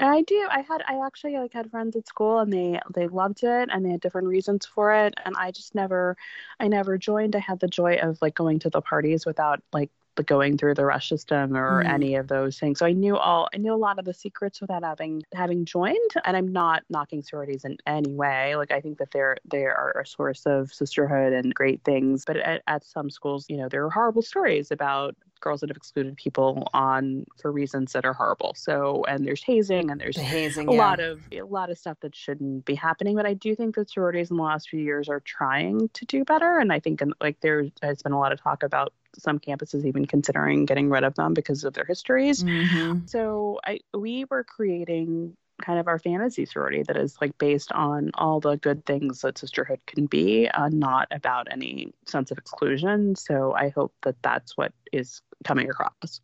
I 0.00 0.22
do. 0.22 0.46
I 0.48 0.60
had 0.60 0.82
I 0.86 1.04
actually 1.04 1.36
like 1.38 1.52
had 1.52 1.70
friends 1.72 1.96
at 1.96 2.06
school 2.06 2.38
and 2.38 2.52
they 2.52 2.78
they 2.94 3.08
loved 3.08 3.42
it 3.42 3.68
and 3.72 3.84
they 3.84 3.90
had 3.90 4.00
different 4.00 4.28
reasons 4.28 4.64
for 4.64 4.92
it 4.94 5.14
and 5.24 5.34
I 5.36 5.50
just 5.50 5.74
never 5.74 6.16
I 6.60 6.68
never 6.68 6.96
joined. 6.98 7.34
I 7.34 7.40
had 7.40 7.58
the 7.58 7.66
joy 7.68 7.96
of 7.96 8.16
like 8.22 8.34
going 8.36 8.60
to 8.60 8.70
the 8.70 8.80
parties 8.80 9.26
without 9.26 9.60
like 9.72 9.90
going 10.26 10.56
through 10.56 10.74
the 10.74 10.84
rush 10.84 11.08
system 11.08 11.56
or 11.56 11.82
mm. 11.82 11.88
any 11.88 12.14
of 12.14 12.28
those 12.28 12.58
things. 12.58 12.78
So 12.78 12.86
I 12.86 12.92
knew 12.92 13.16
all 13.16 13.48
I 13.54 13.58
knew 13.58 13.74
a 13.74 13.76
lot 13.76 13.98
of 13.98 14.04
the 14.04 14.14
secrets 14.14 14.60
without 14.60 14.82
having 14.82 15.22
having 15.34 15.64
joined. 15.64 16.10
And 16.24 16.36
I'm 16.36 16.48
not 16.48 16.82
knocking 16.90 17.22
sororities 17.22 17.64
in 17.64 17.76
any 17.86 18.14
way. 18.14 18.56
Like 18.56 18.70
I 18.70 18.80
think 18.80 18.98
that 18.98 19.10
they're 19.10 19.36
they 19.44 19.64
are 19.64 19.98
a 20.00 20.06
source 20.06 20.46
of 20.46 20.72
sisterhood 20.72 21.32
and 21.32 21.54
great 21.54 21.82
things. 21.84 22.24
But 22.26 22.38
at, 22.38 22.62
at 22.66 22.84
some 22.84 23.10
schools, 23.10 23.46
you 23.48 23.56
know, 23.56 23.68
there 23.68 23.84
are 23.84 23.90
horrible 23.90 24.22
stories 24.22 24.70
about 24.70 25.16
girls 25.40 25.60
that 25.60 25.70
have 25.70 25.76
excluded 25.76 26.16
people 26.16 26.68
on 26.74 27.24
for 27.40 27.52
reasons 27.52 27.92
that 27.92 28.04
are 28.04 28.12
horrible. 28.12 28.54
So 28.56 29.04
and 29.08 29.26
there's 29.26 29.42
hazing 29.42 29.90
and 29.90 30.00
there's 30.00 30.16
the 30.16 30.22
hazing, 30.22 30.68
a 30.68 30.72
yeah. 30.72 30.78
lot 30.78 31.00
of 31.00 31.20
a 31.32 31.42
lot 31.42 31.70
of 31.70 31.78
stuff 31.78 31.98
that 32.00 32.14
shouldn't 32.14 32.64
be 32.64 32.74
happening. 32.74 33.16
But 33.16 33.26
I 33.26 33.34
do 33.34 33.54
think 33.54 33.74
that 33.76 33.90
sororities 33.90 34.30
in 34.30 34.36
the 34.36 34.42
last 34.42 34.68
few 34.68 34.80
years 34.80 35.08
are 35.08 35.20
trying 35.20 35.88
to 35.94 36.04
do 36.04 36.24
better. 36.24 36.58
And 36.58 36.72
I 36.72 36.80
think 36.80 37.00
like 37.20 37.40
there 37.40 37.66
has 37.82 38.02
been 38.02 38.12
a 38.12 38.18
lot 38.18 38.32
of 38.32 38.40
talk 38.40 38.62
about 38.62 38.92
some 39.16 39.38
campuses 39.38 39.84
even 39.84 40.06
considering 40.06 40.64
getting 40.64 40.90
rid 40.90 41.04
of 41.04 41.14
them 41.14 41.34
because 41.34 41.64
of 41.64 41.74
their 41.74 41.84
histories. 41.84 42.42
Mm-hmm. 42.42 43.06
So 43.06 43.60
I 43.64 43.80
we 43.94 44.24
were 44.28 44.44
creating 44.44 45.36
kind 45.60 45.78
of 45.78 45.88
our 45.88 45.98
fantasy 45.98 46.46
sorority 46.46 46.84
that 46.84 46.96
is 46.96 47.16
like 47.20 47.36
based 47.38 47.72
on 47.72 48.10
all 48.14 48.40
the 48.40 48.56
good 48.56 48.86
things 48.86 49.22
that 49.22 49.38
sisterhood 49.38 49.80
can 49.86 50.06
be, 50.06 50.48
uh, 50.48 50.68
not 50.68 51.08
about 51.10 51.48
any 51.50 51.92
sense 52.06 52.30
of 52.30 52.38
exclusion. 52.38 53.16
So 53.16 53.52
I 53.54 53.70
hope 53.70 53.92
that 54.02 54.16
that's 54.22 54.56
what 54.56 54.72
is 54.92 55.20
coming 55.44 55.68
across. 55.68 56.20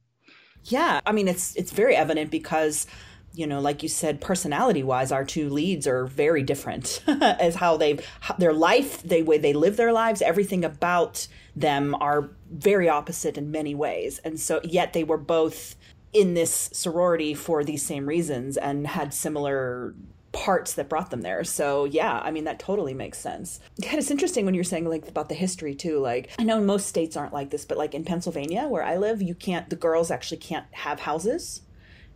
Yeah, 0.64 1.01
I 1.05 1.12
mean 1.12 1.29
it's 1.29 1.55
it's 1.57 1.73
very 1.73 1.97
evident 1.97 2.31
because 2.31 2.87
you 3.35 3.47
know 3.47 3.61
like 3.61 3.83
you 3.83 3.88
said 3.88 4.20
personality 4.20 4.83
wise 4.83 5.11
our 5.11 5.25
two 5.25 5.51
leads 5.51 5.87
are 5.87 6.07
very 6.07 6.42
different 6.42 7.03
as 7.07 7.57
how 7.57 7.77
they 7.77 7.99
their 8.38 8.53
life 8.53 9.03
they 9.03 9.23
way 9.23 9.38
they 9.38 9.53
live 9.53 9.77
their 9.77 9.92
lives 9.92 10.23
everything 10.23 10.64
about 10.64 11.27
them 11.56 11.94
are 12.00 12.30
very 12.50 12.88
opposite 12.88 13.38
in 13.38 13.50
many 13.50 13.74
ways 13.74 14.18
and 14.24 14.40
so 14.40 14.60
yet 14.64 14.92
they 14.92 15.04
were 15.04 15.18
both 15.18 15.76
in 16.12 16.34
this 16.34 16.70
sorority 16.72 17.34
for 17.34 17.64
these 17.64 17.84
same 17.84 18.06
reasons 18.06 18.56
and 18.56 18.86
had 18.86 19.12
similar 19.12 19.94
parts 20.34 20.74
that 20.74 20.88
brought 20.88 21.10
them 21.10 21.22
there. 21.22 21.44
So 21.44 21.84
yeah, 21.84 22.20
I 22.22 22.30
mean 22.30 22.44
that 22.44 22.58
totally 22.58 22.92
makes 22.92 23.18
sense. 23.18 23.60
Yeah, 23.76 23.96
it's 23.96 24.10
interesting 24.10 24.44
when 24.44 24.54
you're 24.54 24.64
saying 24.64 24.88
like 24.88 25.08
about 25.08 25.28
the 25.28 25.34
history 25.34 25.74
too. 25.74 26.00
Like 26.00 26.30
I 26.38 26.44
know 26.44 26.60
most 26.60 26.86
states 26.86 27.16
aren't 27.16 27.32
like 27.32 27.50
this, 27.50 27.64
but 27.64 27.78
like 27.78 27.94
in 27.94 28.04
Pennsylvania 28.04 28.66
where 28.66 28.82
I 28.82 28.96
live, 28.96 29.22
you 29.22 29.34
can't 29.34 29.70
the 29.70 29.76
girls 29.76 30.10
actually 30.10 30.38
can't 30.38 30.66
have 30.72 31.00
houses 31.00 31.62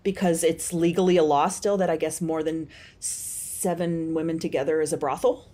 because 0.02 0.44
it's 0.44 0.72
legally 0.72 1.16
a 1.16 1.22
law 1.22 1.48
still 1.48 1.76
that 1.78 1.90
I 1.90 1.96
guess 1.96 2.20
more 2.20 2.42
than 2.42 2.68
seven 2.98 4.14
women 4.14 4.38
together 4.38 4.80
is 4.80 4.92
a 4.92 4.96
brothel. 4.96 5.48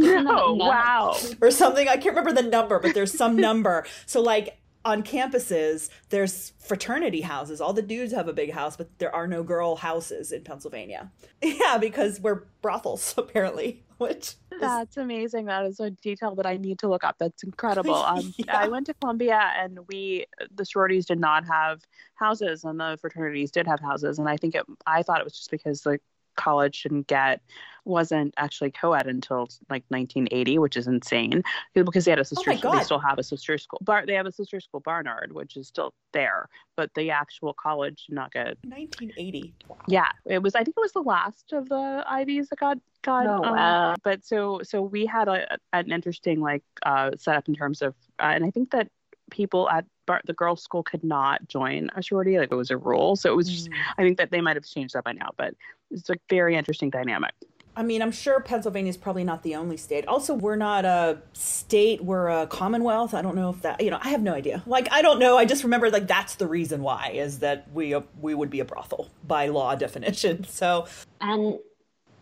Oh 0.00 0.54
wow. 0.54 1.16
Or 1.40 1.50
something. 1.50 1.88
I 1.88 1.96
can't 1.96 2.16
remember 2.16 2.32
the 2.32 2.48
number, 2.48 2.78
but 2.78 2.94
there's 2.94 3.16
some 3.16 3.36
number. 3.48 3.86
So 4.06 4.20
like 4.20 4.58
on 4.84 5.02
campuses, 5.02 5.90
there's 6.08 6.52
fraternity 6.58 7.20
houses. 7.20 7.60
All 7.60 7.72
the 7.72 7.82
dudes 7.82 8.12
have 8.12 8.28
a 8.28 8.32
big 8.32 8.52
house, 8.52 8.76
but 8.76 8.88
there 8.98 9.14
are 9.14 9.26
no 9.26 9.42
girl 9.42 9.76
houses 9.76 10.32
in 10.32 10.42
Pennsylvania. 10.42 11.10
Yeah, 11.42 11.78
because 11.78 12.20
we're 12.20 12.44
brothels 12.60 13.14
apparently. 13.18 13.84
Which 13.98 14.34
that's 14.60 14.96
amazing. 14.96 15.46
That 15.46 15.64
is 15.64 15.78
a 15.78 15.90
detail 15.90 16.34
that 16.34 16.46
I 16.46 16.56
need 16.56 16.80
to 16.80 16.88
look 16.88 17.04
up. 17.04 17.16
That's 17.20 17.44
incredible. 17.44 17.94
Um, 17.94 18.34
yeah. 18.36 18.58
I 18.58 18.66
went 18.66 18.86
to 18.86 18.94
Columbia, 18.94 19.52
and 19.56 19.78
we 19.86 20.26
the 20.52 20.64
sororities 20.64 21.06
did 21.06 21.20
not 21.20 21.46
have 21.46 21.82
houses, 22.16 22.64
and 22.64 22.80
the 22.80 22.98
fraternities 23.00 23.52
did 23.52 23.68
have 23.68 23.78
houses. 23.78 24.18
And 24.18 24.28
I 24.28 24.36
think 24.36 24.56
it. 24.56 24.64
I 24.86 25.04
thought 25.04 25.20
it 25.20 25.24
was 25.24 25.34
just 25.36 25.52
because 25.52 25.82
the 25.82 26.00
college 26.36 26.82
didn't 26.82 27.06
get 27.06 27.42
wasn't 27.84 28.32
actually 28.36 28.70
co-ed 28.70 29.06
until 29.06 29.48
like 29.68 29.84
1980, 29.88 30.58
which 30.58 30.76
is 30.76 30.86
insane 30.86 31.42
because 31.74 32.04
they 32.04 32.10
had 32.10 32.18
a 32.18 32.24
sister. 32.24 32.52
Oh 32.52 32.56
school. 32.56 32.72
They 32.72 32.84
still 32.84 32.98
have 32.98 33.18
a 33.18 33.22
sister 33.22 33.58
school. 33.58 33.80
Bar- 33.82 34.06
they 34.06 34.14
have 34.14 34.26
a 34.26 34.32
sister 34.32 34.60
school, 34.60 34.80
Barnard, 34.80 35.32
which 35.32 35.56
is 35.56 35.68
still 35.68 35.92
there, 36.12 36.48
but 36.76 36.92
the 36.94 37.10
actual 37.10 37.52
college 37.54 38.06
did 38.06 38.14
not 38.14 38.32
get. 38.32 38.56
1980. 38.64 39.54
Wow. 39.68 39.76
Yeah, 39.88 40.08
it 40.26 40.42
was. 40.42 40.54
I 40.54 40.64
think 40.64 40.76
it 40.76 40.80
was 40.80 40.92
the 40.92 41.02
last 41.02 41.52
of 41.52 41.68
the 41.68 42.04
Ivies 42.06 42.48
that 42.48 42.58
got 42.58 42.78
got. 43.02 43.26
Oh, 43.26 43.44
um, 43.44 43.56
wow. 43.56 43.94
But 44.02 44.24
so 44.24 44.60
so 44.62 44.82
we 44.82 45.06
had 45.06 45.28
a 45.28 45.58
an 45.72 45.90
interesting 45.90 46.40
like 46.40 46.62
uh 46.84 47.10
setup 47.16 47.48
in 47.48 47.54
terms 47.54 47.82
of, 47.82 47.94
uh, 48.20 48.26
and 48.26 48.44
I 48.44 48.50
think 48.50 48.70
that 48.70 48.88
people 49.30 49.68
at 49.70 49.84
Bar- 50.06 50.22
the 50.26 50.32
girls' 50.32 50.62
school 50.62 50.82
could 50.82 51.04
not 51.04 51.48
join 51.48 51.88
a 51.94 52.02
sorority. 52.02 52.38
Like 52.38 52.50
it 52.52 52.56
was 52.56 52.70
a 52.70 52.76
rule. 52.76 53.16
So 53.16 53.32
it 53.32 53.36
was 53.36 53.48
just. 53.48 53.70
Mm. 53.70 53.76
I 53.98 54.02
think 54.02 54.18
that 54.18 54.30
they 54.30 54.40
might 54.40 54.56
have 54.56 54.64
changed 54.64 54.94
that 54.94 55.04
by 55.04 55.12
now, 55.12 55.30
but 55.36 55.54
it's 55.90 56.10
a 56.10 56.16
very 56.28 56.56
interesting 56.56 56.90
dynamic. 56.90 57.32
I 57.74 57.82
mean, 57.82 58.02
I'm 58.02 58.12
sure 58.12 58.40
Pennsylvania 58.40 58.90
is 58.90 58.96
probably 58.96 59.24
not 59.24 59.42
the 59.42 59.54
only 59.54 59.76
state. 59.76 60.06
Also, 60.06 60.34
we're 60.34 60.56
not 60.56 60.84
a 60.84 61.18
state, 61.32 62.04
we're 62.04 62.28
a 62.28 62.46
commonwealth. 62.46 63.14
I 63.14 63.22
don't 63.22 63.34
know 63.34 63.50
if 63.50 63.62
that, 63.62 63.82
you 63.82 63.90
know, 63.90 63.98
I 64.02 64.10
have 64.10 64.22
no 64.22 64.34
idea. 64.34 64.62
Like, 64.66 64.88
I 64.92 65.00
don't 65.00 65.18
know. 65.18 65.38
I 65.38 65.46
just 65.46 65.64
remember, 65.64 65.90
like, 65.90 66.06
that's 66.06 66.34
the 66.34 66.46
reason 66.46 66.82
why, 66.82 67.12
is 67.14 67.38
that 67.38 67.66
we, 67.72 67.94
uh, 67.94 68.02
we 68.20 68.34
would 68.34 68.50
be 68.50 68.60
a 68.60 68.64
brothel 68.64 69.08
by 69.26 69.46
law 69.46 69.74
definition. 69.86 70.44
So, 70.44 70.86
And 71.20 71.58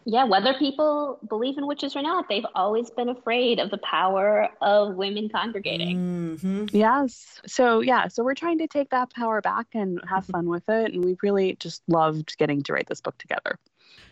yeah, 0.04 0.24
whether 0.24 0.54
people 0.54 1.18
believe 1.28 1.58
in 1.58 1.66
witches 1.66 1.94
or 1.94 2.02
not, 2.02 2.28
they've 2.28 2.46
always 2.54 2.90
been 2.90 3.08
afraid 3.08 3.58
of 3.58 3.70
the 3.70 3.78
power 3.78 4.48
of 4.62 4.94
women 4.94 5.28
congregating. 5.28 6.38
mhm. 6.40 6.70
Yes. 6.72 7.40
So 7.46 7.80
yeah, 7.80 8.08
so 8.08 8.24
we're 8.24 8.34
trying 8.34 8.58
to 8.58 8.66
take 8.66 8.90
that 8.90 9.12
power 9.12 9.40
back 9.40 9.66
and 9.74 10.00
have 10.08 10.24
fun 10.24 10.48
with 10.48 10.68
it, 10.68 10.94
and 10.94 11.04
we 11.04 11.16
really 11.22 11.56
just 11.56 11.82
loved 11.86 12.36
getting 12.38 12.62
to 12.62 12.72
write 12.72 12.88
this 12.88 13.00
book 13.00 13.18
together. 13.18 13.58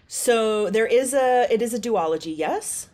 So 0.09 0.69
there 0.71 0.87
is 0.87 1.15
a, 1.15 1.47
it 1.53 1.63
is 1.63 1.73
a 1.75 1.79
duology, 1.79 2.37
yes? 2.37 2.89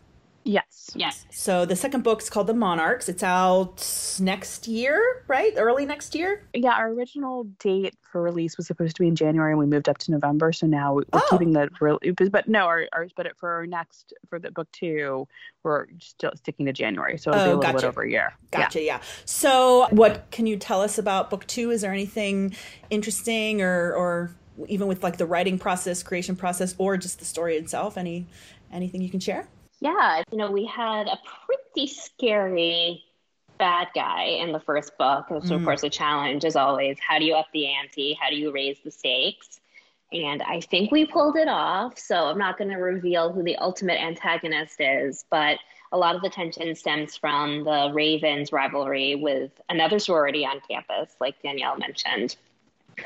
Yes. 0.47 0.91
Yes. 0.95 1.25
So 1.31 1.65
the 1.65 1.75
second 1.75 2.05
book's 2.05 2.29
called 2.29 2.49
The 2.49 2.53
Monarchs. 2.55 3.09
It's 3.09 3.23
out 3.23 3.83
next 4.21 4.69
year, 4.69 5.25
right? 5.27 5.55
Early 5.57 5.87
next 5.87 6.15
year? 6.15 6.43
Yeah, 6.53 6.73
our 6.75 6.91
original 6.91 7.45
date 7.61 7.95
for 8.13 8.21
release 8.21 8.59
was 8.59 8.67
supposed 8.67 8.95
to 8.97 9.01
be 9.03 9.09
in 9.09 9.17
January, 9.17 9.53
and 9.53 9.59
we 9.59 9.65
moved 9.65 9.89
up 9.89 9.97
to 9.99 10.11
November. 10.11 10.53
So 10.53 10.67
now 10.67 10.93
we're 10.97 11.05
Oh. 11.15 11.27
keeping 11.31 11.55
the 11.55 11.71
real, 11.81 11.99
but- 12.19 12.31
but 12.31 12.47
no, 12.47 12.67
our, 12.67 12.87
ours, 12.93 13.11
but 13.17 13.27
for 13.39 13.49
our 13.53 13.67
next 13.67 14.13
for 14.29 14.39
the 14.39 14.51
book 14.51 14.71
two, 14.73 15.27
we're 15.63 15.87
still 15.99 16.33
sticking 16.37 16.67
to 16.67 16.75
January. 16.75 17.17
So 17.17 17.31
it'll 17.31 17.39
be 17.39 17.45
Oh, 17.45 17.45
a 17.45 17.57
little 17.57 17.61
bit 17.63 17.73
gotcha. 17.77 17.87
over 17.89 18.03
a 18.03 18.11
year. 18.11 18.35
Gotcha, 18.51 18.83
yeah. 18.83 19.01
So, 19.25 19.87
what 19.93 20.31
can 20.31 20.47
you 20.47 20.59
tell 20.59 20.83
us 20.83 20.99
about 20.99 21.31
book 21.31 21.47
two? 21.47 21.71
Is 21.71 21.81
there 21.81 21.93
anything 21.93 22.55
interesting, 22.91 23.63
or 23.63 23.95
or 23.95 24.31
even 24.69 24.87
with 24.87 25.03
like 25.03 25.17
the 25.19 25.27
writing 25.27 25.59
process, 25.59 26.03
creation 26.03 26.37
process, 26.37 26.75
or 26.79 26.97
just 26.97 27.19
the 27.19 27.25
story 27.25 27.57
itself? 27.57 27.97
Any 27.97 28.27
anything 28.73 29.01
you 29.01 29.11
can 29.11 29.21
share? 29.21 29.49
Yeah, 29.81 30.23
you 30.31 30.39
know, 30.39 30.51
we 30.51 30.65
had 30.65 31.07
a 31.07 31.19
pretty 31.47 31.87
scary 31.87 33.05
bad 33.59 33.89
guy 33.95 34.25
in 34.25 34.53
the 34.53 34.61
first 34.61 34.97
book. 34.99 35.27
So, 35.29 35.37
of 35.37 35.63
Mm. 35.63 35.65
course, 35.65 35.81
the 35.83 35.91
challenge 35.91 36.45
is 36.45 36.57
always 36.57 36.99
how 37.01 37.19
do 37.19 37.25
you 37.25 37.35
up 37.35 37.47
the 37.53 37.67
ante? 37.67 38.15
How 38.21 38.31
do 38.31 38.37
you 38.37 38.51
raise 38.53 38.79
the 38.81 38.91
stakes? 38.91 39.61
And 40.13 40.43
I 40.43 40.61
think 40.61 40.91
we 40.93 41.05
pulled 41.07 41.37
it 41.37 41.49
off. 41.49 41.99
So 41.99 42.27
I'm 42.27 42.39
not 42.39 42.57
going 42.57 42.71
to 42.71 42.77
reveal 42.77 43.33
who 43.33 43.43
the 43.43 43.57
ultimate 43.57 44.01
antagonist 44.01 44.81
is, 44.81 45.25
but 45.31 45.59
a 45.93 45.99
lot 45.99 46.15
of 46.15 46.23
the 46.23 46.31
tension 46.31 46.75
stems 46.75 47.17
from 47.17 47.65
the 47.65 47.91
Ravens 47.93 48.53
rivalry 48.53 49.15
with 49.17 49.51
another 49.69 49.99
sorority 49.99 50.45
on 50.45 50.61
campus, 50.69 51.15
like 51.21 51.41
Danielle 51.43 51.77
mentioned, 51.79 52.37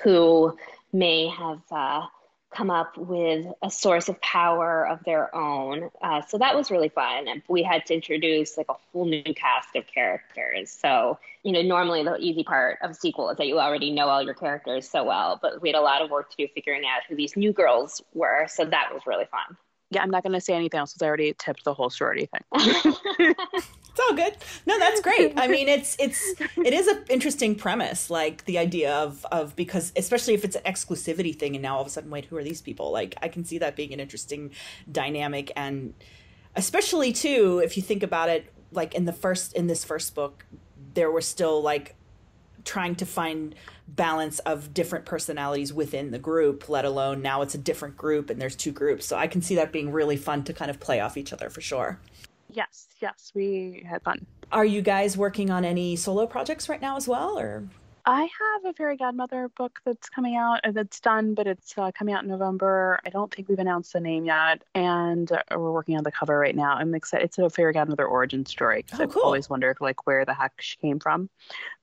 who 0.03 0.57
may 0.93 1.29
have 1.29 1.61
uh, 1.71 2.07
come 2.51 2.71
up 2.71 2.97
with 2.97 3.47
a 3.63 3.71
source 3.71 4.09
of 4.09 4.21
power 4.21 4.87
of 4.87 5.05
their 5.05 5.35
own. 5.35 5.91
Uh, 6.01 6.23
so 6.23 6.39
that 6.39 6.57
was 6.57 6.71
really 6.71 6.89
fun. 6.89 7.29
And 7.29 7.43
we 7.49 7.63
had 7.63 7.85
to 7.87 7.95
introduce 7.95 8.57
like 8.57 8.69
a 8.69 8.75
whole 8.93 9.05
new 9.05 9.23
cast 9.23 9.77
of 9.77 9.87
characters. 9.87 10.71
So, 10.71 11.19
you 11.43 11.53
know, 11.53 11.63
normally 11.63 12.03
the 12.03 12.17
easy 12.17 12.45
part 12.45 12.79
of 12.83 12.93
a 12.93 12.95
sequel 12.95 13.29
is 13.31 13.37
that 13.37 13.47
you 13.47 13.59
already 13.59 13.91
know 13.91 14.09
all 14.09 14.23
your 14.23 14.35
characters 14.35 14.89
so 14.89 15.05
well, 15.05 15.39
but 15.41 15.61
we 15.61 15.69
had 15.69 15.77
a 15.77 15.81
lot 15.81 16.03
of 16.03 16.11
work 16.11 16.31
to 16.31 16.37
do 16.37 16.49
figuring 16.55 16.83
out 16.85 17.03
who 17.09 17.17
these 17.17 17.37
new 17.37 17.53
girls 17.53 18.03
were. 18.15 18.47
So 18.49 18.65
that 18.65 18.93
was 18.93 19.03
really 19.07 19.27
fun. 19.27 19.57
Yeah, 19.91 20.03
I'm 20.03 20.11
not 20.11 20.23
going 20.23 20.35
to 20.35 20.41
say 20.41 20.55
anything 20.55 20.79
else 20.79 20.93
because 20.93 21.05
I 21.05 21.09
already 21.09 21.35
tipped 21.39 21.65
the 21.65 21.75
whole 21.75 21.91
sorority 21.91 22.27
thing. 22.27 22.95
It's 23.99 24.09
all 24.09 24.15
good. 24.15 24.37
No, 24.65 24.79
that's 24.79 25.01
great. 25.01 25.33
I 25.37 25.49
mean, 25.49 25.67
it's 25.67 25.97
it's 25.99 26.35
it 26.57 26.73
is 26.73 26.87
an 26.87 27.03
interesting 27.09 27.57
premise, 27.57 28.11
like 28.11 28.45
the 28.45 28.57
idea 28.57 28.95
of 28.95 29.27
of 29.33 29.57
because 29.57 29.93
especially 29.97 30.35
if 30.35 30.45
it's 30.45 30.55
an 30.55 30.63
exclusivity 30.63 31.37
thing, 31.37 31.57
and 31.57 31.63
now 31.65 31.75
all 31.75 31.81
of 31.81 31.89
a 31.89 31.91
sudden, 31.91 32.09
wait, 32.09 32.27
who 32.27 32.37
are 32.37 32.45
these 32.45 32.63
people? 32.63 32.93
Like, 32.93 33.17
I 33.23 33.29
can 33.29 33.45
see 33.45 33.59
that 33.59 33.75
being 33.75 33.93
an 33.93 33.99
interesting 33.99 34.53
dynamic, 34.91 35.51
and 35.57 35.95
especially 36.55 37.13
too 37.13 37.61
if 37.65 37.77
you 37.77 37.83
think 37.83 38.05
about 38.05 38.29
it, 38.29 38.53
like 38.71 38.95
in 38.95 39.05
the 39.05 39.13
first 39.13 39.53
in 39.55 39.67
this 39.67 39.85
first 39.85 40.15
book, 40.15 40.47
there 40.95 41.11
were 41.11 41.21
still 41.21 41.61
like 41.61 41.97
trying 42.65 42.95
to 42.97 43.07
find 43.07 43.57
balance 43.89 44.39
of 44.41 44.75
different 44.75 45.05
personalities 45.05 45.73
within 45.73 46.11
the 46.11 46.19
group 46.19 46.69
let 46.69 46.85
alone 46.85 47.23
now 47.23 47.41
it's 47.41 47.55
a 47.55 47.59
different 47.59 47.97
group 47.97 48.29
and 48.31 48.41
there's 48.41 48.55
two 48.55 48.73
groups. 48.73 49.07
So 49.07 49.17
i 49.17 49.27
can 49.27 49.43
see 49.43 49.55
that 49.55 49.73
being 49.73 49.91
really 49.91 50.17
fun 50.17 50.45
to 50.45 50.53
kind 50.53 50.71
of 50.71 50.79
play 50.79 51.01
off 51.01 51.17
each 51.17 51.33
other 51.33 51.51
for 51.51 51.61
sure. 51.61 51.99
Yes, 52.51 52.87
yes, 53.01 53.33
we 53.35 53.85
had 53.89 54.03
fun. 54.03 54.27
are 54.53 54.65
you 54.65 54.83
guys 54.83 55.17
working 55.17 55.51
on 55.51 55.65
any 55.65 55.97
solo 55.97 56.27
projects 56.27 56.69
right 56.69 56.81
now 56.81 56.97
as 56.97 57.09
well 57.09 57.39
or 57.39 57.65
I 58.11 58.23
have 58.23 58.65
a 58.65 58.73
fairy 58.73 58.97
godmother 58.97 59.51
book 59.51 59.81
that's 59.85 60.09
coming 60.09 60.35
out 60.35 60.61
uh, 60.65 60.71
that's 60.71 60.99
done, 60.99 61.35
but 61.35 61.47
it's 61.47 61.77
uh, 61.77 61.93
coming 61.93 62.15
out 62.15 62.23
in 62.23 62.31
November. 62.31 62.99
I 63.05 63.11
don't 63.11 63.33
think 63.33 63.51
we've 63.51 63.59
announced 63.59 63.93
the 63.93 64.01
name 64.01 64.25
yet, 64.25 64.63
and 64.75 65.31
uh, 65.31 65.43
we're 65.51 65.73
working 65.73 65.95
on 65.99 66.05
the 66.05 66.11
cover 66.11 66.39
right 66.39 66.57
now. 66.57 66.73
I'm 66.73 66.95
excited. 66.95 67.27
It's 67.27 67.37
a 67.37 67.51
fairy 67.51 67.75
godmother 67.75 68.07
origin 68.07 68.47
story. 68.47 68.83
'cause 68.85 68.99
Oh, 68.99 69.03
I've 69.03 69.13
cool. 69.13 69.25
always 69.25 69.51
wondered 69.51 69.77
like 69.83 70.07
where 70.07 70.25
the 70.25 70.33
heck 70.33 70.55
she 70.59 70.79
came 70.79 70.99
from, 70.99 71.29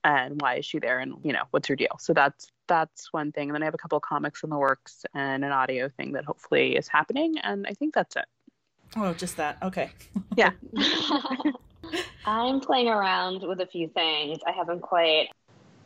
and 0.02 0.40
why 0.40 0.56
is 0.56 0.66
she 0.66 0.80
there, 0.80 0.98
and 0.98 1.14
you 1.22 1.32
know 1.32 1.44
what's 1.52 1.68
her 1.68 1.76
deal. 1.76 1.96
So 2.00 2.12
that's 2.12 2.50
that's 2.66 3.12
one 3.12 3.30
thing. 3.30 3.48
And 3.50 3.54
then 3.54 3.62
I 3.62 3.66
have 3.66 3.74
a 3.74 3.78
couple 3.78 3.96
of 3.98 4.02
comics 4.02 4.42
in 4.42 4.50
the 4.50 4.58
works 4.58 5.06
and 5.14 5.44
an 5.44 5.52
audio 5.52 5.88
thing 5.90 6.10
that 6.14 6.24
hopefully 6.24 6.74
is 6.74 6.88
happening, 6.88 7.38
and 7.38 7.68
I 7.68 7.74
think 7.74 7.94
that's 7.94 8.16
it. 8.16 8.24
oh 8.96 9.14
just 9.14 9.36
that 9.36 9.58
okay 9.62 9.92
Yeah. 10.36 10.50
I'm 12.24 12.60
playing 12.60 12.88
around 12.88 13.46
with 13.46 13.60
a 13.60 13.66
few 13.66 13.86
things. 13.88 14.38
I 14.44 14.50
haven't 14.50 14.80
quite 14.82 15.28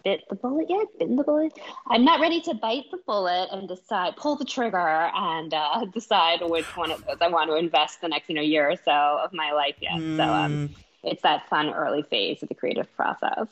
bit 0.04 0.22
the 0.28 0.36
bullet 0.36 0.66
yet. 0.68 0.86
Bitten 0.98 1.16
the 1.16 1.24
bullet. 1.24 1.52
I'm 1.86 2.04
not 2.04 2.20
ready 2.20 2.40
to 2.42 2.54
bite 2.54 2.90
the 2.90 2.98
bullet 3.06 3.48
and 3.52 3.68
decide, 3.68 4.16
pull 4.16 4.36
the 4.36 4.44
trigger, 4.44 5.10
and 5.14 5.52
uh, 5.52 5.84
decide 5.92 6.40
which 6.42 6.76
one 6.76 6.90
of 6.90 7.04
those 7.06 7.18
I 7.20 7.28
want 7.28 7.50
to 7.50 7.56
invest 7.56 8.00
the 8.00 8.08
next 8.08 8.28
you 8.28 8.34
know 8.34 8.42
year 8.42 8.70
or 8.70 8.76
so 8.76 9.20
of 9.22 9.32
my 9.32 9.52
life 9.52 9.76
yet. 9.80 9.98
So 9.98 10.22
um, 10.22 10.70
it's 11.02 11.22
that 11.22 11.48
fun 11.48 11.70
early 11.70 12.02
phase 12.02 12.42
of 12.42 12.48
the 12.48 12.54
creative 12.54 12.94
process. 12.96 13.46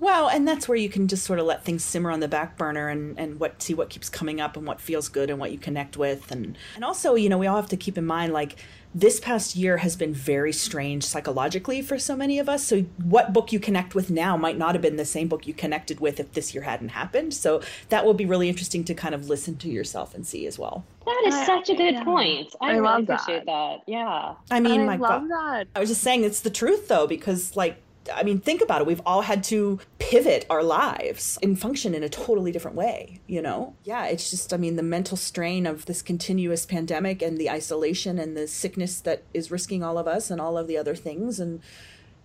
Well, 0.00 0.28
and 0.28 0.48
that's 0.48 0.68
where 0.68 0.76
you 0.76 0.88
can 0.88 1.06
just 1.06 1.24
sort 1.24 1.38
of 1.38 1.46
let 1.46 1.64
things 1.64 1.84
simmer 1.84 2.10
on 2.10 2.20
the 2.20 2.28
back 2.28 2.56
burner 2.56 2.88
and, 2.88 3.18
and 3.18 3.38
what 3.38 3.62
see 3.62 3.74
what 3.74 3.90
keeps 3.90 4.08
coming 4.08 4.40
up 4.40 4.56
and 4.56 4.66
what 4.66 4.80
feels 4.80 5.08
good 5.08 5.30
and 5.30 5.38
what 5.38 5.52
you 5.52 5.58
connect 5.58 5.96
with 5.96 6.30
and 6.32 6.56
and 6.74 6.84
also, 6.84 7.14
you 7.14 7.28
know, 7.28 7.38
we 7.38 7.46
all 7.46 7.56
have 7.56 7.68
to 7.68 7.76
keep 7.76 7.96
in 7.98 8.06
mind 8.06 8.32
like 8.32 8.56
this 8.94 9.20
past 9.20 9.56
year 9.56 9.78
has 9.78 9.96
been 9.96 10.12
very 10.12 10.52
strange 10.52 11.04
psychologically 11.04 11.80
for 11.80 11.98
so 11.98 12.14
many 12.14 12.38
of 12.38 12.48
us. 12.48 12.64
So 12.64 12.82
what 13.02 13.32
book 13.32 13.52
you 13.52 13.58
connect 13.58 13.94
with 13.94 14.10
now 14.10 14.36
might 14.36 14.58
not 14.58 14.74
have 14.74 14.82
been 14.82 14.96
the 14.96 15.04
same 15.04 15.28
book 15.28 15.46
you 15.46 15.54
connected 15.54 16.00
with 16.00 16.20
if 16.20 16.32
this 16.32 16.54
year 16.54 16.64
hadn't 16.64 16.90
happened. 16.90 17.32
So 17.32 17.62
that 17.88 18.04
will 18.04 18.14
be 18.14 18.26
really 18.26 18.48
interesting 18.48 18.84
to 18.84 18.94
kind 18.94 19.14
of 19.14 19.28
listen 19.28 19.56
to 19.58 19.68
yourself 19.68 20.14
and 20.14 20.26
see 20.26 20.46
as 20.46 20.58
well. 20.58 20.84
That 21.06 21.22
is 21.26 21.34
I- 21.34 21.46
such 21.46 21.70
a 21.70 21.74
good 21.74 21.94
yeah. 21.94 22.04
point. 22.04 22.54
I, 22.60 22.66
I 22.66 22.70
really 22.72 22.82
love 22.82 23.06
that. 23.06 23.26
that. 23.46 23.78
Yeah. 23.86 24.34
I 24.50 24.60
mean, 24.60 24.82
I 24.82 24.84
my 24.84 24.96
love 24.96 25.22
God. 25.22 25.30
that. 25.30 25.68
I 25.74 25.80
was 25.80 25.88
just 25.88 26.02
saying 26.02 26.24
it's 26.24 26.40
the 26.40 26.50
truth 26.50 26.88
though, 26.88 27.06
because 27.06 27.56
like 27.56 27.80
I 28.12 28.22
mean, 28.22 28.40
think 28.40 28.60
about 28.60 28.80
it. 28.80 28.86
We've 28.86 29.02
all 29.06 29.22
had 29.22 29.44
to 29.44 29.78
pivot 29.98 30.46
our 30.50 30.62
lives 30.62 31.38
and 31.42 31.58
function 31.58 31.94
in 31.94 32.02
a 32.02 32.08
totally 32.08 32.50
different 32.50 32.76
way, 32.76 33.20
you 33.26 33.40
know? 33.42 33.74
Yeah, 33.84 34.06
it's 34.06 34.30
just, 34.30 34.52
I 34.52 34.56
mean, 34.56 34.76
the 34.76 34.82
mental 34.82 35.16
strain 35.16 35.66
of 35.66 35.86
this 35.86 36.02
continuous 36.02 36.66
pandemic 36.66 37.22
and 37.22 37.38
the 37.38 37.50
isolation 37.50 38.18
and 38.18 38.36
the 38.36 38.48
sickness 38.48 39.00
that 39.00 39.22
is 39.32 39.50
risking 39.50 39.82
all 39.82 39.98
of 39.98 40.08
us 40.08 40.30
and 40.30 40.40
all 40.40 40.58
of 40.58 40.66
the 40.66 40.76
other 40.76 40.94
things 40.94 41.38
and 41.38 41.60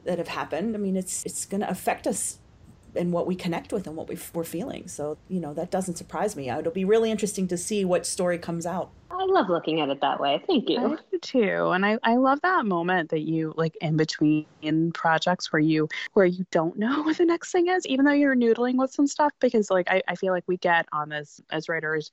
that 0.06 0.18
have 0.18 0.30
happened. 0.30 0.76
I 0.76 0.80
mean, 0.80 0.96
it's 0.96 1.26
it's 1.26 1.46
going 1.46 1.62
to 1.62 1.70
affect 1.70 2.08
us 2.08 2.40
and 2.96 3.12
what 3.12 3.28
we 3.28 3.36
connect 3.36 3.72
with 3.72 3.86
and 3.86 3.96
what 3.96 4.08
we, 4.08 4.18
we're 4.34 4.44
feeling. 4.44 4.88
So, 4.88 5.18
you 5.28 5.40
know, 5.40 5.54
that 5.54 5.70
doesn't 5.70 5.98
surprise 5.98 6.36
me. 6.36 6.50
It'll 6.50 6.72
be 6.72 6.86
really 6.86 7.12
interesting 7.12 7.48
to 7.50 7.58
see 7.58 7.86
what 7.86 8.06
story 8.06 8.38
comes 8.38 8.66
out. 8.66 8.90
I 9.10 9.26
love 9.26 9.49
looking 9.49 9.80
at 9.80 9.89
it 9.89 10.01
that 10.01 10.20
way. 10.20 10.41
Thank 10.45 10.70
I 10.70 10.74
you. 10.74 10.99
do 11.12 11.20
too, 11.20 11.70
and 11.70 11.86
I, 11.86 11.97
I 12.03 12.16
love 12.16 12.41
that 12.41 12.66
moment 12.66 13.10
that 13.12 13.22
you 13.22 13.53
like 13.55 13.76
in 13.78 13.95
between 13.95 14.91
projects 14.93 15.51
where 15.51 15.62
you 15.62 15.88
where 16.14 16.26
you 16.26 16.45
don't 16.51 16.78
know 16.78 17.01
what 17.03 17.18
the 17.18 17.26
next 17.26 17.51
thing 17.51 17.68
is, 17.68 17.86
even 17.86 18.05
though 18.05 18.12
you're 18.12 18.36
noodling 18.36 18.76
with 18.76 18.91
some 18.91 19.08
stuff. 19.08 19.32
Because 19.39 19.72
like 19.72 19.89
I, 19.89 20.01
I 20.08 20.16
feel 20.16 20.34
like 20.34 20.43
we 20.47 20.58
get 20.58 20.88
on 20.91 21.10
this 21.10 21.41
as 21.51 21.70
writers 21.70 22.12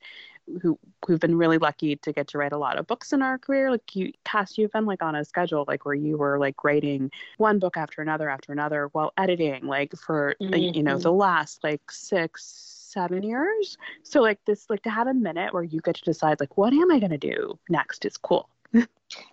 who 0.61 0.79
who've 1.05 1.19
been 1.19 1.37
really 1.37 1.57
lucky 1.57 1.95
to 1.97 2.13
get 2.13 2.27
to 2.29 2.37
write 2.37 2.53
a 2.53 2.57
lot 2.57 2.77
of 2.77 2.87
books 2.87 3.11
in 3.11 3.21
our 3.21 3.37
career. 3.37 3.71
Like 3.71 3.95
you, 3.95 4.13
Kass, 4.23 4.57
you've 4.57 4.71
been 4.71 4.85
like 4.85 5.03
on 5.03 5.15
a 5.15 5.25
schedule 5.25 5.65
like 5.67 5.85
where 5.85 5.95
you 5.95 6.17
were 6.17 6.39
like 6.39 6.63
writing 6.63 7.11
one 7.37 7.59
book 7.59 7.77
after 7.77 8.01
another 8.01 8.29
after 8.29 8.53
another 8.53 8.89
while 8.93 9.11
editing, 9.17 9.67
like 9.67 9.93
for 9.97 10.35
uh, 10.41 10.55
you 10.55 10.83
know 10.83 10.97
the 10.97 11.11
last 11.11 11.63
like 11.63 11.91
six 11.91 12.74
seven 12.95 13.21
years. 13.21 13.77
So 14.01 14.21
like 14.21 14.39
this, 14.45 14.65
like 14.69 14.81
to 14.83 14.89
have 14.89 15.07
a 15.07 15.13
minute 15.13 15.53
where 15.53 15.63
you 15.63 15.81
get 15.81 15.95
to 15.95 16.03
decide 16.03 16.39
like 16.39 16.57
what 16.57 16.73
am 16.73 16.91
I 16.91 16.97
going 16.99 17.11
to 17.11 17.17
do 17.17 17.59
next 17.69 18.05
is 18.05 18.17
cool. 18.17 18.49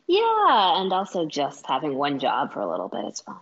Yeah, 0.07 0.83
and 0.83 0.93
also 0.93 1.25
just 1.25 1.67
having 1.67 1.95
one 1.95 2.19
job 2.19 2.53
for 2.53 2.61
a 2.61 2.71
little 2.71 2.89
bit 2.89 3.07
is 3.07 3.21
fun. 3.21 3.41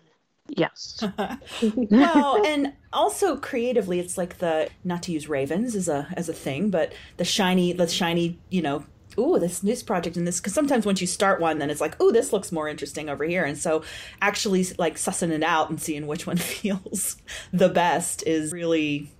Yes. 0.56 1.02
well, 1.90 2.44
and 2.46 2.72
also 2.92 3.36
creatively, 3.36 3.98
it's 4.00 4.18
like 4.18 4.38
the 4.38 4.68
not 4.84 5.02
to 5.04 5.12
use 5.12 5.28
ravens 5.28 5.74
as 5.74 5.88
a 5.88 6.08
as 6.16 6.28
a 6.28 6.32
thing, 6.32 6.70
but 6.70 6.92
the 7.16 7.24
shiny, 7.24 7.72
the 7.72 7.88
shiny, 7.88 8.38
you 8.50 8.62
know. 8.62 8.84
Ooh, 9.18 9.40
this 9.40 9.64
news 9.64 9.82
project 9.82 10.16
and 10.16 10.26
this 10.26 10.38
because 10.38 10.54
sometimes 10.54 10.86
once 10.86 11.00
you 11.00 11.06
start 11.06 11.40
one, 11.40 11.58
then 11.58 11.68
it's 11.68 11.80
like, 11.80 11.96
oh, 11.98 12.12
this 12.12 12.32
looks 12.32 12.52
more 12.52 12.68
interesting 12.68 13.08
over 13.08 13.24
here, 13.24 13.44
and 13.44 13.58
so 13.58 13.82
actually 14.22 14.64
like 14.78 14.96
sussing 14.96 15.30
it 15.30 15.42
out 15.42 15.68
and 15.68 15.80
seeing 15.80 16.06
which 16.06 16.26
one 16.26 16.36
feels 16.36 17.16
the 17.52 17.68
best 17.68 18.22
is 18.26 18.52
really 18.52 19.10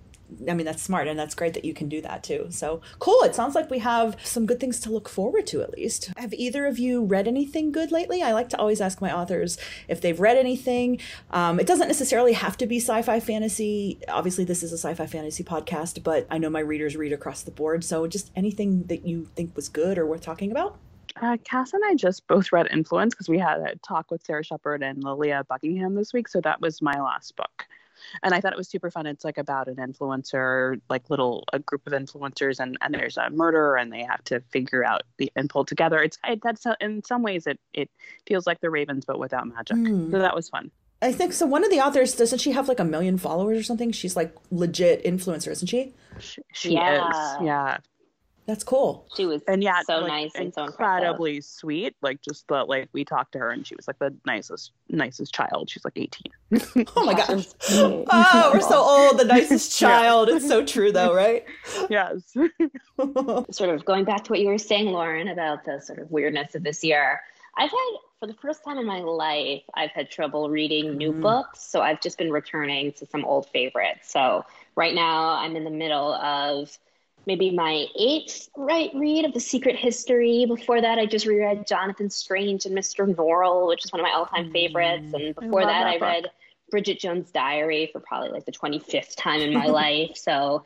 I 0.49 0.53
mean, 0.53 0.65
that's 0.65 0.81
smart 0.81 1.07
and 1.07 1.19
that's 1.19 1.35
great 1.35 1.53
that 1.53 1.65
you 1.65 1.73
can 1.73 1.89
do 1.89 2.01
that 2.01 2.23
too. 2.23 2.47
So 2.49 2.81
cool. 2.99 3.21
It 3.23 3.35
sounds 3.35 3.55
like 3.55 3.69
we 3.69 3.79
have 3.79 4.15
some 4.23 4.45
good 4.45 4.59
things 4.59 4.79
to 4.81 4.91
look 4.91 5.09
forward 5.09 5.47
to 5.47 5.61
at 5.61 5.71
least. 5.71 6.11
Have 6.17 6.33
either 6.33 6.65
of 6.65 6.79
you 6.79 7.03
read 7.03 7.27
anything 7.27 7.71
good 7.71 7.91
lately? 7.91 8.21
I 8.21 8.33
like 8.33 8.49
to 8.49 8.57
always 8.57 8.81
ask 8.81 9.01
my 9.01 9.13
authors 9.13 9.57
if 9.87 10.01
they've 10.01 10.19
read 10.19 10.37
anything. 10.37 10.99
Um, 11.31 11.59
it 11.59 11.67
doesn't 11.67 11.87
necessarily 11.87 12.33
have 12.33 12.57
to 12.57 12.67
be 12.67 12.77
sci 12.77 13.01
fi 13.01 13.19
fantasy. 13.19 13.99
Obviously, 14.07 14.45
this 14.45 14.63
is 14.63 14.71
a 14.71 14.77
sci 14.77 14.93
fi 14.93 15.05
fantasy 15.05 15.43
podcast, 15.43 16.03
but 16.03 16.27
I 16.29 16.37
know 16.37 16.49
my 16.49 16.59
readers 16.59 16.95
read 16.95 17.13
across 17.13 17.43
the 17.43 17.51
board. 17.51 17.83
So 17.83 18.07
just 18.07 18.31
anything 18.35 18.83
that 18.83 19.05
you 19.05 19.27
think 19.35 19.55
was 19.55 19.69
good 19.69 19.97
or 19.97 20.05
worth 20.05 20.21
talking 20.21 20.51
about? 20.51 20.77
Uh, 21.21 21.35
Kass 21.43 21.73
and 21.73 21.83
I 21.85 21.95
just 21.95 22.25
both 22.27 22.53
read 22.53 22.67
Influence 22.71 23.13
because 23.13 23.27
we 23.27 23.37
had 23.37 23.59
a 23.59 23.75
talk 23.85 24.09
with 24.09 24.23
Sara 24.23 24.43
Shepard 24.43 24.81
and 24.81 25.03
Lilia 25.03 25.43
Buckingham 25.47 25.93
this 25.93 26.13
week. 26.13 26.29
So 26.29 26.39
that 26.41 26.61
was 26.61 26.81
my 26.81 26.99
last 27.01 27.35
book 27.35 27.67
and 28.23 28.33
I 28.33 28.41
thought 28.41 28.53
it 28.53 28.57
was 28.57 28.69
super 28.69 28.91
fun. 28.91 29.05
It's 29.05 29.23
like 29.23 29.37
about 29.37 29.67
an 29.67 29.75
influencer, 29.75 30.79
like 30.89 31.09
little 31.09 31.43
a 31.53 31.59
group 31.59 31.85
of 31.87 31.93
influencers, 31.93 32.59
and 32.59 32.77
and 32.81 32.93
there's 32.93 33.17
a 33.17 33.29
murder, 33.29 33.75
and 33.75 33.91
they 33.91 34.03
have 34.03 34.23
to 34.25 34.41
figure 34.51 34.83
out 34.83 35.03
the 35.17 35.31
and 35.35 35.49
pull 35.49 35.65
together. 35.65 36.01
It's 36.01 36.17
it, 36.27 36.41
that's 36.43 36.65
in 36.79 37.03
some 37.03 37.23
ways 37.23 37.47
it 37.47 37.59
it 37.73 37.89
feels 38.27 38.47
like 38.47 38.61
the 38.61 38.69
Ravens 38.69 39.05
but 39.05 39.19
without 39.19 39.47
magic. 39.47 39.77
Mm. 39.77 40.11
So 40.11 40.19
that 40.19 40.35
was 40.35 40.49
fun. 40.49 40.71
I 41.01 41.11
think 41.11 41.33
so. 41.33 41.45
One 41.47 41.63
of 41.63 41.71
the 41.71 41.79
authors 41.79 42.13
doesn't 42.15 42.39
she 42.39 42.51
have 42.51 42.67
like 42.67 42.79
a 42.79 42.85
million 42.85 43.17
followers 43.17 43.57
or 43.57 43.63
something? 43.63 43.91
She's 43.91 44.15
like 44.15 44.35
legit 44.51 45.03
influencer, 45.03 45.51
isn't 45.51 45.67
she? 45.67 45.93
She, 46.19 46.41
she 46.53 46.73
yeah. 46.73 47.09
is. 47.09 47.45
Yeah. 47.45 47.77
That's 48.47 48.63
cool. 48.63 49.07
She 49.15 49.25
was 49.25 49.41
and 49.47 49.63
yeah, 49.63 49.81
so 49.85 49.99
like, 49.99 50.07
nice 50.07 50.31
and 50.35 50.53
so 50.53 50.65
incredibly 50.65 51.41
sweet. 51.41 51.95
Like 52.01 52.21
just 52.21 52.47
the 52.47 52.63
like 52.63 52.89
we 52.91 53.05
talked 53.05 53.33
to 53.33 53.39
her 53.39 53.51
and 53.51 53.65
she 53.65 53.75
was 53.75 53.87
like 53.87 53.99
the 53.99 54.13
nicest 54.25 54.71
nicest 54.89 55.33
child. 55.33 55.69
She's 55.69 55.85
like 55.85 55.97
eighteen. 55.97 56.31
oh 56.95 57.05
my 57.05 57.13
gosh. 57.13 57.45
oh, 57.69 58.51
we're 58.53 58.61
so 58.61 58.77
old. 58.77 59.19
The 59.19 59.25
nicest 59.25 59.77
child. 59.79 60.29
yeah. 60.29 60.35
It's 60.35 60.47
so 60.47 60.65
true 60.65 60.91
though, 60.91 61.13
right? 61.13 61.45
yes. 61.89 62.33
sort 63.51 63.69
of 63.69 63.85
going 63.85 64.05
back 64.05 64.23
to 64.23 64.31
what 64.31 64.39
you 64.39 64.47
were 64.47 64.57
saying, 64.57 64.87
Lauren, 64.87 65.27
about 65.27 65.63
the 65.63 65.79
sort 65.79 65.99
of 65.99 66.09
weirdness 66.09 66.55
of 66.55 66.63
this 66.63 66.83
year. 66.83 67.21
I've 67.57 67.69
had 67.69 67.97
for 68.19 68.27
the 68.27 68.33
first 68.35 68.63
time 68.63 68.77
in 68.77 68.85
my 68.85 68.99
life, 68.99 69.63
I've 69.73 69.91
had 69.91 70.09
trouble 70.09 70.49
reading 70.49 70.97
new 70.97 71.11
mm. 71.11 71.21
books. 71.21 71.61
So 71.63 71.81
I've 71.81 72.01
just 72.01 72.17
been 72.17 72.31
returning 72.31 72.93
to 72.93 73.05
some 73.05 73.25
old 73.25 73.49
favorites. 73.49 74.11
So 74.11 74.45
right 74.75 74.93
now 74.93 75.35
I'm 75.37 75.55
in 75.55 75.63
the 75.63 75.71
middle 75.71 76.13
of 76.13 76.77
maybe 77.25 77.51
my 77.51 77.85
eighth 77.99 78.49
right 78.55 78.91
read 78.93 79.25
of 79.25 79.33
The 79.33 79.39
Secret 79.39 79.75
History. 79.75 80.45
Before 80.47 80.81
that, 80.81 80.97
I 80.97 81.05
just 81.05 81.25
reread 81.25 81.67
Jonathan 81.67 82.09
Strange 82.09 82.65
and 82.65 82.77
Mr. 82.77 83.13
Norrell, 83.13 83.67
which 83.67 83.85
is 83.85 83.91
one 83.91 83.99
of 83.99 84.03
my 84.03 84.11
all 84.11 84.25
time 84.25 84.49
mm, 84.49 84.53
favorites. 84.53 85.13
And 85.13 85.35
before 85.35 85.63
I 85.63 85.65
that, 85.65 85.99
that, 85.99 86.03
I 86.03 86.13
read 86.13 86.25
Bridget 86.69 86.99
Jones' 86.99 87.31
Diary 87.31 87.89
for 87.91 87.99
probably 87.99 88.29
like 88.29 88.45
the 88.45 88.51
25th 88.51 89.15
time 89.15 89.41
in 89.41 89.53
my 89.53 89.65
life. 89.67 90.11
So 90.15 90.65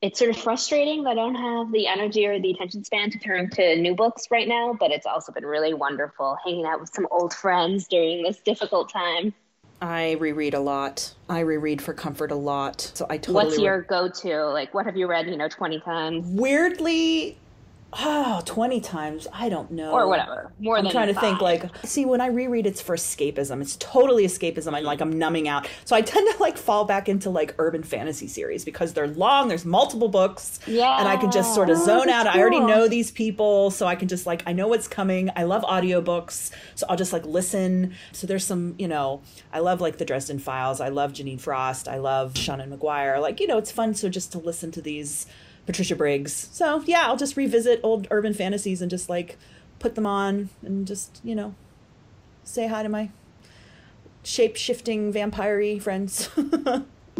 it's 0.00 0.18
sort 0.18 0.30
of 0.30 0.36
frustrating 0.38 1.04
that 1.04 1.10
I 1.10 1.14
don't 1.14 1.34
have 1.34 1.72
the 1.72 1.86
energy 1.86 2.26
or 2.26 2.40
the 2.40 2.52
attention 2.52 2.84
span 2.84 3.10
to 3.10 3.18
turn 3.18 3.50
to 3.50 3.76
new 3.76 3.94
books 3.94 4.28
right 4.30 4.48
now, 4.48 4.74
but 4.78 4.90
it's 4.90 5.04
also 5.04 5.30
been 5.32 5.44
really 5.44 5.74
wonderful 5.74 6.38
hanging 6.44 6.64
out 6.64 6.80
with 6.80 6.90
some 6.94 7.06
old 7.10 7.34
friends 7.34 7.86
during 7.86 8.22
this 8.22 8.38
difficult 8.38 8.90
time. 8.90 9.34
I 9.82 10.12
reread 10.12 10.54
a 10.54 10.60
lot. 10.60 11.14
I 11.28 11.40
reread 11.40 11.80
for 11.80 11.94
comfort 11.94 12.30
a 12.30 12.36
lot. 12.36 12.80
So 12.80 13.06
I 13.08 13.16
totally. 13.16 13.44
What's 13.46 13.58
your 13.58 13.78
re- 13.78 13.84
go-to? 13.88 14.44
Like, 14.46 14.74
what 14.74 14.84
have 14.86 14.96
you 14.96 15.06
read? 15.06 15.26
You 15.26 15.36
know, 15.36 15.48
twenty 15.48 15.80
times. 15.80 16.26
Weirdly, 16.26 17.38
oh 17.94 18.42
20 18.44 18.80
times? 18.80 19.26
I 19.32 19.48
don't 19.48 19.70
know. 19.70 19.92
Or 19.92 20.08
whatever. 20.08 20.52
More 20.58 20.78
i'm 20.78 20.88
trying 20.88 21.08
to 21.08 21.14
five. 21.14 21.22
think 21.22 21.40
like 21.40 21.76
see 21.84 22.04
when 22.04 22.20
i 22.20 22.26
reread 22.26 22.66
it's 22.66 22.80
for 22.80 22.96
escapism. 22.96 23.60
It's 23.60 23.76
totally 23.76 24.24
escapism. 24.24 24.74
I'm 24.74 24.84
like 24.84 25.00
i'm 25.00 25.18
numbing 25.18 25.48
out. 25.48 25.68
So 25.84 25.96
i 25.96 26.02
tend 26.02 26.28
to 26.32 26.42
like 26.42 26.56
fall 26.56 26.84
back 26.84 27.08
into 27.08 27.30
like 27.30 27.54
urban 27.58 27.82
fantasy 27.82 28.28
series 28.28 28.64
because 28.64 28.92
they're 28.92 29.08
long 29.08 29.48
there's 29.48 29.64
multiple 29.64 30.08
books 30.08 30.60
yeah 30.66 30.98
and 30.98 31.08
i 31.08 31.16
can 31.16 31.30
just 31.30 31.54
sort 31.54 31.70
of 31.70 31.78
oh, 31.78 31.84
zone 31.84 32.08
out. 32.08 32.26
cool. 32.26 32.36
i 32.36 32.40
already 32.40 32.60
know 32.60 32.88
these 32.88 33.10
people 33.10 33.70
so 33.70 33.86
i 33.86 33.94
can 33.94 34.08
just 34.08 34.26
like 34.26 34.42
i 34.46 34.52
know 34.52 34.68
what's 34.68 34.88
coming. 34.88 35.30
I 35.36 35.44
love 35.44 35.62
audiobooks 35.62 36.50
so 36.74 36.86
i'll 36.88 36.96
just 36.96 37.12
like 37.12 37.24
listen. 37.26 37.94
So 38.12 38.26
there's 38.26 38.44
some 38.44 38.74
you 38.78 38.88
know 38.88 39.22
i 39.52 39.58
love 39.58 39.80
like 39.80 39.98
the 39.98 40.04
dresden 40.04 40.38
files. 40.38 40.80
I 40.80 40.88
love 40.88 41.12
jeaniene 41.12 41.40
frost. 41.40 41.88
I 41.88 41.98
love 41.98 42.34
seanan 42.34 42.76
mcguire 42.76 43.20
like 43.20 43.40
you 43.40 43.46
know 43.46 43.58
it's 43.58 43.72
fun 43.72 43.94
so 43.94 44.08
just 44.08 44.32
to 44.32 44.38
listen 44.38 44.70
to 44.72 44.80
these 44.82 45.26
Patricia 45.66 45.96
Briggs. 45.96 46.48
So 46.52 46.82
yeah, 46.86 47.02
I'll 47.06 47.16
just 47.16 47.36
revisit 47.36 47.80
old 47.82 48.06
urban 48.10 48.34
fantasies 48.34 48.82
and 48.82 48.90
just 48.90 49.08
like 49.08 49.36
put 49.78 49.94
them 49.94 50.06
on 50.06 50.50
and 50.62 50.86
just, 50.86 51.20
you 51.24 51.34
know, 51.34 51.54
say 52.44 52.66
hi 52.66 52.82
to 52.82 52.88
my 52.88 53.10
shape 54.22 54.56
shifting 54.56 55.12
vampire 55.12 55.80
friends. 55.80 56.28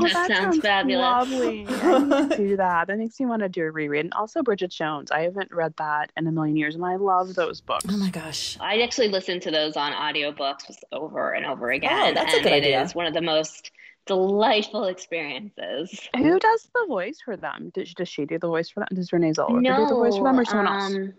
Well, 0.01 0.09
that, 0.09 0.29
that, 0.29 0.37
sounds, 0.37 0.55
sounds 0.55 0.63
fabulous. 0.63 1.03
Lovely. 1.03 1.67
I 1.69 1.99
need 1.99 2.31
to 2.31 2.37
do 2.37 2.57
that. 2.57 2.87
That 2.87 2.99
makes 2.99 3.21
me 3.21 3.27
want 3.27 3.43
to 3.43 3.49
do 3.49 3.65
a 3.65 3.71
reread. 3.71 4.07
And 4.07 4.15
also 4.15 4.43
Bridget 4.43 4.71
Jones. 4.71 5.11
I 5.11 5.23
haven't 5.23 5.53
read 5.53 5.75
that 5.77 6.11
in 6.17 6.27
a 6.27 6.33
million 6.33 6.57
years, 6.57 6.75
and 6.75 6.85
I 6.85 6.97
love 6.97 7.35
those 7.35 7.61
books. 7.61 7.85
Oh 7.89 7.97
my 7.97 8.11
gosh. 8.11 8.57
I 8.61 8.81
actually 8.81 9.09
listened 9.09 9.43
to 9.43 9.51
those 9.51 9.77
on 9.77 9.93
audiobooks 9.93 10.75
over 10.93 11.33
and 11.33 11.45
over 11.45 11.71
again. 11.71 11.91
Oh, 11.93 12.15
that's 12.15 12.35
a 12.35 12.43
good 12.43 12.53
idea. 12.53 12.81
It 12.81 12.85
is 12.85 12.95
one 12.95 13.07
of 13.07 13.15
the 13.15 13.21
most 13.21 13.73
delightful 14.11 14.87
experiences. 14.87 16.09
Who 16.17 16.41
does 16.41 16.69
the 16.75 16.85
voice 16.89 17.21
for 17.25 17.37
them? 17.37 17.71
Does, 17.73 17.95
does 17.95 18.09
she 18.09 18.25
do 18.25 18.41
the 18.41 18.49
voice 18.49 18.69
for 18.69 18.81
them? 18.81 18.89
Does 18.93 19.13
Renee 19.13 19.31
Zellweger 19.31 19.63
no, 19.63 19.77
do 19.77 19.87
the 19.87 19.95
voice 19.95 20.17
for 20.17 20.25
them 20.25 20.41
or 20.41 20.45
someone 20.45 20.67
um, 20.67 20.75
else? 20.75 21.15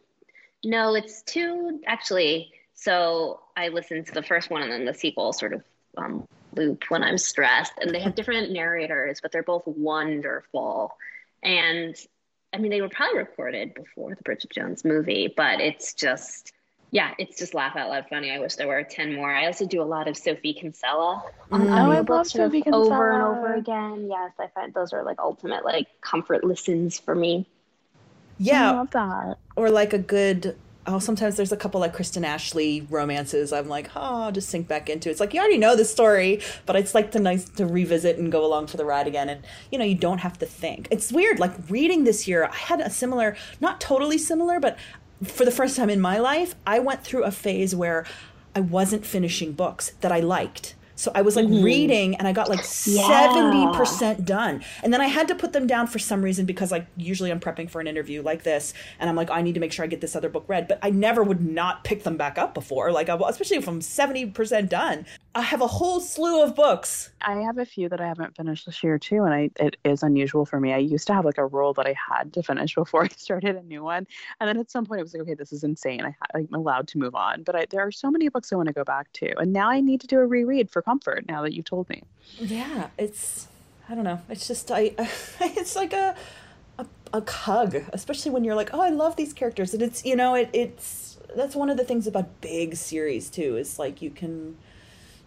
No, 0.66 0.96
it's 0.96 1.22
two 1.22 1.80
actually. 1.88 2.52
So 2.74 3.40
I 3.56 3.70
listened 3.70 4.08
to 4.08 4.14
the 4.14 4.22
first 4.22 4.50
one 4.50 4.62
and 4.62 4.70
then 4.70 4.84
the 4.84 4.94
sequel 4.94 5.32
sort 5.32 5.54
of 5.54 5.64
um, 5.98 6.28
loop 6.54 6.84
when 6.90 7.02
I'm 7.02 7.18
stressed, 7.18 7.72
and 7.80 7.96
they 7.96 8.02
have 8.02 8.14
different 8.14 8.52
narrators, 8.52 9.22
but 9.22 9.32
they're 9.32 9.42
both 9.42 9.64
wonderful. 9.66 10.98
And 11.42 11.96
I 12.52 12.58
mean, 12.58 12.72
they 12.72 12.82
were 12.82 12.90
probably 12.90 13.20
recorded 13.20 13.74
before 13.74 14.16
the 14.16 14.24
Bridget 14.24 14.52
Jones 14.52 14.84
movie, 14.84 15.34
but 15.34 15.62
it's 15.62 15.94
just 15.94 16.52
yeah, 16.92 17.14
it's 17.18 17.38
just 17.38 17.54
laugh 17.54 17.78
out 17.78 17.90
loud 17.90 18.06
funny. 18.10 18.32
I 18.32 18.40
wish 18.40 18.56
there 18.56 18.68
were 18.68 18.84
10 18.84 19.16
more. 19.16 19.34
I 19.34 19.46
also 19.46 19.66
do 19.66 19.82
a 19.82 19.84
lot 19.84 20.10
of 20.10 20.18
Sophie 20.18 20.54
Kinsella 20.54 21.24
on 21.50 21.62
mm. 21.62 21.70
oh, 21.70 21.92
I 21.92 22.00
love 22.02 22.28
Sophie 22.28 22.62
Kinsella. 22.62 22.86
over 22.86 23.12
and 23.12 23.24
over 23.24 23.54
again. 23.54 24.08
Yes, 24.10 24.34
I 24.38 24.48
find 24.48 24.74
those 24.74 24.92
are 24.92 25.04
like 25.04 25.20
ultimate 25.20 25.64
like 25.64 25.88
comfort 26.02 26.44
listens 26.44 27.00
for 27.00 27.16
me. 27.16 27.48
Yeah. 28.38 28.72
I 28.72 28.76
love 28.76 28.92
that. 28.92 29.38
Or 29.56 29.70
like 29.70 29.94
a 29.94 30.00
good 30.00 30.58
oh 30.88 30.98
sometimes 30.98 31.38
there's 31.38 31.52
a 31.52 31.58
couple 31.58 31.80
like 31.80 31.94
Kristen 31.94 32.26
Ashley 32.26 32.86
romances 32.90 33.54
I'm 33.54 33.70
like, 33.70 33.90
oh 33.96 34.24
I'll 34.24 34.32
just 34.34 34.50
sink 34.50 34.68
back 34.68 34.90
into 34.90 35.08
it. 35.08 35.14
It's 35.14 35.22
like 35.22 35.34
you 35.34 35.40
already 35.40 35.60
know 35.60 35.78
the 35.78 35.86
story, 35.86 36.42
but 36.66 36.76
it's 36.76 36.94
like 36.94 37.12
to 37.12 37.20
nice 37.20 37.46
to 37.52 37.66
revisit 37.66 38.18
and 38.18 38.32
go 38.32 38.46
along 38.46 38.68
for 38.68 38.76
the 38.76 38.86
ride 38.86 39.08
again 39.08 39.30
and 39.30 39.46
you 39.72 39.78
know, 39.78 39.86
you 39.86 39.96
don't 39.96 40.18
have 40.18 40.38
to 40.40 40.46
think. 40.46 40.90
It's 40.92 41.10
weird, 41.10 41.40
like 41.40 41.54
reading 41.70 42.04
this 42.04 42.28
year, 42.28 42.44
I 42.44 42.56
had 42.56 42.82
a 42.82 42.90
similar 42.90 43.38
not 43.62 43.80
totally 43.80 44.18
similar, 44.18 44.60
but 44.60 44.78
for 45.24 45.46
the 45.46 45.52
first 45.52 45.76
time 45.76 45.90
in 45.90 46.02
my 46.02 46.18
life, 46.18 46.56
I 46.66 46.80
went 46.80 47.04
through 47.04 47.24
a 47.24 47.32
phase 47.32 47.76
where 47.76 48.06
I 48.56 48.60
wasn't 48.60 49.06
finishing 49.06 49.54
books 49.54 49.92
that 50.02 50.12
I 50.12 50.20
liked. 50.20 50.76
So 51.02 51.12
I 51.16 51.24
was 51.24 51.36
like 51.36 51.48
mm-hmm. 51.48 51.64
reading 51.64 52.16
and 52.18 52.28
I 52.28 52.32
got 52.32 52.48
like 52.48 52.60
yeah. 52.86 53.02
70% 53.02 54.24
done. 54.24 54.64
And 54.84 54.94
then 54.94 55.02
I 55.02 55.08
had 55.08 55.28
to 55.30 55.36
put 55.36 55.52
them 55.52 55.66
down 55.66 55.88
for 55.88 55.98
some 55.98 56.22
reason 56.22 56.46
because 56.46 56.72
like 56.72 56.86
usually 56.96 57.32
I'm 57.32 57.40
prepping 57.40 57.72
for 57.72 57.82
an 57.82 57.88
interview 57.88 58.22
like 58.22 58.44
this 58.44 58.76
and 59.00 59.10
I'm 59.10 59.16
like 59.16 59.32
I 59.32 59.42
need 59.42 59.56
to 59.56 59.60
make 59.60 59.72
sure 59.72 59.84
I 59.84 59.88
get 59.88 60.02
this 60.02 60.16
other 60.16 60.30
book 60.30 60.46
read, 60.48 60.68
but 60.68 60.78
I 60.84 60.92
never 60.92 61.24
would 61.24 61.42
not 61.42 61.84
pick 61.84 62.04
them 62.04 62.18
back 62.18 62.38
up 62.38 62.54
before. 62.54 62.92
Like 62.92 63.10
especially 63.10 63.58
if 63.58 63.68
I'm 63.68 63.80
70% 63.80 64.70
done. 64.70 65.08
I 65.34 65.42
have 65.42 65.62
a 65.62 65.68
whole 65.68 66.02
slew 66.02 66.44
of 66.44 66.56
books. 66.56 67.12
I 67.22 67.36
have 67.36 67.58
a 67.58 67.66
few 67.66 67.88
that 67.88 68.02
I 68.02 68.08
haven't 68.08 68.36
finished 68.36 68.66
this 68.66 68.84
year 68.84 69.00
too, 69.00 69.24
and 69.24 69.34
I 69.34 69.50
it 69.58 69.78
is 69.86 70.04
unusual 70.04 70.46
for 70.46 70.60
me. 70.60 70.74
I 70.74 70.78
used 70.78 71.08
to 71.08 71.14
have 71.14 71.24
like 71.24 71.38
a 71.38 71.46
rule 71.46 71.74
that 71.76 71.88
I 71.88 71.96
had 71.96 72.34
to 72.34 72.44
finish 72.44 72.76
before 72.82 73.06
I 73.06 73.08
started 73.08 73.56
a 73.56 73.64
new 73.64 73.84
one, 73.84 74.08
and 74.40 74.50
then 74.50 74.58
at 74.58 74.70
some 74.70 74.86
point 74.86 75.00
I 75.00 75.04
was 75.04 75.14
like, 75.14 75.22
okay, 75.24 75.34
this 75.34 75.54
is 75.54 75.64
insane. 75.64 76.04
I, 76.04 76.14
I'm 76.36 76.50
allowed 76.54 76.88
to 76.90 76.98
move 76.98 77.16
on, 77.16 77.44
but 77.44 77.56
I, 77.56 77.66
there 77.70 77.82
are 77.82 77.92
so 77.92 78.12
many 78.12 78.28
books 78.28 78.52
I 78.52 78.58
want 78.58 78.68
to 78.68 78.74
go 78.74 78.84
back 78.84 79.12
to, 79.14 79.38
and 79.40 79.54
now 79.54 79.70
I 79.70 79.80
need 79.80 80.02
to 80.02 80.08
do 80.08 80.20
a 80.20 80.26
reread 80.26 80.70
for 80.70 80.82
comfort. 80.82 81.26
Now 81.28 81.42
that 81.44 81.54
you've 81.54 81.66
told 81.66 81.88
me. 81.90 82.04
Yeah, 82.38 82.90
it's 82.98 83.48
I 83.88 83.96
don't 83.96 84.04
know. 84.04 84.22
It's 84.28 84.48
just 84.48 84.70
I 84.70 84.96
it's 85.40 85.78
like 85.78 85.94
a 85.94 86.16
a, 86.78 86.86
a 87.14 87.32
hug, 87.32 87.78
especially 87.94 88.32
when 88.32 88.44
you're 88.44 88.56
like, 88.56 88.72
oh, 88.74 88.82
I 88.82 88.90
love 88.90 89.16
these 89.16 89.32
characters, 89.32 89.74
and 89.74 89.82
it's 89.82 90.04
you 90.04 90.18
know 90.18 90.36
it 90.36 90.50
it's 90.52 91.18
that's 91.38 91.56
one 91.56 91.70
of 91.70 91.78
the 91.78 91.86
things 91.86 92.06
about 92.06 92.42
big 92.42 92.76
series 92.76 93.30
too. 93.30 93.56
Is 93.56 93.80
like 93.80 94.02
you 94.02 94.10
can 94.10 94.58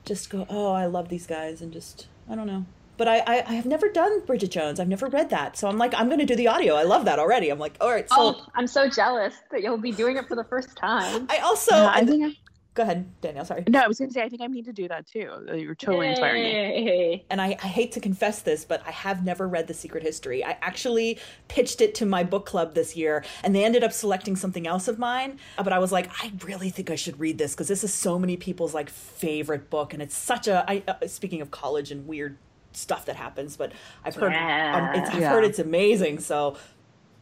just 0.05 0.31
go, 0.31 0.47
oh, 0.49 0.73
I 0.73 0.87
love 0.87 1.09
these 1.09 1.27
guys, 1.27 1.61
and 1.63 1.73
just 1.73 2.09
I 2.29 2.35
don't 2.35 2.47
know. 2.47 2.65
but 2.97 3.09
I, 3.09 3.19
I, 3.27 3.45
I 3.49 3.53
have 3.55 3.67
never 3.67 3.89
done 3.89 4.25
Bridget 4.25 4.51
Jones. 4.51 4.79
I've 4.81 4.89
never 4.89 5.09
read 5.09 5.31
that, 5.31 5.57
so 5.57 5.69
I'm 5.69 5.79
like, 5.79 5.95
I'm 5.95 6.07
going 6.09 6.21
to 6.21 6.27
do 6.27 6.37
the 6.37 6.49
audio. 6.49 6.75
I 6.75 6.85
love 6.85 7.05
that 7.07 7.19
already. 7.19 7.51
I'm 7.51 7.59
like, 7.59 7.77
all 7.81 7.91
right. 7.91 8.09
So 8.09 8.17
oh, 8.19 8.47
I'm 8.55 8.67
so 8.67 8.89
jealous 8.89 9.35
that 9.51 9.63
you'll 9.63 9.79
be 9.79 9.93
doing 9.93 10.17
it 10.17 10.29
for 10.29 10.37
the 10.37 10.45
first 10.45 10.77
time. 10.77 11.27
I 11.29 11.39
also, 11.39 11.75
Yeah, 11.75 11.91
I 11.93 12.05
think 12.05 12.25
I, 12.25 12.37
go 12.75 12.83
ahead, 12.83 13.07
Danielle. 13.21 13.45
Sorry. 13.45 13.65
no, 13.69 13.81
I 13.81 13.87
was 13.87 13.99
going 13.99 14.09
to 14.11 14.15
say 14.15 14.23
I 14.23 14.29
think 14.29 14.43
I 14.43 14.47
need 14.47 14.65
to 14.67 14.73
do 14.73 14.89
that 14.89 15.07
too. 15.07 15.31
Uh, 15.49 15.55
You're 15.55 15.75
totally 15.75 16.09
inspiring 16.09 16.43
me. 16.43 16.53
Yay. 16.53 17.25
and 17.31 17.41
I, 17.41 17.57
I 17.63 17.69
hate 17.69 17.93
to 17.93 18.01
confess 18.01 18.43
this, 18.43 18.65
but 18.65 18.83
I 18.87 18.91
have 18.91 19.25
never 19.25 19.47
read 19.49 19.67
The 19.69 19.75
Secret 19.75 20.03
History. 20.03 20.45
I 20.45 20.59
actually 20.61 21.19
pitched 21.49 21.81
it 21.81 21.95
to 21.97 22.07
my 22.07 22.25
book 22.25 22.47
club 22.47 22.75
this 22.75 22.97
year, 22.97 23.25
and 23.43 23.55
they 23.55 23.65
ended 23.65 23.85
up 23.85 23.93
selecting 23.93 24.37
something 24.37 24.67
else 24.67 24.89
of 24.89 24.99
mine. 24.99 25.39
Uh, 25.57 25.63
But 25.63 25.73
I 25.73 25.79
was 25.79 25.93
like, 25.93 26.11
I 26.23 26.33
really 26.45 26.71
think 26.71 26.91
I 26.91 26.97
should 26.97 27.19
read 27.21 27.39
this 27.39 27.55
because 27.55 27.69
this 27.69 27.85
is 27.85 27.95
so 27.95 28.19
many 28.19 28.37
people's 28.37 28.75
like 28.75 28.91
favorite 28.91 29.71
book, 29.71 29.93
and 29.95 30.03
it's 30.03 30.17
such 30.17 30.49
a. 30.49 30.65
I, 30.69 30.83
uh, 30.89 31.07
speaking 31.07 31.41
of 31.41 31.51
college 31.51 31.91
and 31.93 32.07
weird 32.07 32.37
stuff 32.73 33.07
that 33.07 33.15
happens, 33.15 33.57
but 33.57 33.71
I've 34.05 34.17
heard 34.17 34.33
um, 34.33 34.95
it's, 34.97 35.11
I've 35.11 35.21
Yeah. 35.21 35.31
heard 35.31 35.45
it's 35.45 35.61
amazing. 35.61 36.19
So. 36.19 36.57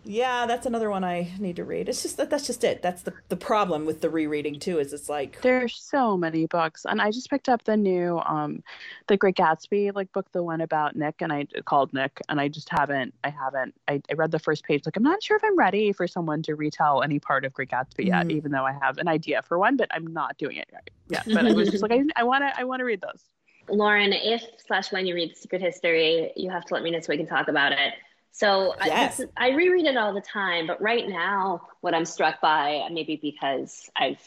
Yeah, 0.04 0.46
that's 0.46 0.66
another 0.66 0.90
one 0.90 1.04
I 1.04 1.32
need 1.38 1.56
to 1.56 1.64
read. 1.64 1.88
It's 1.88 2.02
just 2.02 2.16
that 2.16 2.28
that's 2.30 2.46
just 2.46 2.64
it. 2.64 2.82
That's 2.82 3.02
the 3.02 3.14
the 3.28 3.36
problem 3.36 3.84
with 3.86 4.00
the 4.00 4.10
rereading 4.10 4.58
too. 4.58 4.78
Is 4.80 4.92
it's 4.92 5.08
like 5.08 5.40
There's 5.42 5.76
so 5.80 6.16
many 6.16 6.46
books, 6.46 6.84
and 6.88 7.00
I 7.02 7.10
just 7.10 7.28
picked 7.30 7.48
up 7.48 7.64
the 7.64 7.76
new, 7.76 8.18
um, 8.20 8.62
the 9.08 9.16
Great 9.16 9.36
Gatsby 9.36 9.92
like 9.94 10.12
book, 10.12 10.30
the 10.32 10.42
one 10.42 10.60
about 10.60 10.94
Nick, 10.96 11.16
and 11.20 11.32
I 11.32 11.46
called 11.64 11.92
Nick, 11.92 12.20
and 12.28 12.40
I 12.40 12.48
just 12.48 12.68
haven't, 12.68 13.14
I 13.24 13.30
haven't, 13.30 13.74
I, 13.88 14.00
I 14.10 14.14
read 14.14 14.30
the 14.30 14.38
first 14.38 14.64
page, 14.64 14.82
like 14.86 14.96
I'm 14.96 15.02
not 15.02 15.22
sure 15.22 15.36
if 15.36 15.44
I'm 15.44 15.58
ready 15.58 15.92
for 15.92 16.06
someone 16.06 16.42
to 16.42 16.54
retell 16.54 17.02
any 17.02 17.18
part 17.18 17.44
of 17.44 17.52
Great 17.52 17.70
Gatsby 17.70 18.06
yet, 18.06 18.28
Mhm. 18.28 18.30
even 18.30 18.52
though 18.52 18.64
I 18.64 18.72
have 18.80 18.98
an 18.98 19.08
idea 19.08 19.42
for 19.42 19.58
one, 19.58 19.76
but 19.76 19.88
I'm 19.92 20.12
not 20.12 20.38
doing 20.38 20.56
it 20.58 20.68
right. 20.72 20.90
Yeah, 21.08 21.22
but 21.32 21.46
I 21.46 21.52
was 21.52 21.70
just 21.70 21.82
like, 21.82 21.92
I, 22.16 22.20
I 22.20 22.24
want 22.24 22.42
to, 22.44 22.58
I 22.58 22.64
want 22.64 22.80
to 22.80 22.84
read 22.84 23.00
those. 23.00 23.22
Lauren, 23.68 24.12
if 24.12 24.44
slash 24.66 24.92
when 24.92 25.06
you 25.06 25.14
read 25.14 25.36
Secret 25.36 25.60
History, 25.62 26.32
you 26.36 26.50
have 26.50 26.64
to 26.66 26.74
let 26.74 26.82
me 26.82 26.90
know 26.90 27.00
so 27.00 27.06
we 27.10 27.16
can 27.16 27.26
talk 27.26 27.48
about 27.48 27.72
it. 27.72 27.94
So 28.32 28.74
I- 28.80 28.86
Yes. 28.86 29.18
this- 29.18 29.30
I, 29.36 29.50
reread 29.50 29.84
it 29.86 29.96
all 29.96 30.12
the 30.14 30.20
time, 30.22 30.66
but 30.66 30.80
right 30.80 31.06
now, 31.08 31.68
what 31.82 31.94
I'm 31.94 32.06
struck 32.06 32.40
by, 32.40 32.88
maybe 32.90 33.16
because 33.16 33.90
I've, 33.94 34.20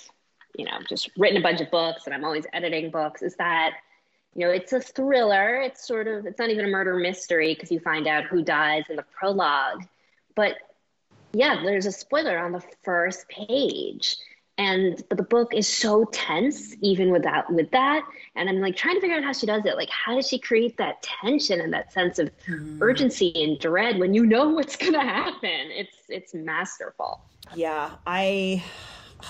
you 0.55 0.63
know, 0.65 0.79
just 0.87 1.09
written 1.17 1.37
a 1.37 1.41
bunch 1.41 1.59
of 1.59 1.69
books 1.71 2.05
and 2.05 2.13
I'm 2.13 2.23
always 2.23 2.45
editing 2.53 2.91
books, 2.91 3.21
is 3.23 3.35
that, 3.37 3.73
you 4.35 4.45
know, 4.45 4.51
it's 4.51 4.73
a 4.73 4.79
thriller. 4.79 5.55
It's 5.55 5.85
sort 5.85 6.07
of, 6.07 6.25
it's 6.25 6.37
not 6.37 6.49
even 6.49 6.65
a 6.65 6.69
murder 6.69 6.95
mystery 6.95 7.53
because 7.55 7.71
you 7.71 7.79
find 7.79 8.07
out 8.07 8.25
who 8.25 8.43
dies 8.43 8.83
in 8.89 8.95
the 8.95 9.03
prologue. 9.03 9.83
But 10.35 10.57
yeah, 11.33 11.63
there's 11.63 11.87
a 11.87 11.91
spoiler 11.91 12.37
on 12.37 12.51
the 12.51 12.63
first 12.83 13.27
page. 13.27 14.17
And 14.57 15.03
but 15.09 15.17
the 15.17 15.23
book 15.23 15.53
is 15.53 15.67
so 15.67 16.05
tense 16.05 16.75
even 16.81 17.11
without 17.11 17.51
with 17.51 17.69
that. 17.71 18.05
And 18.35 18.49
I'm 18.49 18.61
like 18.61 18.75
trying 18.75 18.95
to 18.95 19.01
figure 19.01 19.17
out 19.17 19.23
how 19.23 19.33
she 19.33 19.45
does 19.45 19.65
it. 19.65 19.75
Like 19.75 19.89
how 19.89 20.15
does 20.15 20.27
she 20.27 20.39
create 20.39 20.77
that 20.77 21.03
tension 21.03 21.59
and 21.59 21.73
that 21.73 21.91
sense 21.91 22.19
of 22.19 22.31
hmm. 22.45 22.81
urgency 22.81 23.33
and 23.35 23.59
dread 23.59 23.99
when 23.99 24.13
you 24.13 24.25
know 24.25 24.49
what's 24.49 24.75
gonna 24.77 25.01
happen? 25.03 25.71
It's 25.71 25.97
it's 26.07 26.33
masterful. 26.33 27.21
Yeah, 27.53 27.91
I. 28.07 28.63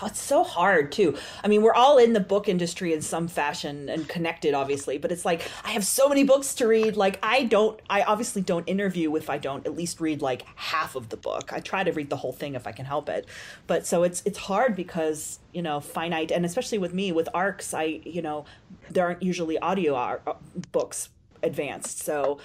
Oh, 0.02 0.08
it's 0.08 0.22
so 0.22 0.44
hard 0.44 0.92
too. 0.92 1.16
I 1.44 1.48
mean, 1.48 1.62
we're 1.62 1.74
all 1.74 1.98
in 1.98 2.14
the 2.14 2.20
book 2.20 2.50
industry 2.50 2.94
in 2.94 3.02
some 3.02 3.28
fashion 3.28 3.88
and 3.88 4.08
connected, 4.10 4.54
obviously. 4.54 4.98
But 4.98 5.12
it's 5.12 5.24
like 5.24 5.42
I 5.64 5.72
have 5.72 5.86
so 5.86 6.10
many 6.10 6.24
books 6.24 6.54
to 6.56 6.68
read. 6.68 6.98
Like 6.98 7.20
I 7.24 7.44
don't. 7.46 7.80
I 7.90 8.02
obviously 8.02 8.42
don't 8.42 8.68
interview 8.68 9.16
if 9.16 9.30
I 9.30 9.38
don't 9.38 9.66
at 9.66 9.76
least 9.76 10.02
read 10.02 10.22
like 10.22 10.44
half 10.56 10.96
of 10.96 11.10
the 11.10 11.18
book. 11.18 11.54
I 11.54 11.60
try 11.60 11.84
to 11.84 11.92
read 11.92 12.10
the 12.10 12.18
whole 12.18 12.34
thing 12.34 12.56
if 12.56 12.68
I 12.68 12.72
can 12.74 12.86
help 12.86 13.08
it. 13.08 13.26
But 13.68 13.86
so 13.86 14.04
it's 14.04 14.22
it's 14.26 14.38
hard 14.38 14.76
because 14.76 15.40
you 15.54 15.62
know 15.62 15.80
finite, 15.80 16.32
and 16.32 16.46
especially 16.46 16.78
with 16.78 16.94
me 16.94 17.12
with 17.12 17.30
arcs, 17.34 17.74
I 17.74 18.02
you 18.04 18.22
know 18.22 18.46
there 18.90 19.06
aren't 19.06 19.24
usually 19.24 19.58
audio 19.60 19.96
ar- 19.96 20.22
uh, 20.28 20.34
books 20.72 21.10
advanced, 21.42 22.00
so 22.00 22.40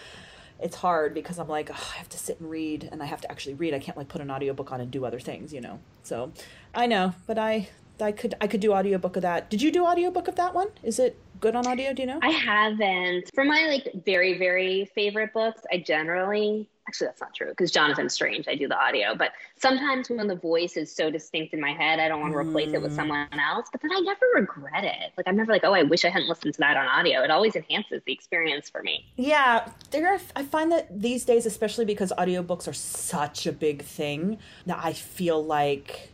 it's 0.62 0.76
hard 0.76 1.14
because 1.14 1.38
I'm 1.38 1.48
like, 1.48 1.70
"Ugh, 1.70 1.76
I 1.94 1.98
have 1.98 2.08
to 2.10 2.18
sit 2.18 2.38
and 2.40 2.50
read 2.50 2.88
and 2.92 3.02
I 3.02 3.06
have 3.06 3.20
to 3.22 3.30
actually 3.30 3.54
read. 3.54 3.74
I 3.74 3.78
can't 3.78 3.96
like 3.96 4.08
put 4.08 4.20
an 4.20 4.30
audiobook 4.30 4.72
on 4.72 4.80
and 4.80 4.90
do 4.90 5.04
other 5.04 5.18
things, 5.20 5.52
you 5.52 5.60
know. 5.60 5.80
So 6.02 6.32
I 6.74 6.86
know, 6.86 7.14
but 7.26 7.38
I 7.38 7.68
I 8.00 8.12
could 8.12 8.34
I 8.40 8.46
could 8.46 8.60
do 8.60 8.72
audiobook 8.72 9.16
of 9.16 9.22
that. 9.22 9.50
Did 9.50 9.62
you 9.62 9.70
do 9.70 9.84
audiobook 9.84 10.28
of 10.28 10.36
that 10.36 10.54
one? 10.54 10.68
Is 10.82 10.98
it 10.98 11.16
good 11.40 11.56
on 11.56 11.66
audio, 11.66 11.92
do 11.94 12.02
you 12.02 12.06
know? 12.06 12.18
I 12.22 12.30
haven't 12.30 13.30
for 13.34 13.44
my 13.44 13.66
like 13.66 13.88
very, 14.04 14.38
very 14.38 14.90
favorite 14.94 15.32
books, 15.32 15.62
I 15.72 15.78
generally 15.78 16.68
actually 16.88 17.06
that's 17.06 17.20
not 17.20 17.34
true 17.34 17.48
because 17.50 17.70
Jonathan 17.70 18.08
Strange, 18.08 18.48
I 18.48 18.56
do 18.56 18.66
the 18.66 18.76
audio, 18.76 19.14
but 19.14 19.32
sometimes 19.56 20.10
when 20.10 20.26
the 20.26 20.34
voice 20.34 20.76
is 20.76 20.92
so 20.94 21.08
distinct 21.10 21.54
in 21.54 21.60
my 21.60 21.72
head, 21.72 22.00
I 22.00 22.08
don't 22.08 22.20
want 22.20 22.32
to 22.32 22.38
replace 22.38 22.74
it 22.74 22.82
with 22.82 22.92
Mm. 22.92 22.96
someone 22.96 23.28
else. 23.38 23.68
But 23.70 23.80
then 23.80 23.92
I 23.92 24.00
never 24.00 24.26
regret 24.34 24.84
it. 24.84 25.12
Like 25.16 25.28
I'm 25.28 25.36
never 25.36 25.52
like, 25.52 25.62
oh, 25.64 25.72
I 25.72 25.84
wish 25.84 26.04
I 26.04 26.08
hadn't 26.08 26.28
listened 26.28 26.54
to 26.54 26.60
that 26.60 26.76
on 26.76 26.86
audio. 26.86 27.22
It 27.22 27.30
always 27.30 27.54
enhances 27.54 28.02
the 28.04 28.12
experience 28.12 28.68
for 28.68 28.82
me. 28.82 29.06
Yeah, 29.16 29.68
there 29.92 30.12
are, 30.12 30.20
I 30.34 30.42
find 30.42 30.72
that 30.72 31.00
these 31.00 31.24
days, 31.24 31.46
especially 31.46 31.84
because 31.84 32.12
audiobooks 32.18 32.66
are 32.66 32.72
such 32.72 33.46
a 33.46 33.52
big 33.52 33.82
thing, 33.82 34.38
that 34.66 34.80
I 34.82 34.92
feel 34.92 35.44
like 35.44 36.09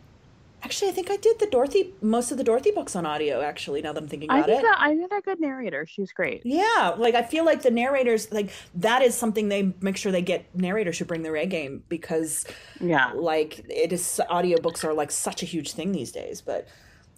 actually 0.62 0.90
I 0.90 0.94
think 0.94 1.10
I 1.10 1.16
did 1.16 1.38
the 1.38 1.46
Dorothy 1.46 1.94
most 2.02 2.30
of 2.32 2.38
the 2.38 2.44
Dorothy 2.44 2.70
books 2.70 2.96
on 2.96 3.06
audio 3.06 3.40
actually 3.40 3.82
now 3.82 3.92
that 3.92 4.02
I'm 4.02 4.08
thinking 4.08 4.30
I 4.30 4.38
about 4.38 4.48
think 4.48 4.62
it. 4.64 4.74
I 4.76 4.94
think 4.96 5.10
they're 5.10 5.20
good 5.20 5.40
narrator. 5.40 5.86
She's 5.86 6.12
great. 6.12 6.42
Yeah, 6.44 6.94
like 6.96 7.14
I 7.14 7.22
feel 7.22 7.44
like 7.44 7.62
the 7.62 7.70
narrators 7.70 8.32
like 8.32 8.50
that 8.74 9.02
is 9.02 9.14
something 9.14 9.48
they 9.48 9.72
make 9.80 9.96
sure 9.96 10.10
they 10.12 10.22
get 10.22 10.46
narrators 10.54 10.96
should 10.96 11.06
bring 11.08 11.22
their 11.22 11.36
A 11.36 11.46
game 11.46 11.84
because 11.88 12.46
Yeah. 12.80 13.12
like 13.14 13.60
it 13.68 13.92
is 13.92 14.20
audiobooks 14.30 14.84
are 14.84 14.92
like 14.94 15.10
such 15.10 15.42
a 15.42 15.46
huge 15.46 15.72
thing 15.72 15.92
these 15.92 16.12
days, 16.12 16.40
but 16.40 16.66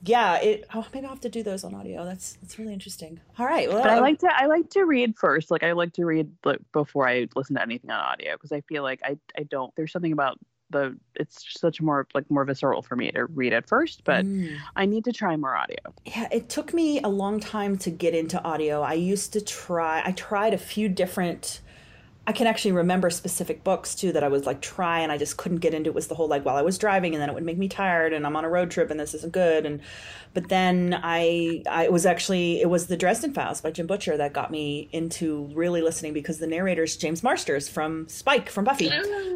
yeah, 0.04 0.36
it 0.40 0.64
oh 0.74 0.86
maybe 0.94 1.06
I'll 1.06 1.12
have 1.12 1.20
to 1.22 1.28
do 1.28 1.42
those 1.42 1.64
on 1.64 1.74
audio. 1.74 2.04
That's 2.04 2.34
that's 2.34 2.58
really 2.58 2.72
interesting. 2.72 3.18
All 3.38 3.46
right. 3.46 3.68
Well, 3.68 3.82
But 3.82 3.90
I 3.90 3.96
um, 3.96 4.02
like 4.02 4.18
to 4.20 4.28
I 4.32 4.46
like 4.46 4.70
to 4.70 4.82
read 4.84 5.16
first. 5.16 5.50
Like 5.50 5.64
I 5.64 5.72
like 5.72 5.92
to 5.94 6.04
read 6.04 6.30
like, 6.44 6.60
before 6.72 7.08
I 7.08 7.26
listen 7.34 7.56
to 7.56 7.62
anything 7.62 7.90
on 7.90 7.98
audio 7.98 8.34
because 8.34 8.52
I 8.52 8.60
feel 8.62 8.84
like 8.84 9.00
I 9.04 9.18
I 9.36 9.42
don't. 9.42 9.74
There's 9.74 9.90
something 9.90 10.12
about 10.12 10.38
the 10.70 10.96
it's 11.14 11.44
such 11.58 11.80
more 11.80 12.06
like 12.14 12.30
more 12.30 12.44
visceral 12.44 12.82
for 12.82 12.96
me 12.96 13.10
to 13.12 13.26
read 13.26 13.52
it 13.52 13.66
first. 13.66 14.04
But 14.04 14.24
Mm. 14.24 14.56
I 14.76 14.86
need 14.86 15.04
to 15.04 15.12
try 15.12 15.36
more 15.36 15.56
audio. 15.56 15.76
Yeah, 16.04 16.28
it 16.30 16.48
took 16.48 16.74
me 16.74 17.00
a 17.00 17.08
long 17.08 17.40
time 17.40 17.76
to 17.78 17.90
get 17.90 18.14
into 18.14 18.42
audio. 18.44 18.82
I 18.82 18.94
used 18.94 19.32
to 19.34 19.40
try, 19.40 20.02
I 20.04 20.12
tried 20.12 20.54
a 20.54 20.58
few 20.58 20.88
different. 20.88 21.60
I 22.28 22.32
can 22.32 22.46
actually 22.46 22.72
remember 22.72 23.08
specific 23.08 23.64
books 23.64 23.94
too 23.94 24.12
that 24.12 24.22
I 24.22 24.28
was 24.28 24.44
like 24.44 24.60
try 24.60 25.00
and 25.00 25.10
I 25.10 25.16
just 25.16 25.38
couldn't 25.38 25.60
get 25.60 25.72
into. 25.72 25.88
It 25.88 25.94
was 25.94 26.08
the 26.08 26.14
whole 26.14 26.28
like 26.28 26.44
while 26.44 26.56
I 26.56 26.62
was 26.62 26.76
driving 26.76 27.14
and 27.14 27.22
then 27.22 27.30
it 27.30 27.32
would 27.32 27.42
make 27.42 27.56
me 27.56 27.68
tired 27.68 28.12
and 28.12 28.26
I'm 28.26 28.36
on 28.36 28.44
a 28.44 28.50
road 28.50 28.70
trip 28.70 28.90
and 28.90 29.00
this 29.00 29.14
isn't 29.14 29.32
good 29.32 29.64
and 29.64 29.80
but 30.34 30.50
then 30.50 31.00
I 31.02 31.62
I 31.66 31.88
was 31.88 32.04
actually 32.04 32.60
it 32.60 32.68
was 32.68 32.88
the 32.88 32.98
Dresden 32.98 33.32
Files 33.32 33.62
by 33.62 33.70
Jim 33.70 33.86
Butcher 33.86 34.18
that 34.18 34.34
got 34.34 34.50
me 34.50 34.90
into 34.92 35.48
really 35.54 35.80
listening 35.80 36.12
because 36.12 36.38
the 36.38 36.46
narrator's 36.46 36.98
James 36.98 37.22
Marsters 37.22 37.66
from 37.66 38.06
Spike 38.08 38.50
from 38.50 38.66
Buffy. 38.66 38.90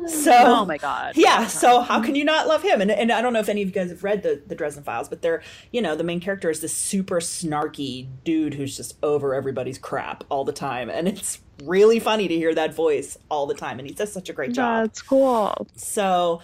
So 0.06 0.32
Oh 0.34 0.66
my 0.66 0.76
god. 0.76 1.16
yeah, 1.16 1.46
so 1.46 1.80
how 1.80 2.02
can 2.02 2.14
you 2.14 2.24
not 2.26 2.46
love 2.46 2.62
him? 2.62 2.82
And, 2.82 2.90
and 2.90 3.10
I 3.10 3.22
don't 3.22 3.32
know 3.32 3.40
if 3.40 3.48
any 3.48 3.62
of 3.62 3.68
you 3.68 3.72
guys 3.74 3.88
have 3.88 4.04
read 4.04 4.22
the, 4.22 4.42
the 4.46 4.54
Dresden 4.54 4.84
Files, 4.84 5.08
but 5.08 5.22
they're, 5.22 5.42
you 5.70 5.80
know, 5.80 5.96
the 5.96 6.04
main 6.04 6.20
character 6.20 6.50
is 6.50 6.60
this 6.60 6.74
super 6.74 7.20
snarky 7.20 8.08
dude 8.22 8.52
who's 8.52 8.76
just 8.76 8.96
over 9.02 9.34
everybody's 9.34 9.78
crap 9.78 10.24
all 10.28 10.44
the 10.44 10.52
time. 10.52 10.90
And 10.90 11.08
it's 11.08 11.40
really 11.64 12.00
funny 12.00 12.28
to 12.28 12.34
hear 12.34 12.54
that 12.54 12.74
voice 12.74 13.18
all 13.30 13.46
the 13.46 13.54
time. 13.54 13.78
And 13.78 13.88
he 13.88 13.94
does 13.94 14.12
such 14.12 14.28
a 14.28 14.32
great 14.32 14.52
job. 14.52 14.84
That's 14.84 15.02
cool. 15.02 15.66
So, 15.76 16.40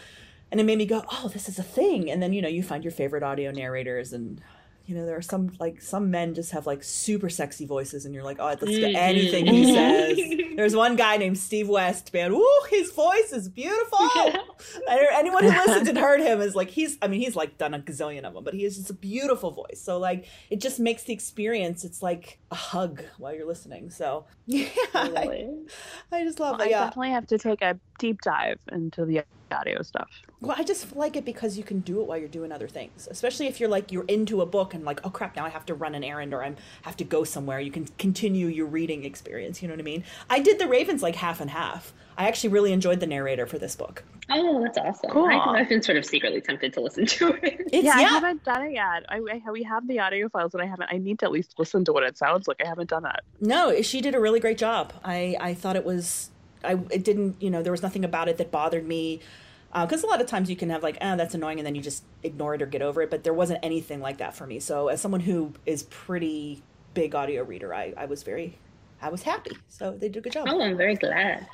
and 0.51 0.61
it 0.61 0.65
made 0.65 0.79
me 0.79 0.87
go, 0.87 1.05
oh, 1.11 1.29
this 1.33 1.49
is 1.49 1.59
a 1.59 1.63
thing. 1.63 2.11
And 2.11 2.23
then, 2.23 2.33
you 2.33 2.43
know, 2.43 2.49
you 2.49 2.63
find 2.63 2.85
your 2.85 2.93
favorite 2.93 3.23
audio 3.23 3.51
narrators 3.51 4.13
and, 4.13 4.41
you 4.89 4.95
know, 4.95 5.05
there 5.05 5.19
are 5.19 5.23
some 5.23 5.51
like 5.61 5.83
some 5.83 6.11
men 6.11 6.33
just 6.33 6.53
have 6.53 6.67
like 6.67 6.83
super 6.83 7.29
sexy 7.29 7.67
voices, 7.67 8.07
and 8.07 8.15
you're 8.15 8.25
like, 8.25 8.39
oh, 8.41 8.47
I'd 8.47 8.63
listen 8.63 8.91
to 8.91 8.99
anything 8.99 9.45
he 9.45 9.75
says. 9.75 10.19
There's 10.57 10.75
one 10.75 10.97
guy 10.97 11.19
named 11.19 11.37
Steve 11.37 11.69
West, 11.69 12.11
man. 12.15 12.33
Woo, 12.33 12.47
his 12.71 12.91
voice 12.93 13.31
is 13.33 13.51
beautiful. 13.51 13.99
And 14.89 15.01
er, 15.01 15.07
Anyone 15.13 15.45
who 15.45 15.51
listens 15.51 15.89
and 15.89 15.99
heard 16.07 16.21
him 16.21 16.41
is 16.41 16.55
like, 16.57 16.71
he's, 16.71 16.99
I 17.01 17.07
mean, 17.07 17.21
he's 17.21 17.37
like 17.37 17.59
done 17.59 17.75
a 17.75 17.79
gazillion 17.79 18.25
of 18.25 18.35
them, 18.35 18.43
but 18.45 18.55
he 18.55 18.65
has 18.65 18.77
just 18.77 18.91
a 18.91 18.95
beautiful 18.95 19.51
voice. 19.51 19.81
So, 19.81 19.99
like, 19.99 20.27
it 20.51 20.61
just 20.61 20.81
makes 20.81 21.05
the 21.05 21.13
experience, 21.13 21.85
it's 21.85 22.03
like 22.03 22.39
a 22.51 22.55
hug 22.57 23.03
while 23.19 23.35
you're 23.35 23.47
listening. 23.47 23.91
So, 23.91 24.25
yeah, 24.47 24.69
I, 24.95 25.09
Totally. 25.09 25.49
I 26.11 26.25
just 26.25 26.41
love 26.41 26.61
I 26.61 26.65
it. 26.65 26.71
Yeah. 26.71 26.85
definitely 26.87 27.11
have 27.11 27.27
to 27.29 27.39
take 27.39 27.63
a 27.63 27.79
deep 27.99 28.21
dive 28.23 28.59
into 28.73 29.05
the 29.05 29.23
audio 29.53 29.83
stuff. 29.83 30.09
Well, 30.41 30.57
I 30.59 30.63
just 30.63 30.95
like 30.95 31.17
it 31.17 31.25
because 31.25 31.59
you 31.59 31.65
can 31.65 31.81
do 31.81 32.01
it 32.01 32.07
while 32.07 32.19
you're 32.19 32.29
doing 32.29 32.53
other 32.53 32.69
things. 32.69 33.09
Especially 33.11 33.47
if 33.47 33.59
you're 33.61 33.69
like 33.69 33.91
you're 33.91 34.05
into 34.05 34.41
a 34.41 34.47
book 34.47 34.75
and 34.75 34.85
like, 34.85 35.01
oh 35.05 35.11
crap, 35.11 35.37
now 35.37 35.45
I 35.45 35.49
have 35.49 35.67
to 35.67 35.75
run 35.75 35.95
an 35.95 36.05
errand 36.05 36.33
or 36.33 36.43
I 36.45 36.55
have 36.83 36.97
to 36.99 37.05
go 37.05 37.25
somewhere. 37.25 37.61
You 37.61 37.71
can 37.71 37.87
continue 37.99 38.47
your 38.47 38.67
reading 38.67 39.05
experience. 39.05 39.63
You 39.63 39.69
know 39.69 39.75
what 39.75 39.81
I 39.81 39.85
mean? 39.85 40.05
I 40.31 40.39
did 40.41 40.59
the 40.59 40.67
Ravens 40.69 41.03
like 41.03 41.17
half 41.17 41.41
and 41.41 41.51
half. 41.51 41.93
I 42.17 42.27
actually 42.27 42.51
really 42.51 42.73
enjoyed 42.73 42.99
the 42.99 43.07
narrator 43.07 43.47
for 43.47 43.59
this 43.59 43.77
book. 43.77 44.03
Oh, 44.31 44.61
that's 44.63 44.77
awesome. 44.77 45.11
Cool. 45.11 45.27
I, 45.27 45.61
I've 45.61 45.69
been 45.69 45.83
sort 45.83 45.97
of 45.99 46.05
secretly 46.05 46.41
tempted 46.41 46.73
to 46.75 46.81
listen 46.81 47.07
to 47.07 47.29
it. 47.43 47.67
It's 47.73 47.85
yeah, 47.85 48.01
yeah, 48.01 48.07
I 48.07 48.09
haven't 48.09 48.45
done 48.45 48.63
it 48.63 48.73
yet. 48.73 49.05
I, 49.09 49.19
I 49.19 49.51
we 49.51 49.63
have 49.63 49.87
the 49.87 50.01
audio 50.01 50.29
files, 50.29 50.53
but 50.53 50.61
I 50.61 50.67
haven't. 50.67 50.89
I 50.93 50.99
need 50.99 51.19
to 51.21 51.27
at 51.27 51.33
least 51.33 51.55
listen 51.59 51.85
to 51.85 51.93
what 51.93 52.03
it 52.03 52.17
sounds 52.19 52.49
like. 52.49 52.61
I 52.65 52.67
haven't 52.67 52.91
done 52.91 53.03
that. 53.05 53.23
no, 53.41 53.81
she 53.83 54.01
did 54.01 54.15
a 54.15 54.21
really 54.21 54.41
great 54.41 54.59
job. 54.59 54.93
I 55.05 55.37
I 55.41 55.55
thought 55.55 55.77
it 55.77 55.85
was 55.85 56.31
I 56.65 56.79
it 56.91 57.05
didn't 57.05 57.41
you 57.41 57.51
know 57.51 57.63
there 57.63 57.73
was 57.73 57.83
nothing 57.83 58.05
about 58.05 58.29
it 58.29 58.39
that 58.39 58.51
bothered 58.51 58.87
me. 58.87 59.21
Because 59.71 60.03
a 60.03 60.07
lot 60.07 60.23
of 60.23 60.27
times 60.27 60.49
you 60.49 60.57
can 60.57 60.71
have 60.71 60.83
like, 60.83 60.97
ah, 61.03 61.15
that's 61.17 61.35
annoying, 61.35 61.59
and 61.59 61.67
then 61.67 61.75
you 61.75 61.83
just 61.83 62.03
ignore 62.23 62.55
it 62.55 62.63
or 62.63 62.67
get 62.67 62.81
over 62.81 63.03
it. 63.03 63.11
But 63.11 63.23
there 63.23 63.35
wasn't 63.35 63.61
anything 63.63 64.01
like 64.01 64.17
that 64.17 64.35
for 64.35 64.47
me. 64.47 64.61
So 64.61 64.89
as 64.89 64.99
someone 65.01 65.21
who 65.21 65.53
is 65.67 65.83
pretty 65.83 66.63
big 66.95 67.15
audio 67.15 67.43
reader, 67.43 67.75
I, 67.75 67.93
I 67.95 68.07
was 68.07 68.23
very 68.23 68.59
I 69.03 69.11
was 69.11 69.23
happy. 69.23 69.53
So 69.69 69.93
they 69.93 70.09
did 70.09 70.19
a 70.19 70.21
good 70.23 70.33
job. 70.33 70.49
Oh, 70.49 70.63
I'm 70.63 70.77
very 70.77 70.95
glad. 70.95 71.47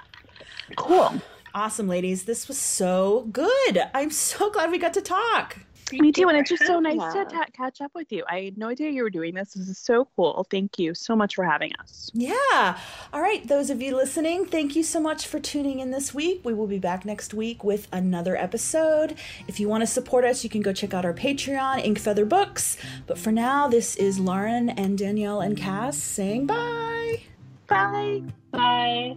Cool. 0.76 1.20
Awesome, 1.54 1.88
ladies. 1.88 2.24
This 2.24 2.48
was 2.48 2.58
so 2.58 3.28
good. 3.32 3.82
I'm 3.92 4.10
so 4.10 4.50
glad 4.50 4.70
we 4.70 4.78
got 4.78 4.94
to 4.94 5.02
talk. 5.02 5.58
Me 5.92 6.10
too. 6.12 6.28
And 6.28 6.38
it's 6.38 6.50
just 6.50 6.64
so 6.66 6.80
nice 6.80 7.12
to 7.12 7.18
Yeah. 7.18 7.24
ta- 7.24 7.46
catch 7.52 7.80
up 7.80 7.92
with 7.94 8.10
you. 8.10 8.24
I 8.28 8.40
had 8.42 8.58
no 8.58 8.68
idea 8.68 8.90
you 8.90 9.02
were 9.02 9.10
doing 9.10 9.34
this. 9.34 9.52
This 9.52 9.68
is 9.68 9.78
so 9.78 10.08
cool. 10.16 10.46
Thank 10.50 10.78
you 10.78 10.94
so 10.94 11.14
much 11.14 11.34
for 11.34 11.44
having 11.44 11.72
us. 11.80 12.10
Yeah. 12.14 12.78
All 13.12 13.20
right, 13.20 13.46
those 13.46 13.70
of 13.70 13.82
you 13.82 13.94
listening, 13.94 14.46
thank 14.46 14.74
you 14.76 14.82
so 14.82 15.00
much 15.00 15.26
for 15.26 15.38
tuning 15.38 15.80
in 15.80 15.90
this 15.90 16.14
week. 16.14 16.40
We 16.44 16.54
will 16.54 16.66
be 16.66 16.78
back 16.78 17.04
next 17.04 17.34
week 17.34 17.62
with 17.62 17.86
another 17.92 18.36
episode. 18.36 19.16
If 19.46 19.60
you 19.60 19.68
want 19.68 19.82
to 19.82 19.86
support 19.86 20.24
us, 20.24 20.42
you 20.42 20.50
can 20.50 20.62
go 20.62 20.72
check 20.72 20.94
out 20.94 21.04
our 21.04 21.14
Patreon, 21.14 21.84
Ink 21.84 21.98
Feather 21.98 22.24
Books. 22.24 22.76
But 23.06 23.18
for 23.18 23.30
now, 23.32 23.68
this 23.68 23.96
is 23.96 24.18
Lauren 24.18 24.70
and 24.70 24.96
Danielle 24.96 25.40
and 25.40 25.56
Kass 25.56 25.96
saying 25.98 26.46
bye. 26.46 27.20
Bye. 27.66 28.22
Bye. 28.50 29.16